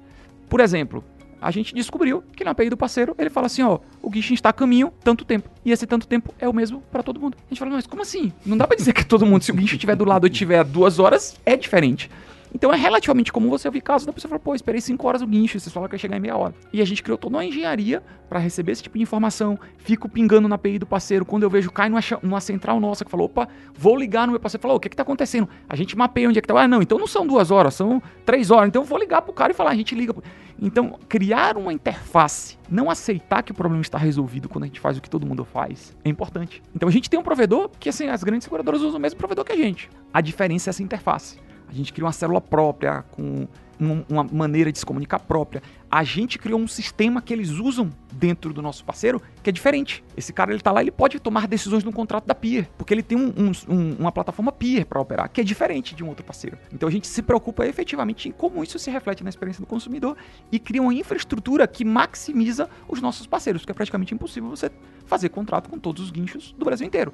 Por 0.50 0.60
exemplo, 0.60 1.04
a 1.42 1.50
gente 1.50 1.74
descobriu 1.74 2.24
que 2.36 2.44
na 2.44 2.52
API 2.52 2.70
do 2.70 2.78
parceiro 2.78 3.16
ele 3.18 3.30
fala 3.30 3.48
assim, 3.48 3.64
ó, 3.64 3.80
o 4.02 4.10
guicho 4.10 4.34
está 4.34 4.50
a 4.50 4.54
caminho 4.54 4.94
tanto 5.04 5.26
tempo. 5.26 5.50
E 5.66 5.72
esse 5.72 5.88
tanto 5.88 6.08
tempo 6.08 6.34
é 6.38 6.48
o 6.48 6.54
mesmo 6.54 6.84
para 6.92 7.02
todo 7.02 7.20
mundo. 7.20 7.36
A 7.40 7.50
gente 7.50 7.58
fala, 7.58 7.72
mas 7.72 7.88
como 7.88 8.04
assim? 8.04 8.32
Não 8.46 8.56
dá 8.56 8.68
para 8.68 8.78
dizer 8.78 8.94
que 8.94 9.04
todo 9.04 9.26
mundo, 9.26 9.44
se 9.44 9.52
o 9.52 9.56
guicho 9.56 9.74
estiver 9.74 9.96
do 9.96 10.06
lado 10.06 10.28
e 10.28 10.30
tiver 10.30 10.64
duas 10.64 11.00
horas, 11.00 11.36
é 11.44 11.56
diferente. 11.56 12.12
Então 12.54 12.74
é 12.74 12.78
relativamente 12.78 13.32
comum 13.32 13.50
você 13.50 13.68
ouvir 13.68 13.82
casos 13.82 14.06
da 14.06 14.14
pessoa 14.14 14.30
falar, 14.30 14.40
pô, 14.40 14.54
esperei 14.54 14.82
5 14.82 15.08
horas 15.08 15.22
o 15.22 15.28
guincho, 15.28 15.60
vocês 15.60 15.74
falaram 15.74 15.90
que 15.90 15.96
ia 15.96 16.00
chegar 16.00 16.18
em 16.18 16.20
meia 16.20 16.36
hora. 16.36 16.54
E 16.74 16.82
a 16.82 16.86
gente 16.86 17.02
criou 17.02 17.18
toda 17.18 17.38
uma 17.38 17.46
engenharia 17.46 18.04
para 18.28 18.40
receber 18.40 18.74
esse 18.74 18.84
tipo 18.84 18.98
de 18.98 19.04
informação, 19.04 19.58
fico 19.78 20.10
pingando 20.10 20.48
na 20.48 20.56
API 20.56 20.80
do 20.80 20.86
parceiro, 20.86 21.26
quando 21.26 21.44
eu 21.44 21.50
vejo 21.50 21.72
cai 21.72 21.90
numa, 21.90 22.02
numa 22.22 22.42
central 22.42 22.80
nossa 22.80 23.06
que 23.06 23.12
falou, 23.12 23.26
opa, 23.26 23.48
vou 23.74 23.98
ligar 23.98 24.26
no 24.26 24.34
meu 24.34 24.40
parceiro, 24.40 24.62
falou, 24.62 24.78
o 24.78 24.80
que 24.80 24.90
que 24.90 24.96
tá 24.96 25.04
acontecendo? 25.04 25.48
A 25.68 25.76
gente 25.76 25.98
mapeia 25.98 26.28
onde 26.28 26.40
é 26.40 26.42
que 26.42 26.48
tá, 26.48 26.60
ah, 26.60 26.68
não, 26.68 26.82
então 26.82 26.98
não 26.98 27.08
são 27.08 27.26
duas 27.26 27.52
horas, 27.52 27.74
são 27.74 28.02
três 28.26 28.52
horas, 28.52 28.68
então 28.68 28.82
eu 28.82 28.86
vou 28.86 28.98
ligar 28.98 29.22
pro 29.22 29.34
cara 29.34 29.52
e 29.52 29.56
falar, 29.56 29.72
a 29.72 29.76
gente 29.76 29.96
liga. 29.96 30.14
pro-". 30.14 30.24
Então, 30.62 31.00
criar 31.10 31.58
uma 31.58 31.74
interface, 31.74 32.58
não 32.70 32.90
aceitar 32.90 33.42
que 33.44 33.52
o 33.52 33.56
problema 33.56 33.82
está 33.82 33.98
resolvido 33.98 34.48
quando 34.48 34.66
a 34.66 34.68
gente 34.68 34.80
faz 34.80 34.98
o 34.98 35.02
que 35.02 35.10
todo 35.10 35.26
mundo 35.26 35.44
faz, 35.44 35.96
é 36.04 36.10
importante. 36.10 36.62
Então 36.76 36.88
a 36.88 36.92
gente 36.92 37.10
tem 37.10 37.20
um 37.20 37.24
provedor 37.24 37.70
que, 37.80 37.90
assim, 37.90 38.08
as 38.08 38.24
grandes 38.24 38.46
seguradoras 38.46 38.82
usam 38.82 39.00
o 39.00 39.02
mesmo 39.02 39.18
provedor 39.18 39.44
que 39.44 39.52
a 39.52 39.58
gente. 39.58 39.90
A 40.14 40.22
diferença 40.22 40.70
é 40.70 40.72
essa 40.72 40.84
interface. 40.84 41.38
A 41.72 41.74
gente 41.74 41.94
criou 41.94 42.08
uma 42.08 42.12
célula 42.14 42.42
própria, 42.42 43.04
com 43.12 43.48
um- 43.80 44.06
uma 44.10 44.24
maneira 44.24 44.72
de 44.72 44.78
se 44.78 44.86
comunicar 44.86 45.18
própria. 45.20 45.64
A 45.90 46.04
gente 46.04 46.38
criou 46.38 46.60
um 46.60 46.68
sistema 46.68 47.20
que 47.22 47.34
eles 47.34 47.50
usam 47.50 47.90
dentro 48.12 48.54
do 48.54 48.62
nosso 48.62 48.86
parceiro 48.86 49.20
que 49.42 49.50
é 49.50 49.54
diferente. 49.54 50.04
Esse 50.16 50.32
cara, 50.32 50.52
ele 50.52 50.62
tá 50.62 50.72
lá, 50.72 50.82
ele 50.82 50.92
pode 50.92 51.20
tomar 51.20 51.48
decisões 51.48 51.84
no 51.84 51.92
contrato 51.92 52.26
da 52.28 52.36
Peer, 52.36 52.70
porque 52.78 52.94
ele 52.94 53.02
tem 53.02 53.18
um- 53.18 53.34
um- 53.68 53.96
uma 53.98 54.12
plataforma 54.12 54.52
Peer 54.52 54.86
para 54.86 55.02
operar, 55.02 55.30
que 55.30 55.42
é 55.42 55.44
diferente 55.44 55.96
de 55.96 56.04
um 56.04 56.10
outro 56.10 56.24
parceiro. 56.24 56.58
Então 56.72 56.88
a 56.88 56.92
gente 56.92 57.08
se 57.08 57.22
preocupa 57.24 57.66
efetivamente 57.66 58.30
em 58.30 58.32
como 58.32 58.64
isso 58.64 58.78
se 58.78 58.92
reflete 58.92 59.24
na 59.24 59.30
experiência 59.30 59.62
do 59.62 59.68
consumidor 59.68 60.16
e 60.52 60.60
cria 60.60 60.82
uma 60.82 60.94
infraestrutura 60.94 61.66
que 61.68 61.84
maximiza 61.84 62.70
os 62.88 63.02
nossos 63.02 63.26
parceiros, 63.26 63.64
porque 63.64 63.72
é 63.72 63.76
praticamente 63.76 64.14
impossível 64.14 64.50
você 64.50 64.70
fazer 65.08 65.30
contrato 65.30 65.70
com 65.70 65.80
todos 65.80 66.04
os 66.04 66.12
guinchos 66.12 66.54
do 66.58 66.66
Brasil 66.66 66.86
inteiro. 66.86 67.12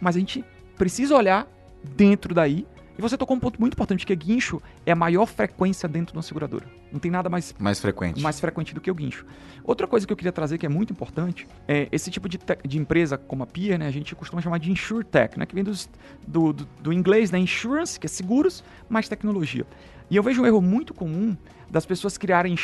Mas 0.00 0.14
a 0.16 0.18
gente 0.18 0.44
precisa 0.76 1.16
olhar 1.16 1.46
dentro 1.82 2.34
daí. 2.34 2.66
E 2.98 3.00
você 3.02 3.16
tocou 3.16 3.36
um 3.36 3.40
ponto 3.40 3.58
muito 3.60 3.72
importante, 3.74 4.04
que 4.04 4.14
guincho 4.14 4.60
é 4.84 4.92
a 4.92 4.96
maior 4.96 5.26
frequência 5.26 5.88
dentro 5.88 6.12
de 6.12 6.18
uma 6.18 6.22
seguradora. 6.22 6.66
Não 6.92 7.00
tem 7.00 7.10
nada 7.10 7.28
mais 7.28 7.54
Mais 7.58 7.80
frequente. 7.80 8.20
mais 8.20 8.38
frequente 8.38 8.74
do 8.74 8.80
que 8.80 8.90
o 8.90 8.94
guincho. 8.94 9.24
Outra 9.64 9.86
coisa 9.86 10.06
que 10.06 10.12
eu 10.12 10.16
queria 10.16 10.32
trazer 10.32 10.58
que 10.58 10.66
é 10.66 10.68
muito 10.68 10.92
importante 10.92 11.46
é 11.66 11.88
esse 11.90 12.10
tipo 12.10 12.28
de, 12.28 12.38
de 12.66 12.78
empresa 12.78 13.16
como 13.16 13.42
a 13.42 13.46
Peer, 13.46 13.78
né, 13.78 13.86
a 13.86 13.90
gente 13.90 14.14
costuma 14.14 14.42
chamar 14.42 14.58
de 14.58 14.70
insurtech, 14.70 15.38
né, 15.38 15.46
que 15.46 15.54
vem 15.54 15.64
dos- 15.64 15.88
do, 16.26 16.52
do, 16.52 16.68
do 16.82 16.92
inglês, 16.92 17.30
né, 17.30 17.38
insurance, 17.38 17.98
que 17.98 18.06
é 18.06 18.08
seguros, 18.08 18.62
mais 18.88 19.08
tecnologia. 19.08 19.64
E 20.10 20.16
eu 20.16 20.22
vejo 20.22 20.42
um 20.42 20.46
erro 20.46 20.60
muito 20.60 20.92
comum 20.92 21.34
das 21.72 21.86
pessoas 21.86 22.18
criarem 22.18 22.54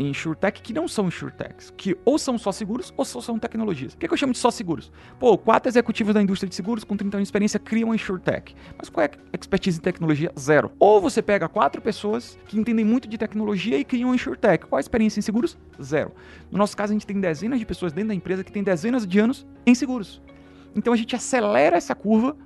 insurtech, 0.00 0.60
que 0.60 0.72
não 0.74 0.88
são 0.88 1.06
insurtechs, 1.06 1.72
que 1.76 1.96
ou 2.04 2.18
são 2.18 2.36
só 2.36 2.50
seguros 2.50 2.92
ou 2.96 3.04
só 3.04 3.20
são 3.20 3.38
tecnologias. 3.38 3.94
Por 3.94 4.00
que, 4.00 4.08
que 4.08 4.12
eu 4.12 4.18
chamo 4.18 4.32
de 4.32 4.40
só 4.40 4.50
seguros? 4.50 4.90
Pô, 5.20 5.38
quatro 5.38 5.70
executivos 5.70 6.12
da 6.12 6.20
indústria 6.20 6.48
de 6.48 6.56
seguros 6.56 6.82
com 6.82 6.96
30 6.96 7.16
anos 7.16 7.26
de 7.26 7.28
experiência 7.28 7.60
criam 7.60 7.90
uma 7.90 7.94
insurtech. 7.94 8.56
Mas 8.76 8.88
qual 8.88 9.04
é 9.04 9.10
a 9.32 9.36
expertise 9.36 9.78
em 9.78 9.80
tecnologia? 9.80 10.32
Zero. 10.36 10.72
Ou 10.80 11.00
você 11.00 11.22
pega 11.22 11.48
quatro 11.48 11.80
pessoas 11.80 12.36
que 12.48 12.58
entendem 12.58 12.84
muito 12.84 13.08
de 13.08 13.16
tecnologia 13.16 13.78
e 13.78 13.84
criam 13.84 14.08
uma 14.08 14.16
insurtech. 14.16 14.66
Qual 14.66 14.78
a 14.78 14.80
experiência 14.80 15.20
em 15.20 15.22
seguros? 15.22 15.56
Zero. 15.80 16.10
No 16.50 16.58
nosso 16.58 16.76
caso, 16.76 16.92
a 16.92 16.94
gente 16.94 17.06
tem 17.06 17.20
dezenas 17.20 17.60
de 17.60 17.64
pessoas 17.64 17.92
dentro 17.92 18.08
da 18.08 18.14
empresa 18.16 18.42
que 18.42 18.50
têm 18.50 18.64
dezenas 18.64 19.06
de 19.06 19.20
anos 19.20 19.46
em 19.64 19.76
seguros. 19.76 20.20
Então 20.74 20.92
a 20.92 20.96
gente 20.96 21.14
acelera 21.14 21.76
essa 21.76 21.94
curva 21.94 22.36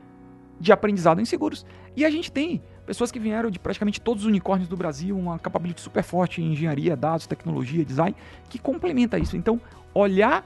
de 0.61 0.71
aprendizado 0.71 1.19
em 1.21 1.25
seguros. 1.25 1.65
E 1.97 2.05
a 2.05 2.11
gente 2.11 2.31
tem 2.31 2.63
pessoas 2.87 3.11
que 3.11 3.19
vieram 3.19 3.51
de 3.51 3.59
praticamente 3.59 4.01
todos 4.01 4.25
os 4.25 4.29
unicórnios 4.29 4.69
do 4.69 4.77
Brasil, 4.77 5.17
uma 5.17 5.39
capability 5.39 5.81
super 5.81 6.03
forte 6.03 6.43
em 6.43 6.53
engenharia, 6.53 6.97
dados, 6.97 7.27
tecnologia, 7.27 7.85
design, 7.85 8.15
que 8.49 8.59
complementa 8.59 9.19
isso. 9.19 9.37
Então, 9.37 9.61
olhar 9.93 10.45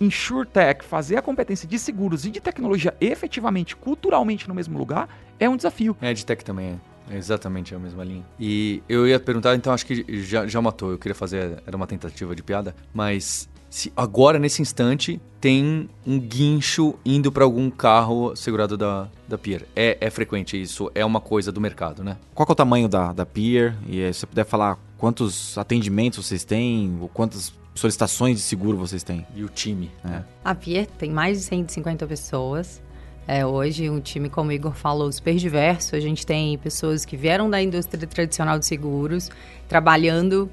InsurTech, 0.00 0.84
fazer 0.84 1.16
a 1.16 1.22
competência 1.22 1.68
de 1.68 1.78
seguros 1.78 2.26
e 2.26 2.30
de 2.30 2.40
tecnologia 2.40 2.94
efetivamente, 3.00 3.76
culturalmente 3.76 4.48
no 4.48 4.54
mesmo 4.54 4.78
lugar, 4.78 5.08
é 5.38 5.48
um 5.48 5.56
desafio. 5.56 5.96
É, 6.00 6.10
EdTech 6.10 6.44
também 6.44 6.72
é. 6.72 6.94
É 7.10 7.18
exatamente 7.18 7.74
a 7.74 7.78
mesma 7.78 8.02
linha. 8.02 8.24
E 8.40 8.82
eu 8.88 9.06
ia 9.06 9.20
perguntar, 9.20 9.54
então 9.54 9.74
acho 9.74 9.84
que 9.84 10.22
já, 10.22 10.46
já 10.46 10.60
matou. 10.62 10.90
Eu 10.90 10.98
queria 10.98 11.14
fazer, 11.14 11.62
era 11.66 11.76
uma 11.76 11.86
tentativa 11.86 12.34
de 12.34 12.42
piada, 12.42 12.74
mas 12.94 13.46
se 13.74 13.92
agora, 13.96 14.38
nesse 14.38 14.62
instante, 14.62 15.20
tem 15.40 15.90
um 16.06 16.16
guincho 16.20 16.94
indo 17.04 17.32
para 17.32 17.42
algum 17.42 17.68
carro 17.68 18.36
segurado 18.36 18.76
da, 18.76 19.08
da 19.26 19.36
Pier. 19.36 19.66
É, 19.74 19.98
é 20.00 20.10
frequente 20.10 20.60
isso, 20.60 20.88
é 20.94 21.04
uma 21.04 21.20
coisa 21.20 21.50
do 21.50 21.60
mercado, 21.60 22.04
né? 22.04 22.16
Qual 22.36 22.46
que 22.46 22.52
é 22.52 22.54
o 22.54 22.56
tamanho 22.56 22.88
da, 22.88 23.12
da 23.12 23.26
Peer? 23.26 23.76
E 23.88 24.00
aí, 24.00 24.14
se 24.14 24.20
você 24.20 24.26
puder 24.26 24.44
falar 24.44 24.78
quantos 24.96 25.58
atendimentos 25.58 26.24
vocês 26.24 26.44
têm, 26.44 26.96
ou 27.00 27.08
quantas 27.08 27.52
solicitações 27.74 28.36
de 28.36 28.44
seguro 28.44 28.78
vocês 28.78 29.02
têm. 29.02 29.26
E 29.34 29.42
o 29.42 29.48
time. 29.48 29.90
né? 30.04 30.24
A 30.44 30.54
Pier 30.54 30.86
tem 30.86 31.10
mais 31.10 31.38
de 31.38 31.44
150 31.44 32.06
pessoas. 32.06 32.80
É, 33.26 33.44
hoje, 33.44 33.90
um 33.90 33.98
time, 33.98 34.30
como 34.30 34.50
o 34.50 34.52
Igor 34.52 34.74
falou, 34.74 35.10
super 35.10 35.34
diverso. 35.34 35.96
A 35.96 36.00
gente 36.00 36.24
tem 36.24 36.56
pessoas 36.58 37.04
que 37.04 37.16
vieram 37.16 37.50
da 37.50 37.60
indústria 37.60 38.06
tradicional 38.06 38.56
de 38.56 38.66
seguros, 38.66 39.32
trabalhando 39.66 40.48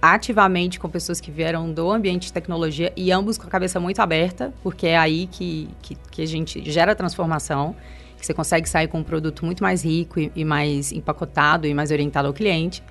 ativamente 0.00 0.78
com 0.78 0.88
pessoas 0.88 1.20
que 1.20 1.30
vieram 1.30 1.72
do 1.72 1.90
ambiente 1.90 2.26
de 2.26 2.32
tecnologia 2.32 2.92
e 2.96 3.10
ambos 3.10 3.36
com 3.36 3.46
a 3.46 3.50
cabeça 3.50 3.80
muito 3.80 4.00
aberta, 4.00 4.52
porque 4.62 4.86
é 4.86 4.96
aí 4.96 5.26
que, 5.26 5.68
que, 5.82 5.96
que 6.10 6.22
a 6.22 6.26
gente 6.26 6.70
gera 6.70 6.94
transformação, 6.94 7.74
que 8.16 8.24
você 8.24 8.32
consegue 8.32 8.68
sair 8.68 8.88
com 8.88 8.98
um 8.98 9.04
produto 9.04 9.44
muito 9.44 9.62
mais 9.62 9.84
rico 9.84 10.20
e, 10.20 10.30
e 10.34 10.44
mais 10.44 10.92
empacotado 10.92 11.66
e 11.66 11.74
mais 11.74 11.90
orientado 11.90 12.28
ao 12.28 12.34
cliente. 12.34 12.82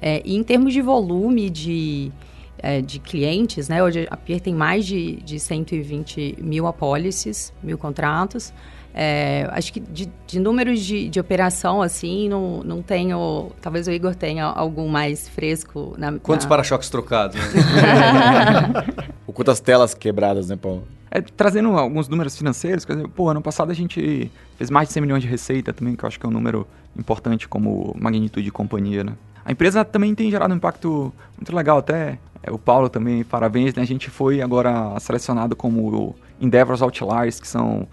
É, 0.00 0.22
e 0.24 0.34
em 0.34 0.42
termos 0.42 0.72
de 0.72 0.80
volume 0.80 1.48
de, 1.50 2.12
é, 2.58 2.80
de 2.80 2.98
clientes, 2.98 3.68
né? 3.68 3.82
Hoje 3.82 4.06
a 4.10 4.16
Pier 4.16 4.40
tem 4.40 4.54
mais 4.54 4.84
de, 4.86 5.16
de 5.16 5.38
120 5.38 6.36
mil 6.40 6.66
apólices, 6.66 7.52
mil 7.62 7.78
contratos. 7.78 8.52
É, 8.94 9.48
acho 9.50 9.72
que 9.72 9.80
de, 9.80 10.08
de 10.24 10.38
números 10.38 10.80
de, 10.80 11.08
de 11.08 11.18
operação, 11.18 11.82
assim, 11.82 12.28
não, 12.28 12.62
não 12.62 12.80
tenho... 12.80 13.50
Talvez 13.60 13.88
o 13.88 13.90
Igor 13.90 14.14
tenha 14.14 14.44
algum 14.44 14.86
mais 14.86 15.28
fresco 15.28 15.94
na... 15.98 16.12
Quantos 16.20 16.46
na... 16.46 16.48
para-choques 16.48 16.88
trocados? 16.88 17.36
Né? 17.36 19.04
Ou 19.26 19.34
quantas 19.34 19.58
telas 19.58 19.94
quebradas, 19.94 20.48
né, 20.48 20.56
Paulo? 20.56 20.86
É, 21.10 21.20
trazendo 21.20 21.70
alguns 21.78 22.08
números 22.08 22.36
financeiros, 22.36 22.84
quer 22.84 22.94
dizer, 22.94 23.08
pô, 23.08 23.28
ano 23.28 23.40
passado 23.40 23.70
a 23.70 23.74
gente 23.74 24.30
fez 24.56 24.70
mais 24.70 24.88
de 24.88 24.94
100 24.94 25.02
milhões 25.02 25.22
de 25.22 25.28
receita 25.28 25.72
também, 25.72 25.94
que 25.94 26.04
eu 26.04 26.08
acho 26.08 26.18
que 26.18 26.26
é 26.26 26.28
um 26.28 26.32
número 26.32 26.66
importante 26.98 27.48
como 27.48 27.94
magnitude 27.98 28.44
de 28.44 28.50
companhia, 28.50 29.04
né? 29.04 29.12
A 29.44 29.52
empresa 29.52 29.84
também 29.84 30.14
tem 30.14 30.30
gerado 30.30 30.52
um 30.52 30.56
impacto 30.56 31.12
muito 31.36 31.54
legal, 31.54 31.78
até 31.78 32.18
é, 32.42 32.50
o 32.50 32.58
Paulo 32.58 32.88
também, 32.88 33.22
parabéns, 33.22 33.74
né? 33.74 33.82
A 33.82 33.86
gente 33.86 34.10
foi 34.10 34.42
agora 34.42 34.98
selecionado 34.98 35.54
como 35.54 36.16
Endeavors 36.40 36.82
Outliers, 36.82 37.38
que 37.38 37.46
são 37.46 37.86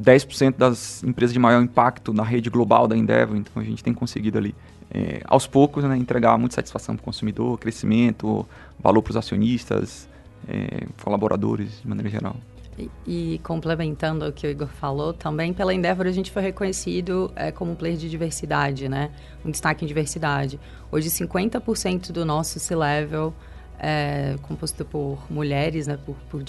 10% 0.00 0.56
das 0.56 1.02
empresas 1.04 1.32
de 1.32 1.38
maior 1.38 1.62
impacto 1.62 2.12
na 2.12 2.22
rede 2.22 2.50
global 2.50 2.86
da 2.86 2.96
Endeavor, 2.96 3.36
então 3.36 3.62
a 3.62 3.64
gente 3.64 3.82
tem 3.82 3.94
conseguido 3.94 4.38
ali, 4.38 4.54
é, 4.90 5.20
aos 5.24 5.46
poucos, 5.46 5.84
né, 5.84 5.96
entregar 5.96 6.36
muita 6.38 6.56
satisfação 6.56 6.96
para 6.96 7.02
o 7.02 7.04
consumidor, 7.04 7.58
crescimento, 7.58 8.46
valor 8.78 9.02
para 9.02 9.10
os 9.10 9.16
acionistas, 9.16 10.08
é, 10.48 10.86
colaboradores, 11.02 11.80
de 11.80 11.88
maneira 11.88 12.10
geral. 12.10 12.36
E, 12.76 12.90
e, 13.06 13.40
complementando 13.44 14.26
o 14.26 14.32
que 14.32 14.46
o 14.46 14.50
Igor 14.50 14.66
falou, 14.66 15.12
também 15.12 15.52
pela 15.52 15.72
Endeavor 15.72 16.06
a 16.06 16.12
gente 16.12 16.32
foi 16.32 16.42
reconhecido 16.42 17.30
é, 17.36 17.52
como 17.52 17.70
um 17.70 17.76
player 17.76 17.96
de 17.96 18.10
diversidade, 18.10 18.88
né? 18.88 19.12
Um 19.44 19.50
destaque 19.50 19.84
em 19.84 19.88
diversidade. 19.88 20.58
Hoje, 20.90 21.08
50% 21.08 22.10
do 22.10 22.24
nosso 22.24 22.58
C-Level 22.58 23.32
é 23.78 24.36
composto 24.42 24.84
por 24.84 25.24
mulheres, 25.30 25.86
né? 25.86 25.98
Por, 26.04 26.16
por 26.30 26.42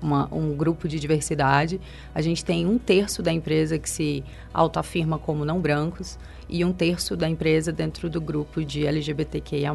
uma, 0.00 0.28
um 0.32 0.56
grupo 0.56 0.88
de 0.88 0.98
diversidade. 0.98 1.80
A 2.14 2.20
gente 2.20 2.44
tem 2.44 2.66
um 2.66 2.78
terço 2.78 3.22
da 3.22 3.32
empresa 3.32 3.78
que 3.78 3.88
se 3.88 4.24
autoafirma 4.52 5.18
como 5.18 5.44
não 5.44 5.60
brancos 5.60 6.18
e 6.48 6.64
um 6.64 6.72
terço 6.72 7.16
da 7.16 7.28
empresa 7.28 7.72
dentro 7.72 8.10
do 8.10 8.20
grupo 8.20 8.64
de 8.64 8.86
LGBTQIA+. 8.86 9.72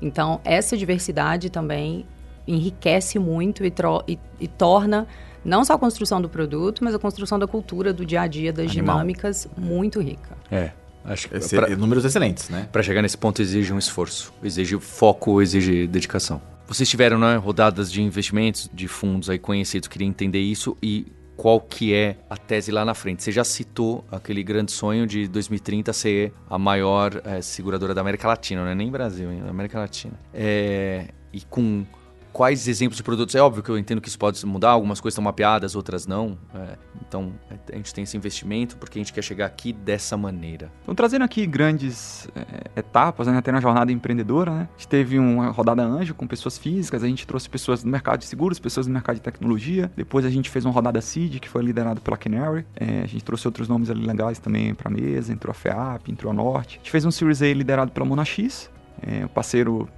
Então, 0.00 0.40
essa 0.44 0.76
diversidade 0.76 1.48
também 1.48 2.04
enriquece 2.46 3.18
muito 3.18 3.64
e, 3.64 3.72
e, 4.08 4.18
e, 4.40 4.48
torna 4.48 5.06
não 5.44 5.64
só 5.64 5.74
a 5.74 5.78
construção 5.78 6.20
do 6.20 6.28
produto, 6.28 6.82
mas 6.82 6.94
a 6.94 6.98
construção 6.98 7.38
da 7.38 7.46
cultura, 7.46 7.92
do 7.92 8.04
dia 8.04 8.22
a 8.22 8.26
dia, 8.26 8.52
das 8.52 8.70
Animal. 8.70 8.96
dinâmicas, 8.96 9.48
muito 9.56 10.00
rica. 10.00 10.36
É. 10.50 10.72
Acho 11.04 11.28
que 11.28 11.36
Esse, 11.36 11.56
pra, 11.56 11.68
números 11.76 12.04
excelentes, 12.04 12.48
né? 12.48 12.68
Para 12.70 12.82
chegar 12.82 13.02
nesse 13.02 13.18
ponto 13.18 13.42
exige 13.42 13.72
um 13.72 13.78
esforço, 13.78 14.32
exige 14.42 14.78
foco, 14.78 15.42
exige 15.42 15.86
dedicação. 15.86 16.40
Vocês 16.66 16.88
tiveram 16.88 17.18
né, 17.18 17.36
rodadas 17.36 17.90
de 17.90 18.00
investimentos 18.02 18.70
de 18.72 18.88
fundos 18.88 19.28
aí 19.28 19.38
conhecidos, 19.38 19.88
queria 19.88 20.06
entender 20.06 20.40
isso 20.40 20.76
e 20.82 21.06
qual 21.36 21.60
que 21.60 21.92
é 21.92 22.16
a 22.30 22.36
tese 22.36 22.70
lá 22.70 22.84
na 22.84 22.94
frente. 22.94 23.22
Você 23.22 23.32
já 23.32 23.42
citou 23.42 24.04
aquele 24.10 24.42
grande 24.42 24.70
sonho 24.70 25.06
de 25.06 25.26
2030 25.26 25.92
ser 25.92 26.32
a 26.48 26.58
maior 26.58 27.20
é, 27.24 27.42
seguradora 27.42 27.92
da 27.92 28.00
América 28.00 28.28
Latina, 28.28 28.62
não 28.62 28.70
é 28.70 28.74
nem 28.74 28.90
Brasil, 28.90 29.30
hein? 29.32 29.42
América 29.48 29.78
Latina. 29.78 30.14
É, 30.32 31.08
e 31.32 31.40
com 31.40 31.84
quais 32.32 32.66
exemplos 32.66 32.96
de 32.96 33.02
produtos. 33.02 33.34
É 33.34 33.40
óbvio 33.40 33.62
que 33.62 33.70
eu 33.70 33.78
entendo 33.78 34.00
que 34.00 34.08
isso 34.08 34.18
pode 34.18 34.44
mudar, 34.46 34.70
algumas 34.70 35.00
coisas 35.00 35.14
estão 35.14 35.24
mapeadas, 35.24 35.74
outras 35.74 36.06
não. 36.06 36.38
É, 36.54 36.76
então 37.06 37.32
a 37.70 37.76
gente 37.76 37.92
tem 37.94 38.04
esse 38.04 38.16
investimento 38.16 38.76
porque 38.76 38.98
a 38.98 39.00
gente 39.00 39.12
quer 39.12 39.22
chegar 39.22 39.46
aqui 39.46 39.72
dessa 39.72 40.16
maneira. 40.16 40.70
Então, 40.82 40.94
trazendo 40.94 41.24
aqui 41.24 41.46
grandes 41.46 42.28
é, 42.34 42.80
etapas, 42.80 43.26
né? 43.26 43.36
Até 43.36 43.52
na 43.52 43.60
jornada 43.60 43.92
empreendedora, 43.92 44.50
né? 44.50 44.68
A 44.70 44.78
gente 44.78 44.88
teve 44.88 45.18
uma 45.18 45.50
rodada 45.50 45.82
anjo 45.82 46.14
com 46.14 46.26
pessoas 46.26 46.58
físicas, 46.58 47.02
a 47.02 47.08
gente 47.08 47.26
trouxe 47.26 47.48
pessoas 47.48 47.82
do 47.82 47.88
mercado 47.88 48.20
de 48.20 48.26
seguros, 48.26 48.58
pessoas 48.58 48.86
do 48.86 48.92
mercado 48.92 49.16
de 49.16 49.22
tecnologia. 49.22 49.90
Depois 49.96 50.24
a 50.24 50.30
gente 50.30 50.48
fez 50.48 50.64
uma 50.64 50.72
rodada 50.72 51.00
seed, 51.00 51.38
que 51.38 51.48
foi 51.48 51.62
liderada 51.62 52.00
pela 52.00 52.16
Canary. 52.16 52.64
É, 52.76 53.02
a 53.02 53.06
gente 53.06 53.24
trouxe 53.24 53.46
outros 53.46 53.68
nomes 53.68 53.90
ali 53.90 54.06
legais 54.06 54.38
também 54.38 54.74
para 54.74 54.90
mesa, 54.90 55.32
entrou 55.32 55.50
a 55.50 55.54
FEAP, 55.54 56.10
entrou 56.10 56.30
a 56.30 56.34
Norte. 56.34 56.76
A 56.76 56.78
gente 56.78 56.90
fez 56.90 57.04
um 57.04 57.10
Series 57.10 57.42
A 57.42 57.52
liderado 57.52 57.92
pela 57.92 58.06
Monax, 58.06 58.70
é, 59.00 59.24
um 59.24 59.28
parceiro 59.28 59.88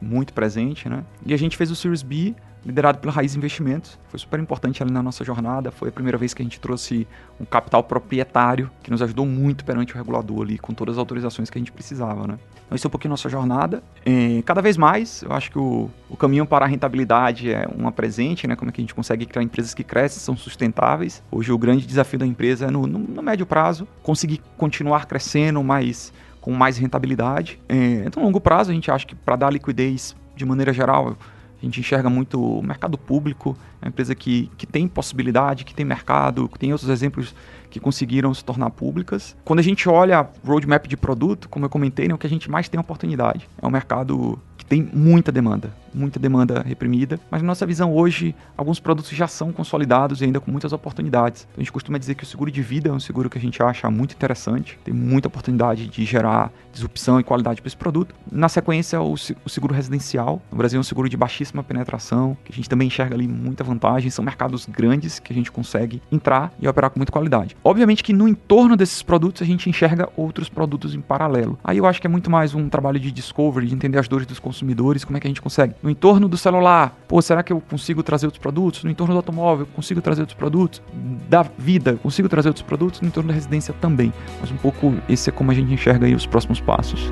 muito 0.00 0.32
presente, 0.32 0.88
né? 0.88 1.02
E 1.24 1.34
a 1.34 1.36
gente 1.36 1.56
fez 1.56 1.70
o 1.70 1.76
Series 1.76 2.02
B 2.02 2.34
liderado 2.66 2.98
pela 2.98 3.12
Raiz 3.12 3.36
Investimentos. 3.36 3.96
Foi 4.08 4.18
super 4.18 4.40
importante 4.40 4.82
ali 4.82 4.92
na 4.92 5.02
nossa 5.02 5.24
jornada. 5.24 5.70
Foi 5.70 5.88
a 5.88 5.92
primeira 5.92 6.18
vez 6.18 6.34
que 6.34 6.42
a 6.42 6.44
gente 6.44 6.58
trouxe 6.58 7.06
um 7.40 7.44
capital 7.44 7.84
proprietário 7.84 8.68
que 8.82 8.90
nos 8.90 9.00
ajudou 9.00 9.24
muito 9.24 9.64
perante 9.64 9.94
o 9.94 9.96
regulador 9.96 10.42
ali, 10.42 10.58
com 10.58 10.74
todas 10.74 10.96
as 10.96 10.98
autorizações 10.98 11.48
que 11.48 11.56
a 11.56 11.60
gente 11.60 11.70
precisava, 11.70 12.26
né? 12.26 12.38
Então, 12.66 12.74
isso 12.74 12.84
é 12.84 12.88
um 12.88 12.90
pouquinho 12.90 13.10
nossa 13.10 13.28
jornada. 13.28 13.80
É, 14.04 14.42
cada 14.42 14.60
vez 14.60 14.76
mais, 14.76 15.22
eu 15.22 15.32
acho 15.32 15.52
que 15.52 15.58
o, 15.58 15.88
o 16.10 16.16
caminho 16.16 16.44
para 16.44 16.64
a 16.64 16.68
rentabilidade 16.68 17.52
é 17.52 17.68
uma 17.72 17.92
presente, 17.92 18.48
né? 18.48 18.56
Como 18.56 18.68
é 18.68 18.72
que 18.72 18.80
a 18.80 18.82
gente 18.82 18.94
consegue 18.94 19.24
criar 19.24 19.44
empresas 19.44 19.72
que 19.72 19.84
crescem, 19.84 20.18
são 20.18 20.36
sustentáveis. 20.36 21.22
Hoje, 21.30 21.52
o 21.52 21.58
grande 21.58 21.86
desafio 21.86 22.18
da 22.18 22.26
empresa 22.26 22.66
é, 22.66 22.70
no, 22.70 22.84
no, 22.88 22.98
no 22.98 23.22
médio 23.22 23.46
prazo, 23.46 23.86
conseguir 24.02 24.42
continuar 24.56 25.06
crescendo, 25.06 25.62
mas 25.62 26.12
com 26.46 26.52
mais 26.52 26.78
rentabilidade. 26.78 27.58
É, 27.68 28.04
então, 28.06 28.22
a 28.22 28.26
longo 28.26 28.40
prazo, 28.40 28.70
a 28.70 28.74
gente 28.74 28.88
acha 28.88 29.04
que 29.04 29.16
para 29.16 29.34
dar 29.34 29.50
liquidez 29.50 30.14
de 30.36 30.46
maneira 30.46 30.72
geral, 30.72 31.16
a 31.60 31.64
gente 31.64 31.80
enxerga 31.80 32.08
muito 32.08 32.40
o 32.40 32.62
mercado 32.62 32.96
público, 32.96 33.56
é 33.82 33.86
uma 33.86 33.88
empresa 33.88 34.14
que, 34.14 34.48
que 34.56 34.64
tem 34.64 34.86
possibilidade, 34.86 35.64
que 35.64 35.74
tem 35.74 35.84
mercado, 35.84 36.48
que 36.48 36.56
tem 36.56 36.70
outros 36.70 36.88
exemplos 36.88 37.34
que 37.68 37.80
conseguiram 37.80 38.32
se 38.32 38.44
tornar 38.44 38.70
públicas. 38.70 39.36
Quando 39.44 39.58
a 39.58 39.62
gente 39.62 39.88
olha 39.88 40.24
roadmap 40.46 40.86
de 40.86 40.96
produto, 40.96 41.48
como 41.48 41.64
eu 41.64 41.68
comentei, 41.68 42.06
né, 42.06 42.14
o 42.14 42.18
que 42.18 42.28
a 42.28 42.30
gente 42.30 42.48
mais 42.48 42.68
tem 42.68 42.78
oportunidade 42.78 43.48
é 43.60 43.66
o 43.66 43.70
mercado 43.70 44.38
tem 44.64 44.88
muita 44.92 45.30
demanda, 45.30 45.72
muita 45.92 46.18
demanda 46.18 46.62
reprimida, 46.62 47.18
mas 47.30 47.42
na 47.42 47.48
nossa 47.48 47.66
visão 47.66 47.92
hoje, 47.92 48.34
alguns 48.56 48.78
produtos 48.78 49.10
já 49.10 49.26
são 49.26 49.52
consolidados 49.52 50.20
e 50.20 50.24
ainda 50.24 50.40
com 50.40 50.50
muitas 50.50 50.72
oportunidades. 50.72 51.42
Então, 51.42 51.60
a 51.60 51.60
gente 51.60 51.72
costuma 51.72 51.98
dizer 51.98 52.14
que 52.14 52.24
o 52.24 52.26
seguro 52.26 52.50
de 52.50 52.62
vida 52.62 52.88
é 52.88 52.92
um 52.92 53.00
seguro 53.00 53.30
que 53.30 53.38
a 53.38 53.40
gente 53.40 53.62
acha 53.62 53.90
muito 53.90 54.14
interessante, 54.14 54.78
tem 54.84 54.94
muita 54.94 55.28
oportunidade 55.28 55.86
de 55.86 56.04
gerar 56.04 56.52
disrupção 56.72 57.18
e 57.18 57.24
qualidade 57.24 57.60
para 57.60 57.68
esse 57.68 57.76
produto. 57.76 58.14
Na 58.30 58.48
sequência, 58.48 59.00
o, 59.00 59.16
seguro 59.16 59.74
residencial. 59.74 60.42
No 60.50 60.58
Brasil 60.58 60.78
é 60.78 60.80
um 60.80 60.84
seguro 60.84 61.08
de 61.08 61.16
baixíssima 61.16 61.62
penetração, 61.62 62.36
que 62.44 62.52
a 62.52 62.54
gente 62.54 62.68
também 62.68 62.88
enxerga 62.88 63.14
ali 63.14 63.26
muita 63.26 63.64
vantagem, 63.64 64.10
são 64.10 64.24
mercados 64.24 64.66
grandes 64.66 65.18
que 65.18 65.32
a 65.32 65.36
gente 65.36 65.50
consegue 65.50 66.02
entrar 66.12 66.52
e 66.60 66.68
operar 66.68 66.90
com 66.90 66.98
muita 66.98 67.12
qualidade. 67.12 67.56
Obviamente 67.64 68.04
que 68.04 68.12
no 68.12 68.28
entorno 68.28 68.76
desses 68.76 69.02
produtos 69.02 69.42
a 69.42 69.44
gente 69.44 69.68
enxerga 69.70 70.08
outros 70.16 70.48
produtos 70.48 70.94
em 70.94 71.00
paralelo. 71.00 71.58
Aí 71.64 71.78
eu 71.78 71.86
acho 71.86 72.00
que 72.00 72.06
é 72.06 72.10
muito 72.10 72.30
mais 72.30 72.54
um 72.54 72.68
trabalho 72.68 73.00
de 73.00 73.10
discovery, 73.10 73.66
de 73.66 73.74
entender 73.74 73.98
as 73.98 74.08
dores 74.08 74.26
dos 74.26 74.38
consumidores 74.46 75.04
como 75.04 75.16
é 75.16 75.20
que 75.20 75.26
a 75.26 75.30
gente 75.30 75.42
consegue? 75.42 75.74
No 75.82 75.90
entorno 75.90 76.28
do 76.28 76.36
celular, 76.36 76.96
pô, 77.08 77.20
será 77.20 77.42
que 77.42 77.52
eu 77.52 77.60
consigo 77.60 78.00
trazer 78.00 78.26
outros 78.26 78.40
produtos? 78.40 78.84
No 78.84 78.90
entorno 78.90 79.12
do 79.12 79.16
automóvel, 79.16 79.66
consigo 79.74 80.00
trazer 80.00 80.20
outros 80.22 80.38
produtos? 80.38 80.80
Da 81.28 81.42
vida, 81.58 81.98
consigo 82.00 82.28
trazer 82.28 82.48
outros 82.48 82.64
produtos? 82.64 83.00
No 83.00 83.08
entorno 83.08 83.28
da 83.28 83.34
residência 83.34 83.74
também. 83.80 84.12
Mas 84.40 84.52
um 84.52 84.56
pouco 84.56 84.94
esse 85.08 85.28
é 85.28 85.32
como 85.32 85.50
a 85.50 85.54
gente 85.54 85.72
enxerga 85.72 86.06
aí 86.06 86.14
os 86.14 86.26
próximos 86.26 86.60
passos. 86.60 87.10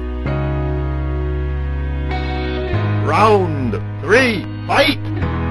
Round 3.05 3.79
3, 4.03 4.45
fight! 4.69 5.44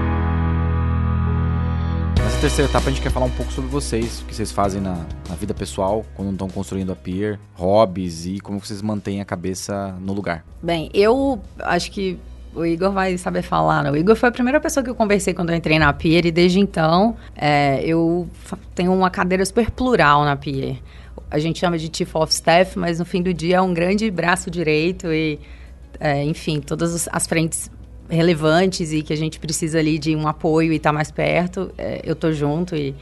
Terceira 2.44 2.70
etapa 2.70 2.90
a 2.90 2.92
gente 2.92 3.02
quer 3.02 3.10
falar 3.10 3.28
um 3.28 3.32
pouco 3.32 3.54
sobre 3.54 3.70
vocês, 3.70 4.20
o 4.20 4.26
que 4.26 4.36
vocês 4.36 4.52
fazem 4.52 4.82
na, 4.82 5.06
na 5.30 5.36
vida 5.36 5.54
pessoal, 5.54 6.06
quando 6.14 6.34
estão 6.34 6.50
construindo 6.50 6.92
a 6.92 6.96
Peer, 6.96 7.40
hobbies 7.54 8.26
e 8.26 8.42
como 8.42 8.60
vocês 8.60 8.82
mantêm 8.82 9.22
a 9.22 9.26
cabeça 9.26 9.96
no 10.02 10.12
lugar. 10.12 10.44
Bem, 10.62 10.90
eu 10.94 11.42
acho 11.60 11.90
que 11.90 12.20
o 12.54 12.66
Igor 12.66 12.92
vai 12.92 13.18
saber 13.18 13.44
falar. 13.44 13.82
Né? 13.82 13.92
O 13.92 13.96
Igor 13.96 14.18
foi 14.18 14.28
a 14.28 14.32
primeira 14.34 14.60
pessoa 14.60 14.84
que 14.84 14.90
eu 14.90 14.96
conversei 14.96 15.34
quando 15.34 15.52
eu 15.52 15.56
entrei 15.56 15.80
na 15.80 15.94
Pier 15.94 16.26
e 16.26 16.32
desde 16.34 16.60
então 16.60 17.16
é, 17.34 17.82
eu 17.82 18.28
tenho 18.76 18.94
uma 18.94 19.10
cadeira 19.10 19.46
super 19.46 19.72
plural 19.72 20.26
na 20.26 20.36
Pier. 20.36 20.76
A 21.32 21.40
gente 21.40 21.60
chama 21.60 21.78
de 21.78 21.90
Chief 21.96 22.14
of 22.14 22.34
Staff, 22.34 22.78
mas 22.78 23.00
no 23.00 23.06
fim 23.06 23.22
do 23.22 23.34
dia 23.34 23.56
é 23.56 23.62
um 23.62 23.74
grande 23.74 24.12
braço 24.12 24.52
direito 24.52 25.08
e, 25.14 25.40
é, 25.98 26.22
enfim, 26.26 26.60
todas 26.60 27.08
as 27.10 27.26
frentes 27.26 27.72
relevantes 28.10 28.92
e 28.92 29.02
que 29.02 29.14
a 29.14 29.18
gente 29.18 29.40
precisa 29.40 29.80
ali 29.80 29.98
de 29.98 30.16
um 30.16 30.28
apoio 30.28 30.72
e 30.74 30.78
estar 30.78 30.90
tá 30.90 30.94
mais 30.94 31.12
perto, 31.12 31.72
é, 31.78 32.02
eu 32.04 32.14
estou 32.14 32.32
junto 32.32 32.76
e, 32.76 32.96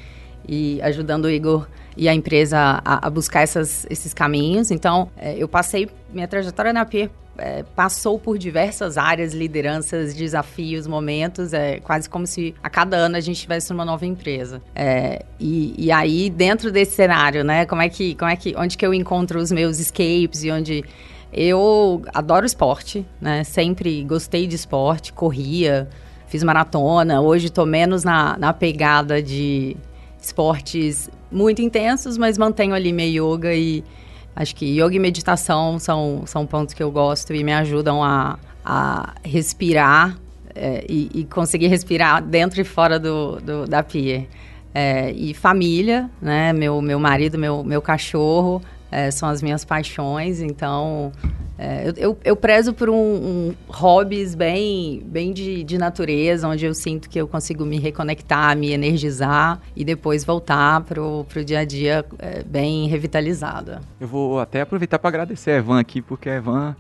e 0.48 0.82
ajudando 0.82 1.26
o 1.26 1.30
Igor 1.30 1.68
e 1.98 2.08
a 2.08 2.14
empresa 2.14 2.58
a, 2.84 3.08
a 3.08 3.10
buscar 3.10 3.42
essas, 3.42 3.86
esses 3.90 4.14
caminhos. 4.14 4.72
Então, 4.72 5.10
é, 5.18 5.36
eu 5.38 5.48
passei, 5.48 5.90
minha 6.14 6.28
trajetória 6.28 6.72
na 6.72 6.86
Pier 6.86 7.10
é, 7.38 7.64
passou 7.76 8.20
por 8.20 8.38
diversas 8.38 8.98
áreas, 8.98 9.34
lideranças, 9.34 10.14
desafios, 10.14 10.86
momentos, 10.86 11.54
é 11.54 11.80
quase 11.80 12.10
como 12.10 12.28
se 12.28 12.54
a 12.62 12.70
cada 12.70 12.98
ano 12.98 13.16
a 13.16 13.20
gente 13.20 13.42
tivesse 13.42 13.72
uma 13.72 13.86
nova 13.86 14.06
empresa. 14.06 14.62
É, 14.76 15.26
e, 15.40 15.74
e 15.78 15.92
aí, 15.92 16.30
dentro 16.30 16.72
desse 16.72 16.92
cenário, 16.92 17.44
né, 17.44 17.66
como 17.66 17.82
é 17.82 17.90
que, 17.90 18.16
como 18.16 18.30
é 18.30 18.36
que, 18.36 18.54
onde 18.56 18.78
que 18.78 18.86
eu 18.86 18.94
encontro 18.94 19.40
os 19.40 19.52
meus 19.52 19.80
escapes 19.80 20.44
e 20.44 20.52
onde 20.52 20.84
eu 21.34 22.02
adoro 22.14 22.46
esporte, 22.46 23.06
né? 23.20 23.44
Sempre 23.44 24.04
gostei 24.04 24.48
de 24.48 24.56
esporte, 24.56 25.14
corria, 25.14 25.88
fiz 26.28 26.44
maratona. 26.44 27.22
Hoje 27.22 27.48
estou 27.48 27.66
menos 27.66 28.04
na, 28.04 28.38
na 28.38 28.54
pegada 28.54 29.22
de 29.22 29.78
esportes 30.22 31.10
muito 31.32 31.62
intensos, 31.62 32.18
mas 32.18 32.38
mantenho 32.38 32.74
ali 32.74 32.92
meio 32.92 33.34
yoga 33.34 33.54
e 33.54 33.84
acho 34.36 34.56
que 34.56 34.66
yoga 34.66 34.96
e 34.96 35.00
meditação 35.00 35.80
são, 35.80 36.24
são 36.26 36.46
pontos 36.46 36.74
que 36.74 36.84
eu 36.84 36.92
gosto 36.92 37.34
e 37.34 37.44
me 37.44 37.54
ajudam 37.54 38.04
a, 38.04 38.38
a 38.64 39.14
respirar 39.24 40.18
é, 40.56 40.86
e, 40.88 41.10
e, 41.14 41.26
conseguir 41.26 41.68
respirar 41.68 42.22
dentro 42.22 42.60
e 42.60 42.64
fora 42.64 43.00
do, 43.00 43.40
do 43.40 43.66
da 43.66 43.82
pia. 43.82 44.28
É, 44.74 45.12
e 45.12 45.34
família, 45.34 46.10
né? 46.22 46.54
Meu, 46.54 46.82
meu 46.82 46.98
marido, 46.98 47.38
meu, 47.38 47.62
meu 47.62 47.82
cachorro, 47.82 48.62
é, 48.92 49.10
são 49.10 49.30
as 49.30 49.42
minhas 49.42 49.64
paixões, 49.64 50.42
então 50.42 51.12
é, 51.58 51.88
eu, 51.88 51.94
eu, 51.96 52.18
eu, 52.26 52.36
prezo 52.36 52.74
por 52.74 52.90
um, 52.90 52.96
um 52.96 53.56
hobbies 53.68 54.34
bem, 54.34 55.04
bem 55.06 55.32
de, 55.32 55.64
de, 55.64 55.78
natureza, 55.78 56.48
onde 56.48 56.66
eu 56.66 56.74
sinto 56.74 57.10
que 57.10 57.22
eu 57.22 57.28
consigo 57.28 57.64
me 57.64 57.80
reconectar, 57.80 58.58
me 58.58 58.72
energizar 58.72 59.62
e 59.76 59.86
depois 59.86 60.26
voltar 60.26 60.82
pro, 60.82 61.24
pro 61.30 61.46
dia 61.46 61.60
a 61.60 61.66
dia 61.66 62.04
é, 62.18 62.42
bem 62.44 62.88
revitalizada. 62.88 63.80
Eu 64.00 64.08
vou 64.08 64.40
até 64.40 64.62
aproveitar 64.62 64.98
para 64.98 65.10
agradecer 65.10 65.52
a 65.52 65.58
Evan 65.58 65.80
aqui, 65.80 66.02
porque 66.02 66.30
a 66.30 66.36
Evan 66.36 66.76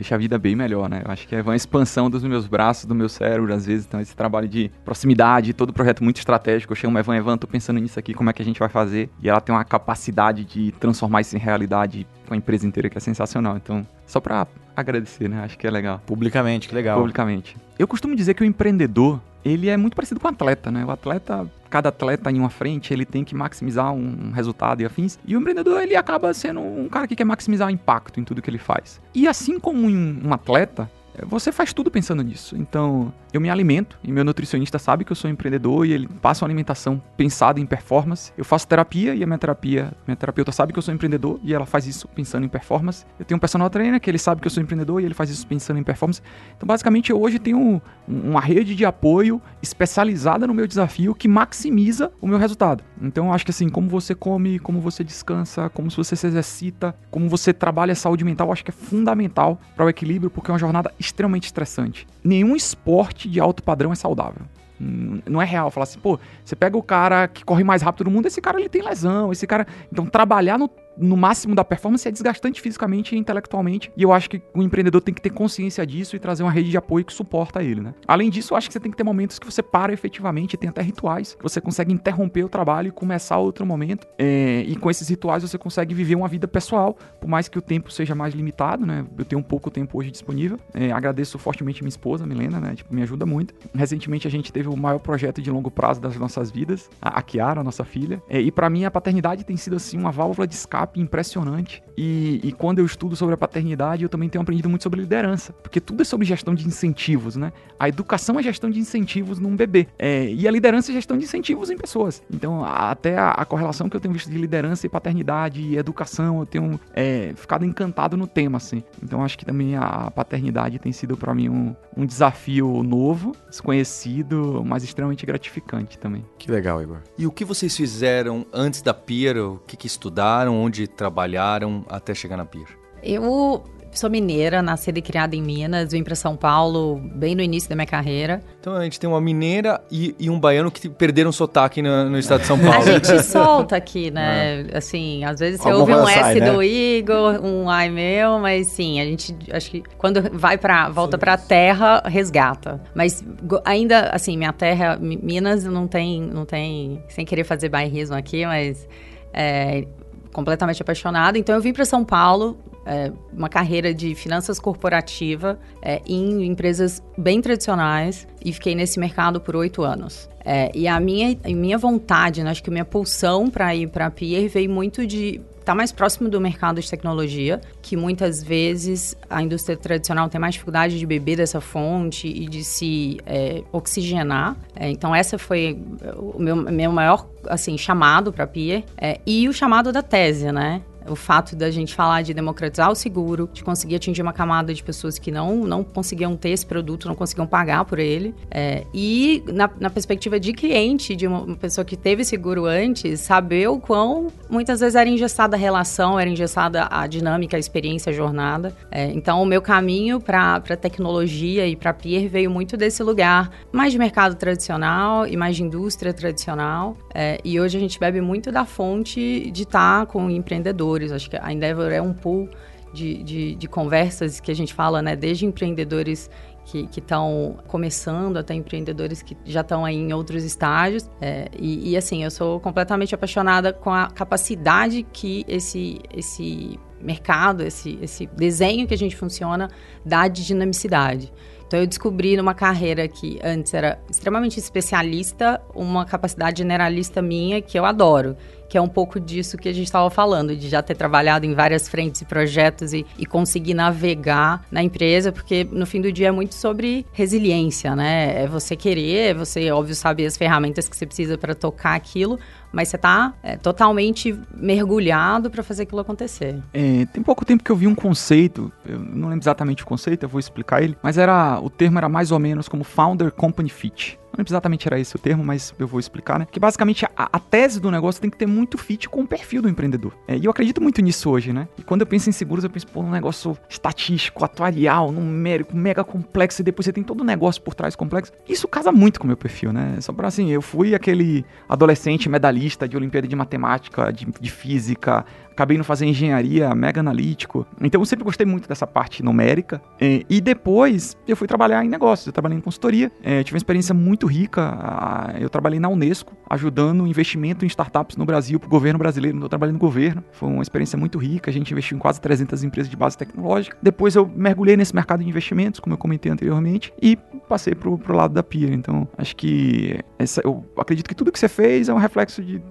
deixa 0.00 0.14
a 0.14 0.18
vida 0.18 0.38
bem 0.38 0.56
melhor, 0.56 0.88
né? 0.88 1.02
Eu 1.04 1.10
acho 1.10 1.28
que 1.28 1.36
é 1.36 1.42
uma 1.42 1.54
expansão 1.54 2.08
dos 2.08 2.24
meus 2.24 2.46
braços, 2.46 2.86
do 2.86 2.94
meu 2.94 3.08
cérebro, 3.08 3.52
às 3.52 3.66
vezes. 3.66 3.84
Então, 3.84 4.00
esse 4.00 4.16
trabalho 4.16 4.48
de 4.48 4.70
proximidade, 4.82 5.52
todo 5.52 5.74
projeto 5.74 6.02
muito 6.02 6.16
estratégico. 6.16 6.72
Eu 6.72 6.76
chamo 6.76 6.98
Evan, 6.98 7.16
Evan, 7.16 7.36
tô 7.36 7.46
pensando 7.46 7.78
nisso 7.78 7.98
aqui, 7.98 8.14
como 8.14 8.30
é 8.30 8.32
que 8.32 8.40
a 8.40 8.44
gente 8.44 8.58
vai 8.58 8.70
fazer? 8.70 9.10
E 9.22 9.28
ela 9.28 9.42
tem 9.42 9.54
uma 9.54 9.64
capacidade 9.64 10.42
de 10.46 10.72
transformar 10.72 11.20
isso 11.20 11.36
em 11.36 11.38
realidade 11.38 12.06
com 12.26 12.32
a 12.32 12.36
empresa 12.36 12.66
inteira, 12.66 12.88
que 12.88 12.96
é 12.96 13.00
sensacional. 13.00 13.58
Então, 13.58 13.86
só 14.06 14.20
pra 14.20 14.46
agradecer, 14.74 15.28
né? 15.28 15.44
Acho 15.44 15.58
que 15.58 15.66
é 15.66 15.70
legal. 15.70 16.00
Publicamente, 16.06 16.66
que 16.66 16.74
legal. 16.74 16.96
Publicamente. 16.98 17.54
Eu 17.78 17.86
costumo 17.86 18.16
dizer 18.16 18.32
que 18.32 18.42
o 18.42 18.46
empreendedor, 18.46 19.20
ele 19.44 19.68
é 19.68 19.76
muito 19.76 19.94
parecido 19.94 20.20
com 20.20 20.28
o 20.28 20.30
atleta, 20.30 20.70
né? 20.70 20.84
O 20.84 20.90
atleta, 20.90 21.50
cada 21.68 21.88
atleta 21.88 22.30
em 22.30 22.38
uma 22.38 22.50
frente, 22.50 22.92
ele 22.92 23.04
tem 23.04 23.24
que 23.24 23.34
maximizar 23.34 23.92
um 23.92 24.30
resultado 24.32 24.82
e 24.82 24.84
afins. 24.84 25.18
E 25.26 25.36
o 25.36 25.40
empreendedor, 25.40 25.82
ele 25.82 25.96
acaba 25.96 26.32
sendo 26.34 26.60
um 26.60 26.88
cara 26.88 27.06
que 27.06 27.16
quer 27.16 27.24
maximizar 27.24 27.68
o 27.68 27.70
impacto 27.70 28.20
em 28.20 28.24
tudo 28.24 28.42
que 28.42 28.50
ele 28.50 28.58
faz. 28.58 29.00
E 29.14 29.26
assim 29.26 29.58
como 29.58 29.88
um 29.88 30.32
atleta, 30.32 30.90
você 31.26 31.52
faz 31.52 31.72
tudo 31.72 31.90
pensando 31.90 32.22
nisso. 32.22 32.56
Então, 32.56 33.12
eu 33.32 33.40
me 33.40 33.50
alimento 33.50 33.98
e 34.02 34.12
meu 34.12 34.24
nutricionista 34.24 34.78
sabe 34.78 35.04
que 35.04 35.12
eu 35.12 35.16
sou 35.16 35.30
empreendedor 35.30 35.86
e 35.86 35.92
ele 35.92 36.08
passa 36.08 36.44
uma 36.44 36.48
alimentação 36.48 37.00
pensada 37.16 37.60
em 37.60 37.66
performance. 37.66 38.32
Eu 38.36 38.44
faço 38.44 38.66
terapia 38.66 39.14
e 39.14 39.22
a 39.22 39.26
minha 39.26 39.38
terapia, 39.38 39.92
minha 40.06 40.16
terapeuta 40.16 40.52
sabe 40.52 40.72
que 40.72 40.78
eu 40.78 40.82
sou 40.82 40.92
empreendedor 40.94 41.40
e 41.42 41.54
ela 41.54 41.66
faz 41.66 41.86
isso 41.86 42.08
pensando 42.08 42.44
em 42.44 42.48
performance. 42.48 43.04
Eu 43.18 43.24
tenho 43.24 43.36
um 43.36 43.40
personal 43.40 43.68
trainer 43.70 44.00
que 44.00 44.10
ele 44.10 44.18
sabe 44.18 44.40
que 44.40 44.46
eu 44.46 44.50
sou 44.50 44.62
empreendedor 44.62 45.00
e 45.00 45.04
ele 45.04 45.14
faz 45.14 45.30
isso 45.30 45.46
pensando 45.46 45.78
em 45.78 45.82
performance. 45.82 46.22
Então, 46.56 46.66
basicamente, 46.66 47.10
eu 47.10 47.20
hoje 47.20 47.38
tenho 47.38 47.80
uma 48.06 48.40
rede 48.40 48.74
de 48.74 48.84
apoio 48.84 49.40
especializada 49.62 50.46
no 50.46 50.54
meu 50.54 50.66
desafio 50.66 51.14
que 51.14 51.28
maximiza 51.28 52.10
o 52.20 52.26
meu 52.26 52.38
resultado. 52.38 52.82
Então, 53.00 53.26
eu 53.26 53.32
acho 53.32 53.44
que 53.44 53.50
assim, 53.50 53.68
como 53.68 53.88
você 53.88 54.14
come, 54.14 54.58
como 54.58 54.80
você 54.80 55.02
descansa, 55.02 55.68
como 55.70 55.90
você 55.90 56.16
se 56.16 56.26
exercita, 56.26 56.94
como 57.10 57.28
você 57.28 57.52
trabalha 57.52 57.92
a 57.92 57.96
saúde 57.96 58.24
mental, 58.24 58.48
eu 58.48 58.52
acho 58.52 58.64
que 58.64 58.70
é 58.70 58.74
fundamental 58.74 59.58
para 59.74 59.84
o 59.84 59.88
equilíbrio 59.88 60.30
porque 60.30 60.50
é 60.50 60.52
uma 60.52 60.58
jornada 60.58 60.92
extremamente 61.00 61.46
estressante. 61.46 62.06
Nenhum 62.22 62.54
esporte 62.54 63.28
de 63.28 63.40
alto 63.40 63.62
padrão 63.62 63.90
é 63.90 63.94
saudável. 63.94 64.42
Não 64.78 65.42
é 65.42 65.44
real 65.44 65.70
falar 65.70 65.84
assim, 65.84 65.98
pô, 65.98 66.18
você 66.42 66.56
pega 66.56 66.76
o 66.76 66.82
cara 66.82 67.28
que 67.28 67.44
corre 67.44 67.62
mais 67.62 67.82
rápido 67.82 68.04
do 68.04 68.10
mundo, 68.10 68.26
esse 68.26 68.40
cara 68.40 68.58
ele 68.58 68.68
tem 68.68 68.82
lesão, 68.82 69.30
esse 69.30 69.46
cara. 69.46 69.66
Então, 69.92 70.06
trabalhar 70.06 70.58
no 70.58 70.70
no 70.96 71.16
máximo 71.16 71.54
da 71.54 71.64
performance 71.64 72.06
é 72.06 72.10
desgastante 72.10 72.60
fisicamente 72.60 73.14
e 73.14 73.18
intelectualmente. 73.18 73.90
E 73.96 74.02
eu 74.02 74.12
acho 74.12 74.28
que 74.28 74.42
o 74.54 74.62
empreendedor 74.62 75.00
tem 75.00 75.14
que 75.14 75.22
ter 75.22 75.30
consciência 75.30 75.86
disso 75.86 76.16
e 76.16 76.18
trazer 76.18 76.42
uma 76.42 76.52
rede 76.52 76.70
de 76.70 76.76
apoio 76.76 77.04
que 77.04 77.12
suporta 77.12 77.62
ele, 77.62 77.80
né? 77.80 77.94
Além 78.06 78.30
disso, 78.30 78.52
eu 78.52 78.58
acho 78.58 78.68
que 78.68 78.72
você 78.72 78.80
tem 78.80 78.90
que 78.90 78.96
ter 78.96 79.04
momentos 79.04 79.38
que 79.38 79.46
você 79.46 79.62
para 79.62 79.92
efetivamente, 79.92 80.56
tem 80.56 80.68
até 80.68 80.82
rituais, 80.82 81.34
que 81.34 81.42
você 81.42 81.60
consegue 81.60 81.92
interromper 81.92 82.44
o 82.44 82.48
trabalho 82.48 82.88
e 82.88 82.90
começar 82.90 83.38
outro 83.38 83.64
momento. 83.64 84.06
É, 84.18 84.64
e 84.66 84.76
com 84.76 84.90
esses 84.90 85.08
rituais 85.08 85.42
você 85.42 85.56
consegue 85.56 85.94
viver 85.94 86.16
uma 86.16 86.28
vida 86.28 86.46
pessoal, 86.46 86.96
por 87.20 87.28
mais 87.28 87.48
que 87.48 87.58
o 87.58 87.62
tempo 87.62 87.90
seja 87.90 88.14
mais 88.14 88.34
limitado, 88.34 88.84
né? 88.84 89.04
Eu 89.16 89.24
tenho 89.24 89.40
um 89.40 89.44
pouco 89.44 89.70
tempo 89.70 89.98
hoje 89.98 90.10
disponível. 90.10 90.58
É, 90.74 90.92
agradeço 90.92 91.38
fortemente 91.38 91.82
minha 91.82 91.88
esposa, 91.88 92.26
Milena, 92.26 92.60
né? 92.60 92.74
Tipo, 92.74 92.94
me 92.94 93.02
ajuda 93.02 93.24
muito. 93.24 93.54
Recentemente 93.74 94.26
a 94.26 94.30
gente 94.30 94.52
teve 94.52 94.68
o 94.68 94.76
maior 94.76 94.98
projeto 94.98 95.40
de 95.40 95.50
longo 95.50 95.70
prazo 95.70 96.00
das 96.00 96.16
nossas 96.16 96.50
vidas, 96.50 96.90
a 97.00 97.22
Kiara, 97.22 97.60
a 97.60 97.64
nossa 97.64 97.84
filha. 97.84 98.22
É, 98.28 98.40
e 98.40 98.50
para 98.50 98.68
mim 98.68 98.84
a 98.84 98.90
paternidade 98.90 99.44
tem 99.44 99.56
sido 99.56 99.76
assim 99.76 99.96
uma 99.96 100.10
válvula 100.10 100.46
de 100.46 100.54
escape 100.54 100.79
impressionante. 100.96 101.82
E, 101.96 102.40
e, 102.42 102.52
quando 102.52 102.78
eu 102.78 102.86
estudo 102.86 103.14
sobre 103.14 103.34
a 103.34 103.36
paternidade, 103.36 104.02
eu 104.02 104.08
também 104.08 104.28
tenho 104.28 104.40
aprendido 104.40 104.70
muito 104.70 104.82
sobre 104.82 105.00
liderança, 105.00 105.52
porque 105.52 105.80
tudo 105.80 106.00
é 106.00 106.04
sobre 106.04 106.26
gestão 106.26 106.54
de 106.54 106.66
incentivos, 106.66 107.36
né? 107.36 107.52
A 107.78 107.88
educação 107.88 108.38
é 108.38 108.42
gestão 108.42 108.70
de 108.70 108.78
incentivos 108.78 109.38
num 109.38 109.54
bebê, 109.54 109.86
é, 109.98 110.32
e 110.32 110.48
a 110.48 110.50
liderança 110.50 110.90
é 110.90 110.94
gestão 110.94 111.18
de 111.18 111.24
incentivos 111.24 111.70
em 111.70 111.76
pessoas. 111.76 112.22
Então, 112.32 112.64
até 112.64 113.18
a, 113.18 113.30
a, 113.32 113.44
correlação 113.44 113.88
que 113.88 113.96
eu 113.96 114.00
tenho 114.00 114.14
visto 114.14 114.30
de 114.30 114.38
liderança 114.38 114.86
e 114.86 114.88
paternidade 114.88 115.60
e 115.60 115.76
educação, 115.76 116.40
eu 116.40 116.46
tenho 116.46 116.80
é, 116.94 117.32
ficado 117.36 117.66
encantado 117.66 118.16
no 118.16 118.26
tema, 118.26 118.56
assim. 118.56 118.82
Então, 119.02 119.22
acho 119.22 119.36
que 119.36 119.44
também 119.44 119.76
a 119.76 120.10
paternidade 120.10 120.78
tem 120.78 120.92
sido 120.92 121.18
para 121.18 121.34
mim 121.34 121.50
um, 121.50 121.76
um 121.96 122.06
desafio 122.06 122.82
novo, 122.82 123.36
desconhecido, 123.48 124.62
mas 124.64 124.82
extremamente 124.84 125.26
gratificante 125.26 125.98
também. 125.98 126.24
Que 126.38 126.50
legal, 126.50 126.82
Igor. 126.82 126.98
E 127.18 127.26
o 127.26 127.30
que 127.30 127.44
vocês 127.44 127.76
fizeram 127.76 128.46
antes 128.52 128.80
da 128.80 128.94
Pier? 128.94 129.36
O 129.36 129.60
que, 129.66 129.76
que 129.76 129.86
estudaram? 129.86 130.56
Onde 130.70 130.86
trabalharam 130.86 131.84
até 131.88 132.14
chegar 132.14 132.36
na 132.36 132.44
Pier? 132.44 132.68
Eu 133.02 133.64
sou 133.90 134.08
mineira, 134.08 134.62
nascida 134.62 135.00
e 135.00 135.02
criada 135.02 135.34
em 135.34 135.42
Minas, 135.42 135.90
vim 135.90 136.04
para 136.04 136.14
São 136.14 136.36
Paulo 136.36 137.00
bem 137.12 137.34
no 137.34 137.42
início 137.42 137.68
da 137.68 137.74
minha 137.74 137.88
carreira. 137.88 138.40
Então 138.60 138.76
a 138.76 138.84
gente 138.84 139.00
tem 139.00 139.10
uma 139.10 139.20
mineira 139.20 139.80
e, 139.90 140.14
e 140.16 140.30
um 140.30 140.38
baiano 140.38 140.70
que 140.70 140.88
perderam 140.88 141.32
sotaque 141.32 141.82
no, 141.82 142.08
no, 142.08 142.16
estado 142.16 142.42
de 142.42 142.46
São 142.46 142.56
Paulo. 142.62 142.88
A 142.88 142.92
gente 142.92 143.20
solta 143.24 143.74
aqui, 143.74 144.12
né? 144.12 144.64
É. 144.70 144.78
Assim, 144.78 145.24
às 145.24 145.40
vezes 145.40 145.60
você 145.60 145.72
ouve 145.72 145.92
um 145.92 146.08
S 146.08 146.38
né? 146.38 146.52
do 146.52 146.62
Igor, 146.62 147.44
um 147.44 147.68
ai 147.68 147.90
meu, 147.90 148.38
mas 148.38 148.68
sim, 148.68 149.00
a 149.00 149.04
gente 149.04 149.36
acho 149.50 149.72
que 149.72 149.82
quando 149.98 150.22
vai 150.38 150.56
para 150.56 150.88
volta 150.88 151.18
para 151.18 151.32
a 151.32 151.38
terra, 151.38 152.00
resgata. 152.06 152.80
Mas 152.94 153.24
ainda 153.64 154.10
assim, 154.10 154.36
minha 154.36 154.52
terra, 154.52 154.96
Minas 155.00 155.64
não 155.64 155.88
tem 155.88 156.20
não 156.20 156.46
tem 156.46 157.02
sem 157.08 157.26
querer 157.26 157.42
fazer 157.42 157.68
bairrismo 157.68 158.14
aqui, 158.14 158.46
mas 158.46 158.86
é, 159.32 159.84
completamente 160.32 160.82
apaixonada. 160.82 161.38
Então 161.38 161.54
eu 161.54 161.60
vim 161.60 161.72
para 161.72 161.84
São 161.84 162.04
Paulo, 162.04 162.58
é, 162.84 163.12
uma 163.32 163.48
carreira 163.48 163.92
de 163.92 164.14
finanças 164.14 164.58
corporativa 164.58 165.58
é, 165.82 166.00
em 166.06 166.44
empresas 166.46 167.02
bem 167.16 167.40
tradicionais 167.40 168.26
e 168.44 168.52
fiquei 168.52 168.74
nesse 168.74 168.98
mercado 168.98 169.40
por 169.40 169.56
oito 169.56 169.82
anos. 169.82 170.28
É, 170.44 170.70
e 170.74 170.88
a 170.88 170.98
minha, 170.98 171.38
a 171.44 171.48
minha 171.48 171.76
vontade, 171.76 172.42
né, 172.42 172.50
acho 172.50 172.62
que 172.62 172.70
a 172.70 172.72
minha 172.72 172.84
pulsão 172.84 173.50
para 173.50 173.74
ir 173.74 173.88
para 173.88 174.06
a 174.06 174.10
Pier 174.10 174.48
veio 174.48 174.70
muito 174.70 175.06
de 175.06 175.40
estar 175.60 175.72
tá 175.72 175.74
mais 175.74 175.92
próximo 175.92 176.28
do 176.28 176.40
mercado 176.40 176.80
de 176.80 176.88
tecnologia, 176.88 177.60
que 177.82 177.96
muitas 177.96 178.42
vezes 178.42 179.14
a 179.28 179.42
indústria 179.42 179.76
tradicional 179.76 180.28
tem 180.28 180.40
mais 180.40 180.54
dificuldade 180.54 180.98
de 180.98 181.06
beber 181.06 181.36
dessa 181.36 181.60
fonte 181.60 182.26
e 182.26 182.46
de 182.48 182.64
se 182.64 183.18
é, 183.26 183.62
oxigenar. 183.70 184.56
É, 184.74 184.90
então 184.90 185.14
essa 185.14 185.38
foi 185.38 185.78
o 186.16 186.38
meu, 186.38 186.56
meu 186.56 186.90
maior 186.90 187.26
assim 187.46 187.76
chamado 187.76 188.32
para 188.32 188.44
a 188.44 188.46
Pier 188.46 188.84
é, 188.96 189.20
e 189.26 189.48
o 189.48 189.52
chamado 189.52 189.92
da 189.92 190.02
tese, 190.02 190.50
né? 190.50 190.80
O 191.08 191.16
fato 191.16 191.56
da 191.56 191.70
gente 191.70 191.94
falar 191.94 192.22
de 192.22 192.34
democratizar 192.34 192.90
o 192.90 192.94
seguro, 192.94 193.48
de 193.52 193.64
conseguir 193.64 193.96
atingir 193.96 194.22
uma 194.22 194.32
camada 194.32 194.72
de 194.72 194.82
pessoas 194.82 195.18
que 195.18 195.30
não, 195.30 195.56
não 195.64 195.82
conseguiam 195.82 196.36
ter 196.36 196.50
esse 196.50 196.66
produto, 196.66 197.08
não 197.08 197.14
conseguiam 197.14 197.46
pagar 197.46 197.84
por 197.84 197.98
ele. 197.98 198.34
É, 198.50 198.84
e 198.92 199.42
na, 199.46 199.70
na, 199.78 199.90
perspectiva 199.90 200.38
de 200.38 200.52
cliente, 200.52 201.16
de 201.16 201.26
uma, 201.26 201.40
uma, 201.40 201.56
pessoa 201.56 201.84
que 201.84 201.96
teve 201.96 202.24
seguro 202.24 202.66
antes, 202.66 203.20
saber 203.20 203.68
o 203.68 203.78
quão 203.78 204.28
muitas 204.48 204.80
vezes 204.80 204.94
era 204.94 205.08
engessada 205.08 205.56
a 205.56 205.58
relação, 205.58 206.18
era 206.18 206.28
engessada 206.28 206.88
a 206.90 207.06
dinâmica, 207.06 207.56
a 207.56 207.60
experiência, 207.60 208.10
a 208.10 208.12
jornada. 208.12 208.74
É, 208.90 209.06
então, 209.06 209.42
o 209.42 209.46
meu 209.46 209.62
caminho 209.62 210.20
para 210.20 210.60
tecnologia 210.80 211.66
e 211.66 211.76
para 211.76 211.92
Peer 211.92 212.28
veio 212.28 212.50
muito 212.50 212.76
desse 212.76 213.02
lugar, 213.02 213.50
mais 213.72 213.92
de 213.92 213.98
mercado 213.98 214.34
tradicional 214.36 215.26
e 215.26 215.36
mais 215.36 215.56
de 215.56 215.62
indústria 215.62 216.12
tradicional. 216.12 216.96
É, 217.14 217.38
e 217.44 217.60
hoje 217.60 217.76
a 217.76 217.80
gente 217.80 217.98
bebe 217.98 218.20
muito 218.20 218.52
da 218.52 218.64
fonte 218.64 219.50
de 219.50 219.62
estar 219.62 220.00
tá 220.00 220.06
com 220.06 220.30
empreendedores 220.30 220.89
empreendedores. 220.90 221.12
Acho 221.12 221.30
que 221.30 221.36
a 221.36 221.52
Endeavor 221.52 221.92
é 221.92 222.02
um 222.02 222.12
pool 222.12 222.48
de, 222.92 223.22
de, 223.22 223.54
de 223.54 223.68
conversas 223.68 224.40
que 224.40 224.50
a 224.50 224.54
gente 224.54 224.74
fala, 224.74 225.00
né? 225.00 225.14
Desde 225.14 225.46
empreendedores 225.46 226.30
que 226.64 226.88
estão 226.96 227.58
começando 227.66 228.36
até 228.36 228.54
empreendedores 228.54 229.22
que 229.22 229.36
já 229.44 229.62
estão 229.62 229.84
aí 229.84 229.96
em 229.96 230.12
outros 230.12 230.44
estágios. 230.44 231.08
É, 231.20 231.48
e, 231.58 231.90
e, 231.90 231.96
assim, 231.96 232.22
eu 232.22 232.30
sou 232.30 232.60
completamente 232.60 233.14
apaixonada 233.14 233.72
com 233.72 233.90
a 233.90 234.08
capacidade 234.08 235.02
que 235.12 235.44
esse, 235.48 236.00
esse 236.14 236.78
mercado, 237.00 237.62
esse, 237.62 237.98
esse 238.02 238.26
desenho 238.26 238.86
que 238.86 238.94
a 238.94 238.98
gente 238.98 239.16
funciona 239.16 239.68
dá 240.04 240.28
de 240.28 240.44
dinamicidade. 240.44 241.32
Então 241.70 241.78
eu 241.78 241.86
descobri 241.86 242.36
numa 242.36 242.52
carreira 242.52 243.06
que 243.06 243.38
antes 243.44 243.72
era 243.72 243.96
extremamente 244.10 244.58
especialista, 244.58 245.62
uma 245.72 246.04
capacidade 246.04 246.58
generalista 246.58 247.22
minha 247.22 247.62
que 247.62 247.78
eu 247.78 247.84
adoro, 247.84 248.36
que 248.68 248.76
é 248.76 248.80
um 248.80 248.88
pouco 248.88 249.20
disso 249.20 249.56
que 249.56 249.68
a 249.68 249.72
gente 249.72 249.86
estava 249.86 250.10
falando, 250.10 250.56
de 250.56 250.68
já 250.68 250.82
ter 250.82 250.96
trabalhado 250.96 251.46
em 251.46 251.54
várias 251.54 251.88
frentes 251.88 252.22
e 252.22 252.24
projetos 252.24 252.92
e, 252.92 253.06
e, 253.16 253.24
conseguir 253.24 253.74
navegar 253.74 254.64
na 254.68 254.82
empresa, 254.82 255.30
porque 255.30 255.62
no 255.70 255.86
fim 255.86 256.00
do 256.00 256.10
dia 256.10 256.26
é 256.26 256.30
muito 256.32 256.56
sobre 256.56 257.06
resiliência, 257.12 257.94
né? 257.94 258.42
É 258.42 258.46
você 258.48 258.74
querer, 258.74 259.30
é 259.30 259.34
você, 259.34 259.70
óbvio, 259.70 259.94
saber 259.94 260.26
as 260.26 260.36
ferramentas 260.36 260.88
que 260.88 260.96
você 260.96 261.06
precisa 261.06 261.38
para 261.38 261.54
tocar 261.54 261.94
aquilo, 261.94 262.36
mas 262.72 262.88
você 262.88 262.96
está 262.96 263.34
é, 263.42 263.56
totalmente 263.56 264.38
mergulhado 264.54 265.50
para 265.50 265.62
fazer 265.62 265.82
aquilo 265.84 266.00
acontecer. 266.00 266.56
É, 266.72 267.06
tem 267.06 267.22
pouco 267.22 267.44
tempo 267.44 267.62
que 267.62 267.70
eu 267.70 267.76
vi 267.76 267.86
um 267.86 267.94
conceito, 267.94 268.72
eu 268.86 268.98
não 268.98 269.28
lembro 269.28 269.42
exatamente 269.42 269.82
o 269.82 269.86
conceito, 269.86 270.24
eu 270.24 270.28
vou 270.28 270.38
explicar 270.38 270.82
ele, 270.82 270.96
mas 271.02 271.18
era 271.18 271.60
o 271.60 271.68
termo 271.68 271.98
era 271.98 272.08
mais 272.08 272.30
ou 272.30 272.38
menos 272.38 272.68
como 272.68 272.84
Founder 272.84 273.30
Company 273.32 273.68
Fit. 273.68 274.18
Lembro 274.40 274.50
exatamente 274.50 274.86
era 274.88 274.98
esse 274.98 275.14
o 275.14 275.18
termo, 275.18 275.44
mas 275.44 275.72
eu 275.78 275.86
vou 275.86 276.00
explicar, 276.00 276.38
né? 276.38 276.46
Que 276.50 276.58
basicamente 276.58 277.04
a, 277.04 277.10
a 277.16 277.38
tese 277.38 277.80
do 277.80 277.90
negócio 277.90 278.20
tem 278.20 278.30
que 278.30 278.36
ter 278.36 278.46
muito 278.46 278.76
fit 278.78 279.08
com 279.08 279.20
o 279.20 279.26
perfil 279.26 279.62
do 279.62 279.68
empreendedor. 279.68 280.12
É, 280.26 280.36
e 280.36 280.44
eu 280.44 280.50
acredito 280.50 280.80
muito 280.80 281.00
nisso 281.02 281.30
hoje, 281.30 281.52
né? 281.52 281.68
E 281.78 281.82
quando 281.82 282.00
eu 282.00 282.06
penso 282.06 282.28
em 282.28 282.32
seguros, 282.32 282.64
eu 282.64 282.70
penso, 282.70 282.86
pô, 282.86 283.00
um 283.00 283.10
negócio 283.10 283.56
estatístico, 283.68 284.44
atuarial, 284.44 285.12
numérico, 285.12 285.76
mega 285.76 286.02
complexo, 286.02 286.62
e 286.62 286.64
depois 286.64 286.86
você 286.86 286.92
tem 286.92 287.04
todo 287.04 287.20
o 287.20 287.22
um 287.22 287.26
negócio 287.26 287.62
por 287.62 287.74
trás 287.74 287.94
complexo. 287.94 288.32
Isso 288.48 288.66
casa 288.66 288.90
muito 288.90 289.20
com 289.20 289.24
o 289.24 289.28
meu 289.28 289.36
perfil, 289.36 289.72
né? 289.72 289.96
Só 290.00 290.12
pra 290.12 290.28
assim, 290.28 290.50
eu 290.50 290.62
fui 290.62 290.94
aquele 290.94 291.44
adolescente 291.68 292.28
medalhista 292.28 292.88
de 292.88 292.96
Olimpíada 292.96 293.28
de 293.28 293.36
Matemática, 293.36 294.12
de, 294.12 294.26
de 294.40 294.50
Física, 294.50 295.24
acabei 295.60 295.76
não 295.76 295.84
fazendo 295.84 296.08
engenharia, 296.08 296.74
mega 296.74 297.00
analítico. 297.00 297.66
Então 297.82 298.00
eu 298.00 298.06
sempre 298.06 298.24
gostei 298.24 298.46
muito 298.46 298.66
dessa 298.66 298.86
parte 298.86 299.22
numérica. 299.22 299.80
É, 300.00 300.24
e 300.28 300.40
depois 300.40 301.16
eu 301.28 301.36
fui 301.36 301.46
trabalhar 301.46 301.84
em 301.84 301.88
negócios, 301.88 302.26
eu 302.26 302.32
trabalhei 302.32 302.56
em 302.56 302.60
consultoria, 302.60 303.12
é, 303.22 303.42
tive 303.42 303.56
uma 303.56 303.58
experiência 303.58 303.94
muito 303.94 304.26
rica. 304.26 305.34
Eu 305.38 305.50
trabalhei 305.50 305.78
na 305.78 305.88
Unesco, 305.88 306.34
ajudando 306.48 307.06
investimento 307.06 307.64
em 307.64 307.68
startups 307.68 308.16
no 308.16 308.24
Brasil 308.24 308.58
para 308.58 308.66
o 308.66 308.70
governo 308.70 308.98
brasileiro. 308.98 309.38
Eu 309.38 309.48
trabalhei 309.48 309.72
no 309.72 309.78
governo, 309.78 310.24
foi 310.32 310.48
uma 310.48 310.62
experiência 310.62 310.98
muito 310.98 311.18
rica. 311.18 311.50
A 311.50 311.52
gente 311.52 311.70
investiu 311.70 311.96
em 311.96 312.00
quase 312.00 312.20
300 312.20 312.64
empresas 312.64 312.90
de 312.90 312.96
base 312.96 313.18
tecnológica. 313.18 313.76
Depois 313.82 314.16
eu 314.16 314.26
mergulhei 314.34 314.76
nesse 314.76 314.94
mercado 314.94 315.22
de 315.22 315.28
investimentos, 315.28 315.78
como 315.78 315.92
eu 315.92 315.98
comentei 315.98 316.32
anteriormente, 316.32 316.92
e 317.02 317.16
passei 317.48 317.74
para 317.74 317.90
o 317.90 318.16
lado 318.16 318.32
da 318.32 318.42
Pia. 318.42 318.72
Então 318.72 319.06
acho 319.18 319.36
que 319.36 319.98
essa, 320.18 320.40
eu 320.42 320.64
acredito 320.76 321.06
que 321.06 321.14
tudo 321.14 321.30
que 321.30 321.38
você 321.38 321.48
fez 321.48 321.88
é 321.88 321.94
um 321.94 321.98
reflexo 321.98 322.42
de, 322.42 322.62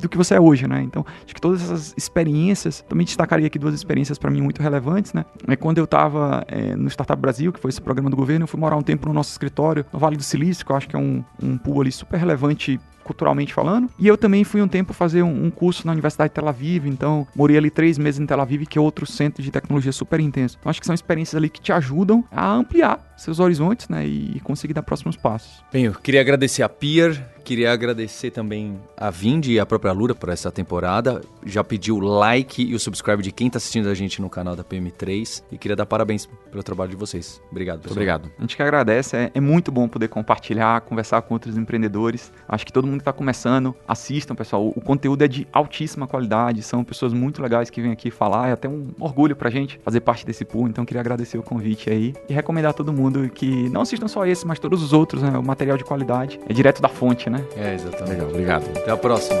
do 0.00 0.08
que 0.08 0.16
você 0.16 0.34
é 0.34 0.40
hoje, 0.40 0.66
né? 0.66 0.82
Então 0.82 1.04
acho 1.24 1.34
que 1.34 1.40
todas 1.40 1.62
essas 1.62 1.94
experiências 1.96 2.84
também 2.88 3.04
destacaria 3.04 3.46
aqui 3.46 3.58
duas 3.58 3.74
experiências 3.74 4.18
para 4.18 4.30
mim 4.30 4.40
muito 4.40 4.62
relevantes, 4.62 5.12
né? 5.12 5.24
É 5.46 5.56
quando 5.56 5.78
eu 5.78 5.84
estava 5.84 6.44
é, 6.48 6.74
no 6.76 6.88
Startup 6.88 7.20
Brasil, 7.20 7.52
que 7.52 7.60
foi 7.60 7.70
esse 7.70 7.80
programa 7.80 8.10
do 8.10 8.16
governo, 8.16 8.44
eu 8.44 8.48
fui 8.48 8.60
morar 8.60 8.76
um 8.76 8.82
tempo 8.82 9.08
no 9.08 9.14
nosso 9.14 9.30
escritório, 9.30 9.84
no 9.92 9.98
Vale 9.98 10.16
do 10.16 10.22
Silício, 10.22 10.64
que 10.64 10.72
eu 10.72 10.76
acho 10.76 10.88
que 10.88 10.96
é 10.96 10.98
um, 10.98 11.24
um 11.42 11.56
pool 11.58 11.80
ali 11.80 11.92
super 11.92 12.18
relevante 12.18 12.80
culturalmente 13.06 13.54
falando. 13.54 13.88
E 13.98 14.08
eu 14.08 14.18
também 14.18 14.42
fui 14.42 14.60
um 14.60 14.66
tempo 14.66 14.92
fazer 14.92 15.22
um, 15.22 15.46
um, 15.46 15.50
curso 15.50 15.86
na 15.86 15.92
Universidade 15.92 16.30
de 16.30 16.34
Tel 16.34 16.48
Aviv, 16.48 16.86
então 16.88 17.26
morei 17.36 17.56
ali 17.56 17.70
três 17.70 17.96
meses 17.96 18.18
em 18.18 18.26
Tel 18.26 18.40
Aviv, 18.40 18.66
que 18.66 18.76
é 18.76 18.80
outro 18.80 19.06
centro 19.06 19.42
de 19.42 19.50
tecnologia 19.50 19.92
super 19.92 20.18
intenso. 20.18 20.56
Então 20.58 20.68
acho 20.68 20.80
que 20.80 20.86
são 20.86 20.94
experiências 20.94 21.36
ali 21.36 21.48
que 21.48 21.60
te 21.60 21.72
ajudam 21.72 22.24
a 22.32 22.52
ampliar 22.52 23.14
seus 23.16 23.38
horizontes, 23.38 23.88
né, 23.88 24.04
e 24.04 24.40
conseguir 24.40 24.74
dar 24.74 24.82
próximos 24.82 25.16
passos. 25.16 25.64
Bem, 25.72 25.84
eu 25.84 25.94
queria 25.94 26.20
agradecer 26.20 26.62
a 26.62 26.68
Pier, 26.68 27.24
queria 27.46 27.72
agradecer 27.72 28.32
também 28.32 28.76
a 28.96 29.08
Vind 29.08 29.46
e 29.46 29.60
a 29.60 29.64
própria 29.64 29.92
Lura 29.92 30.16
por 30.16 30.30
essa 30.30 30.50
temporada. 30.50 31.20
Já 31.44 31.62
pedi 31.62 31.92
o 31.92 32.00
like 32.00 32.60
e 32.60 32.74
o 32.74 32.80
subscribe 32.80 33.22
de 33.22 33.30
quem 33.30 33.46
está 33.46 33.58
assistindo 33.58 33.88
a 33.88 33.94
gente 33.94 34.20
no 34.20 34.28
canal 34.28 34.56
da 34.56 34.64
PM3 34.64 35.44
e 35.52 35.56
queria 35.56 35.76
dar 35.76 35.86
parabéns 35.86 36.26
pelo 36.50 36.64
trabalho 36.64 36.90
de 36.90 36.96
vocês. 36.96 37.40
Obrigado, 37.48 37.78
pessoal. 37.78 37.94
Obrigado. 37.94 38.32
A 38.36 38.40
gente 38.40 38.56
que 38.56 38.62
agradece, 38.62 39.16
é, 39.16 39.30
é 39.32 39.40
muito 39.40 39.70
bom 39.70 39.86
poder 39.86 40.08
compartilhar, 40.08 40.80
conversar 40.80 41.22
com 41.22 41.34
outros 41.34 41.56
empreendedores. 41.56 42.32
Acho 42.48 42.66
que 42.66 42.72
todo 42.72 42.84
mundo 42.84 42.96
que 42.96 43.02
está 43.02 43.12
começando, 43.12 43.76
assistam, 43.86 44.34
pessoal. 44.34 44.66
O, 44.74 44.80
conteúdo 44.80 45.22
é 45.22 45.28
de 45.28 45.46
altíssima 45.52 46.08
qualidade, 46.08 46.62
são 46.62 46.82
pessoas 46.82 47.12
muito 47.12 47.40
legais 47.40 47.70
que 47.70 47.80
vêm 47.80 47.92
aqui 47.92 48.10
falar, 48.10 48.48
é 48.48 48.52
até 48.52 48.68
um 48.68 48.88
orgulho 48.98 49.36
pra 49.36 49.50
gente 49.50 49.78
fazer 49.84 50.00
parte 50.00 50.26
desse 50.26 50.44
pool, 50.44 50.66
então 50.66 50.84
queria 50.84 51.00
agradecer 51.00 51.38
o 51.38 51.42
convite 51.44 51.90
aí 51.90 52.12
e 52.28 52.32
recomendar 52.32 52.70
a 52.70 52.74
todo 52.74 52.92
mundo 52.92 53.28
que 53.28 53.68
não 53.68 53.82
assistam 53.82 54.08
só 54.08 54.26
esse, 54.26 54.44
mas 54.44 54.58
todos 54.58 54.82
os 54.82 54.92
outros, 54.92 55.22
né? 55.22 55.38
O 55.38 55.42
material 55.44 55.76
de 55.76 55.84
qualidade 55.84 56.40
é 56.48 56.52
direto 56.52 56.82
da 56.82 56.88
fonte, 56.88 57.30
né? 57.38 57.44
É, 57.56 57.74
exatamente. 57.74 58.10
Legal, 58.10 58.28
obrigado. 58.28 58.78
Até 58.78 58.90
a 58.90 58.96
próxima. 58.96 59.40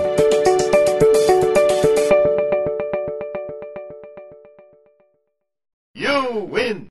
You 5.96 6.48
win! 6.52 6.86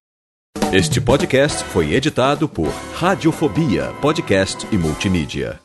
Este 0.74 1.00
podcast 1.00 1.64
foi 1.66 1.94
editado 1.94 2.50
por 2.50 2.70
Radiofobia, 2.96 3.94
podcast 4.02 4.68
e 4.72 4.78
multimídia. 4.78 5.65